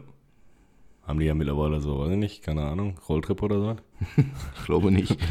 Haben 1.06 1.20
die 1.20 1.26
ja 1.26 1.34
mittlerweile 1.34 1.82
so, 1.82 2.00
weiß 2.00 2.12
ich 2.12 2.18
nicht, 2.18 2.44
keine 2.44 2.64
Ahnung, 2.64 2.98
Rolltrip 3.10 3.42
oder 3.42 3.60
so. 3.60 3.76
ich 4.58 4.66
glaube 4.66 4.92
nicht. 4.92 5.18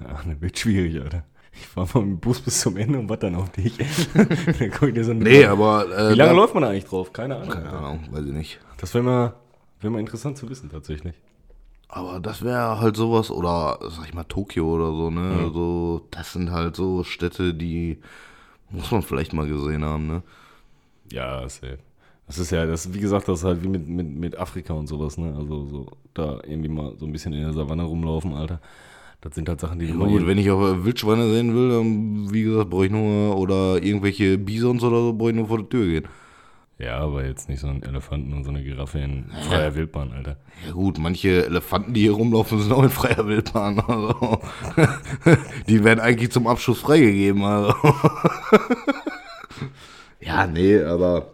Ja, 0.00 0.20
das 0.26 0.40
wird 0.40 0.58
schwierig, 0.58 1.00
Alter. 1.00 1.24
Ich 1.52 1.66
fahr 1.66 1.88
mal 1.94 2.02
mit 2.02 2.10
dem 2.10 2.20
Bus 2.20 2.40
bis 2.40 2.60
zum 2.60 2.76
Ende 2.76 2.98
und 2.98 3.08
warte 3.08 3.26
dann 3.26 3.36
auf 3.36 3.50
dich. 3.50 3.76
dann 4.14 4.70
guck 4.78 4.88
ich 4.88 4.94
dir 4.94 5.04
so 5.04 5.14
nee, 5.14 5.44
aber. 5.44 5.86
Äh, 5.90 6.12
Wie 6.12 6.16
lange 6.16 6.34
läuft 6.34 6.52
man 6.52 6.64
da 6.64 6.68
eigentlich 6.68 6.84
drauf? 6.84 7.12
Keine 7.12 7.36
Ahnung. 7.36 7.48
Keine 7.48 7.70
Ahnung, 7.70 8.08
weiß 8.10 8.26
ich 8.26 8.32
nicht. 8.32 8.60
Das 8.76 8.92
wäre 8.92 9.04
mal, 9.04 9.34
wär 9.80 9.90
mal 9.90 10.00
interessant 10.00 10.36
zu 10.36 10.48
wissen, 10.50 10.68
tatsächlich. 10.68 11.14
Aber 11.88 12.20
das 12.20 12.42
wäre 12.42 12.80
halt 12.80 12.96
sowas, 12.96 13.30
oder 13.30 13.78
sag 13.88 14.06
ich 14.06 14.14
mal 14.14 14.24
Tokio 14.24 14.74
oder 14.74 14.90
so, 14.90 15.10
ne? 15.10 15.50
So, 15.54 16.06
das 16.10 16.32
sind 16.32 16.50
halt 16.50 16.76
so 16.76 17.04
Städte, 17.04 17.54
die 17.54 18.00
muss 18.70 18.90
man 18.90 19.02
vielleicht 19.02 19.32
mal 19.32 19.46
gesehen 19.46 19.84
haben, 19.84 20.06
ne? 20.08 20.22
Ja, 21.10 21.48
safe. 21.48 21.78
Das 22.26 22.38
ist 22.38 22.50
ja, 22.50 22.66
das, 22.66 22.92
wie 22.92 22.98
gesagt, 22.98 23.28
das 23.28 23.40
ist 23.40 23.44
halt 23.44 23.62
wie 23.62 23.68
mit, 23.68 23.86
mit, 23.86 24.08
mit 24.08 24.38
Afrika 24.38 24.74
und 24.74 24.88
sowas, 24.88 25.16
ne? 25.16 25.34
Also 25.36 25.66
so 25.66 25.86
da 26.12 26.40
irgendwie 26.44 26.68
mal 26.68 26.94
so 26.98 27.06
ein 27.06 27.12
bisschen 27.12 27.32
in 27.32 27.42
der 27.42 27.52
Savanne 27.52 27.84
rumlaufen, 27.84 28.32
Alter. 28.32 28.60
Das 29.20 29.34
sind 29.34 29.48
halt 29.48 29.60
Sachen, 29.60 29.78
die 29.78 29.86
du 29.86 29.92
Ja, 29.92 29.98
mal 29.98 30.08
gut, 30.08 30.26
wenn 30.26 30.38
ich 30.38 30.50
auch 30.50 30.84
Wildschweine 30.84 31.30
sehen 31.30 31.54
will, 31.54 31.70
dann, 31.70 32.32
wie 32.32 32.42
gesagt, 32.42 32.70
brauche 32.70 32.86
ich 32.86 32.92
nur, 32.92 33.36
oder 33.36 33.82
irgendwelche 33.82 34.38
Bisons 34.38 34.82
oder 34.82 34.98
so, 34.98 35.12
brauche 35.12 35.30
ich 35.30 35.36
nur 35.36 35.46
vor 35.46 35.58
die 35.58 35.68
Tür 35.68 35.86
gehen. 35.86 36.08
Ja, 36.78 36.98
aber 36.98 37.24
jetzt 37.24 37.48
nicht 37.48 37.60
so 37.60 37.68
ein 37.68 37.82
Elefanten 37.82 38.34
und 38.34 38.44
so 38.44 38.50
eine 38.50 38.62
Giraffe 38.62 38.98
in 38.98 39.30
freier 39.48 39.74
Wildbahn, 39.74 40.12
Alter. 40.12 40.36
Ja 40.66 40.72
gut, 40.72 40.98
manche 40.98 41.46
Elefanten, 41.46 41.94
die 41.94 42.02
hier 42.02 42.12
rumlaufen, 42.12 42.60
sind 42.60 42.72
auch 42.72 42.82
in 42.82 42.90
freier 42.90 43.26
Wildbahn. 43.26 43.80
Also. 43.80 44.40
die 45.68 45.84
werden 45.84 46.00
eigentlich 46.00 46.32
zum 46.32 46.46
Abschuss 46.46 46.80
freigegeben. 46.80 47.42
Also. 47.44 47.74
ja, 50.20 50.46
nee, 50.46 50.82
aber 50.82 51.28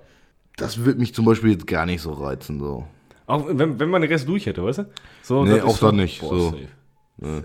das 0.62 0.78
würde 0.84 0.98
mich 1.00 1.14
zum 1.14 1.24
Beispiel 1.24 1.50
jetzt 1.52 1.66
gar 1.66 1.86
nicht 1.86 2.00
so 2.02 2.12
reizen. 2.12 2.58
So. 2.60 2.86
Auch 3.26 3.46
wenn, 3.48 3.78
wenn 3.78 3.90
man 3.90 4.02
den 4.02 4.10
Rest 4.10 4.28
durch 4.28 4.46
hätte, 4.46 4.64
weißt 4.64 4.78
du? 4.78 4.90
So, 5.22 5.44
Nee, 5.44 5.60
auch 5.60 5.78
dann 5.78 5.96
nicht, 5.96 6.20
so. 6.20 6.50
Safe. 6.50 6.68
safe. 7.20 7.44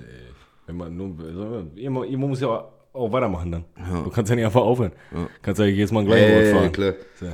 Wenn 0.65 0.77
man 0.77 0.95
nur, 0.97 1.15
so, 1.33 1.67
irgendwo, 1.75 2.03
irgendwo 2.03 2.27
muss 2.27 2.41
ja 2.41 2.47
auch, 2.47 2.71
auch 2.93 3.11
weitermachen 3.11 3.51
dann. 3.51 3.65
Du 4.03 4.09
kannst 4.09 4.29
ja 4.29 4.35
nicht 4.35 4.45
einfach 4.45 4.61
aufhören. 4.61 4.91
Kannst 5.41 5.59
ja 5.59 5.65
jedes 5.65 5.91
Mal 5.91 6.03
gleich 6.05 6.21
Äh, 6.21 6.53
fahren. 6.53 6.71
klar. 6.71 6.93
So, 7.15 7.27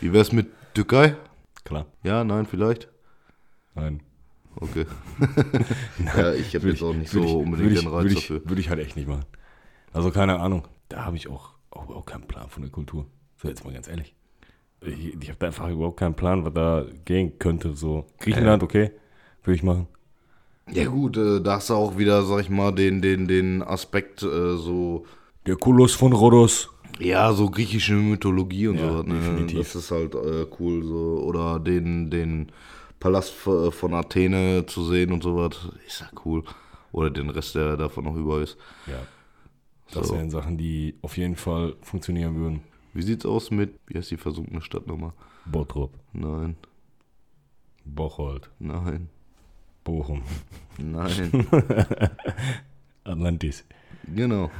Wie 0.00 0.12
wär's 0.12 0.32
mit 0.32 0.46
Türkei? 0.74 1.14
klar. 1.64 1.86
Ja, 2.02 2.24
nein, 2.24 2.46
vielleicht? 2.46 2.88
Nein. 3.74 4.00
Okay. 4.56 4.86
ja, 6.16 6.32
ich 6.32 6.54
habe 6.56 6.68
jetzt 6.70 6.82
auch 6.82 6.94
nicht 6.94 7.10
so 7.10 7.22
ich, 7.22 7.32
unbedingt 7.32 7.72
ich, 7.72 7.80
den 7.80 7.88
Reiz 7.88 8.02
würde 8.02 8.14
ich, 8.14 8.20
dafür. 8.26 8.42
würde 8.48 8.60
ich 8.60 8.70
halt 8.70 8.80
echt 8.80 8.96
nicht 8.96 9.06
machen. 9.08 9.24
Also 9.92 10.10
keine 10.10 10.40
Ahnung. 10.40 10.66
Da 10.88 11.04
habe 11.04 11.16
ich 11.16 11.28
auch, 11.28 11.52
auch, 11.70 11.88
auch 11.90 12.06
keinen 12.06 12.26
Plan 12.26 12.48
von 12.48 12.62
der 12.62 12.72
Kultur. 12.72 13.06
So, 13.36 13.46
jetzt 13.48 13.64
mal 13.64 13.72
ganz 13.72 13.86
ehrlich. 13.86 14.14
Ich, 14.80 15.14
ich 15.20 15.28
habe 15.28 15.38
da 15.40 15.46
einfach 15.46 15.68
überhaupt 15.70 15.98
keinen 15.98 16.14
Plan, 16.14 16.44
was 16.44 16.54
da 16.54 16.84
gehen 17.04 17.38
könnte. 17.38 17.74
So, 17.74 18.06
Griechenland, 18.20 18.62
okay, 18.62 18.92
würde 19.42 19.56
ich 19.56 19.62
machen. 19.62 19.88
Ja 20.70 20.86
gut, 20.86 21.16
äh, 21.16 21.40
da 21.40 21.56
hast 21.56 21.70
du 21.70 21.74
auch 21.74 21.96
wieder, 21.96 22.22
sag 22.24 22.40
ich 22.40 22.50
mal, 22.50 22.72
den, 22.72 23.00
den, 23.00 23.26
den 23.26 23.62
Aspekt 23.62 24.22
äh, 24.22 24.56
so, 24.56 25.06
Der 25.46 25.56
Koloss 25.56 25.94
von 25.94 26.12
Rhodos. 26.12 26.68
ja, 27.00 27.32
so 27.32 27.50
griechische 27.50 27.94
Mythologie 27.94 28.68
und 28.68 28.78
Ja, 28.78 28.88
so. 28.92 29.02
Ne? 29.02 29.14
definitiv. 29.14 29.58
Das 29.58 29.74
ist 29.74 29.90
halt 29.90 30.14
äh, 30.14 30.46
cool 30.58 30.84
so. 30.84 31.22
Oder 31.24 31.60
den, 31.60 32.10
den 32.10 32.52
Palast 33.00 33.30
v- 33.32 33.70
von 33.70 33.94
Athene 33.94 34.66
zu 34.66 34.84
sehen 34.84 35.12
und 35.12 35.22
sowas, 35.22 35.56
ist 35.86 36.00
ja 36.00 36.10
cool. 36.24 36.42
Oder 36.92 37.10
den 37.10 37.30
Rest, 37.30 37.54
der 37.54 37.76
davon 37.76 38.04
noch 38.04 38.16
über 38.16 38.40
ist. 38.42 38.56
Ja. 38.86 39.06
Das 39.92 40.08
So. 40.08 40.14
wären 40.14 40.30
Sachen, 40.30 40.58
die 40.58 40.96
auf 41.02 41.16
jeden 41.16 41.36
Fall 41.36 41.76
funktionieren 41.82 42.36
würden. 42.36 42.62
Wie 42.94 43.02
sieht's 43.02 43.26
aus 43.26 43.50
mit, 43.50 43.74
wie 43.86 43.98
heißt 43.98 44.10
die 44.10 44.16
versunkene 44.16 44.60
Stadt 44.62 44.86
nochmal? 44.86 45.12
Bottrop, 45.46 45.92
Nein, 46.12 46.56
Bocholt, 47.84 48.50
nein, 48.58 49.08
Bochum, 49.84 50.22
nein. 50.78 51.46
Atlantis. 53.04 53.64
genau, 54.14 54.50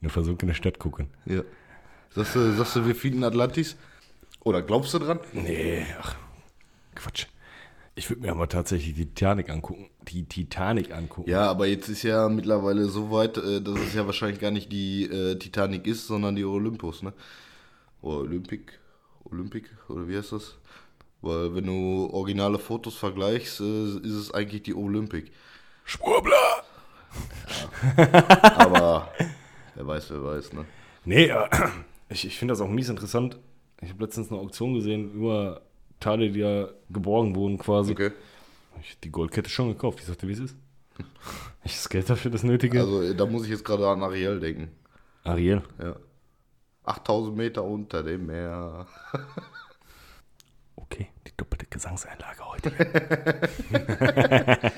Eine 0.00 0.10
versunkene 0.10 0.54
Stadt 0.54 0.78
gucken. 0.78 1.08
ja. 1.26 1.42
Sagst 2.10 2.34
du, 2.34 2.52
sagst 2.54 2.74
du, 2.76 2.86
wir 2.86 2.94
finden 2.94 3.24
Atlantis? 3.24 3.76
Oder 4.40 4.62
glaubst 4.62 4.94
du 4.94 4.98
dran? 4.98 5.20
Nee, 5.34 5.84
ach, 6.00 6.16
Quatsch. 6.94 7.26
Ich 7.94 8.08
würde 8.08 8.22
mir 8.22 8.30
aber 8.30 8.48
tatsächlich 8.48 8.94
die 8.94 9.06
Titanic 9.06 9.50
angucken. 9.50 9.90
Die 10.08 10.24
Titanic 10.24 10.94
angucken. 10.94 11.28
Ja, 11.28 11.50
aber 11.50 11.66
jetzt 11.66 11.88
ist 11.88 12.02
ja 12.04 12.28
mittlerweile 12.30 12.86
so 12.88 13.10
weit, 13.10 13.36
äh, 13.38 13.60
dass 13.60 13.78
es 13.80 13.92
ja 13.94 14.06
wahrscheinlich 14.06 14.40
gar 14.40 14.50
nicht 14.50 14.72
die 14.72 15.04
äh, 15.04 15.38
Titanic 15.38 15.86
ist, 15.86 16.06
sondern 16.06 16.36
die 16.36 16.44
Olympus, 16.44 17.02
ne? 17.02 17.12
Oder 18.02 18.18
Olympic, 18.18 18.72
Olympic, 19.24 19.70
oder 19.88 20.08
wie 20.08 20.16
heißt 20.16 20.32
das? 20.32 20.56
Weil 21.22 21.54
wenn 21.54 21.66
du 21.66 22.10
originale 22.12 22.58
Fotos 22.58 22.96
vergleichst, 22.96 23.60
äh, 23.60 23.96
ist 23.98 24.14
es 24.14 24.30
eigentlich 24.32 24.62
die 24.62 24.74
Olympic. 24.74 25.30
Schwurbler! 25.84 26.64
Aber 28.56 29.12
wer 29.74 29.86
weiß, 29.86 30.10
wer 30.10 30.24
weiß, 30.24 30.52
ne? 30.52 30.64
Nee, 31.04 31.26
äh, 31.26 31.48
ich, 32.08 32.26
ich 32.26 32.38
finde 32.38 32.52
das 32.52 32.60
auch 32.60 32.68
mies 32.68 32.88
interessant. 32.88 33.38
Ich 33.80 33.90
habe 33.90 34.04
letztens 34.04 34.30
eine 34.30 34.40
Auktion 34.40 34.74
gesehen 34.74 35.12
über 35.12 35.62
Teile, 36.00 36.30
die 36.30 36.40
ja 36.40 36.68
geborgen 36.90 37.34
wurden 37.34 37.58
quasi. 37.58 37.92
Okay. 37.92 38.12
Ich 38.82 38.98
die 39.00 39.10
Goldkette 39.10 39.50
schon 39.50 39.68
gekauft. 39.68 40.00
Ich 40.00 40.06
sagte, 40.06 40.28
wie 40.28 40.32
es 40.32 40.40
ist. 40.40 40.56
Ich 41.64 41.72
das 41.72 41.88
Geld 41.88 42.08
dafür 42.08 42.30
das 42.30 42.42
Nötige. 42.42 42.80
Also 42.80 43.02
äh, 43.02 43.14
da 43.14 43.26
muss 43.26 43.44
ich 43.44 43.50
jetzt 43.50 43.64
gerade 43.64 43.88
an 43.88 44.02
Ariel 44.02 44.40
denken. 44.40 44.70
Ariel. 45.24 45.62
Ja. 45.78 45.96
8000 46.86 47.36
Meter 47.36 47.64
unter 47.64 48.02
dem 48.02 48.26
Meer. 48.26 48.86
Okay, 50.78 51.08
die 51.26 51.32
doppelte 51.36 51.64
Gesangseinlage 51.66 52.44
heute. 52.44 52.70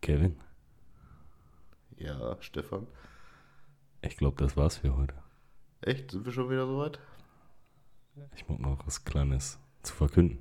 Kevin, 0.00 0.36
Ja, 1.96 2.36
Stefan. 2.40 2.86
ich 4.02 4.16
glaube, 4.18 4.36
das 4.36 4.56
war's 4.56 4.76
für 4.76 4.96
heute. 4.96 5.14
Echt? 5.80 6.10
Sind 6.12 6.24
wir 6.24 6.32
schon 6.32 6.50
wieder 6.50 6.66
so 6.66 6.78
weit? 6.78 7.00
Ich 8.36 8.48
muss 8.48 8.58
noch 8.58 8.86
was 8.86 9.04
Kleines 9.04 9.58
zu 9.82 9.94
verkünden. 9.94 10.38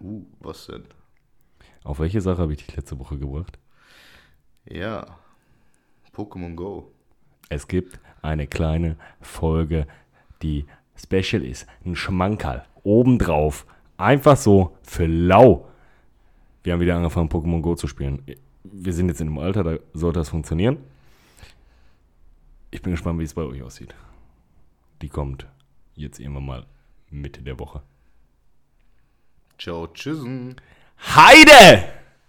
Uh, 0.00 0.24
was 0.38 0.66
denn? 0.66 0.84
Auf 1.84 1.98
welche 1.98 2.20
Sache 2.20 2.38
habe 2.40 2.52
ich 2.54 2.64
dich 2.64 2.76
letzte 2.76 2.98
Woche 2.98 3.18
gebracht? 3.18 3.58
Ja. 4.64 5.18
Pokémon 6.14 6.54
Go. 6.54 6.92
Es 7.48 7.66
gibt 7.68 7.98
eine 8.22 8.46
kleine 8.46 8.96
Folge, 9.20 9.86
die 10.42 10.66
special 10.96 11.42
ist. 11.42 11.66
Ein 11.84 11.96
Schmankerl. 11.96 12.64
Obendrauf. 12.82 13.66
Einfach 13.96 14.36
so 14.36 14.76
für 14.82 15.06
lau. 15.06 15.68
Wir 16.62 16.72
haben 16.72 16.80
wieder 16.80 16.96
angefangen, 16.96 17.28
Pokémon 17.28 17.60
Go 17.60 17.74
zu 17.74 17.86
spielen. 17.86 18.22
Wir 18.64 18.92
sind 18.92 19.08
jetzt 19.08 19.20
in 19.20 19.28
einem 19.28 19.38
Alter, 19.38 19.64
da 19.64 19.78
sollte 19.94 20.20
das 20.20 20.28
funktionieren. 20.28 20.78
Ich 22.70 22.82
bin 22.82 22.92
gespannt, 22.92 23.18
wie 23.18 23.24
es 23.24 23.34
bei 23.34 23.42
euch 23.42 23.62
aussieht. 23.62 23.94
Die 25.02 25.08
kommt 25.08 25.46
jetzt 25.94 26.20
irgendwann 26.20 26.46
mal 26.46 26.66
Mitte 27.10 27.42
der 27.42 27.58
Woche. 27.58 27.82
Ciao, 29.58 29.86
tschüssen. 29.88 30.56
Heide! 30.98 31.99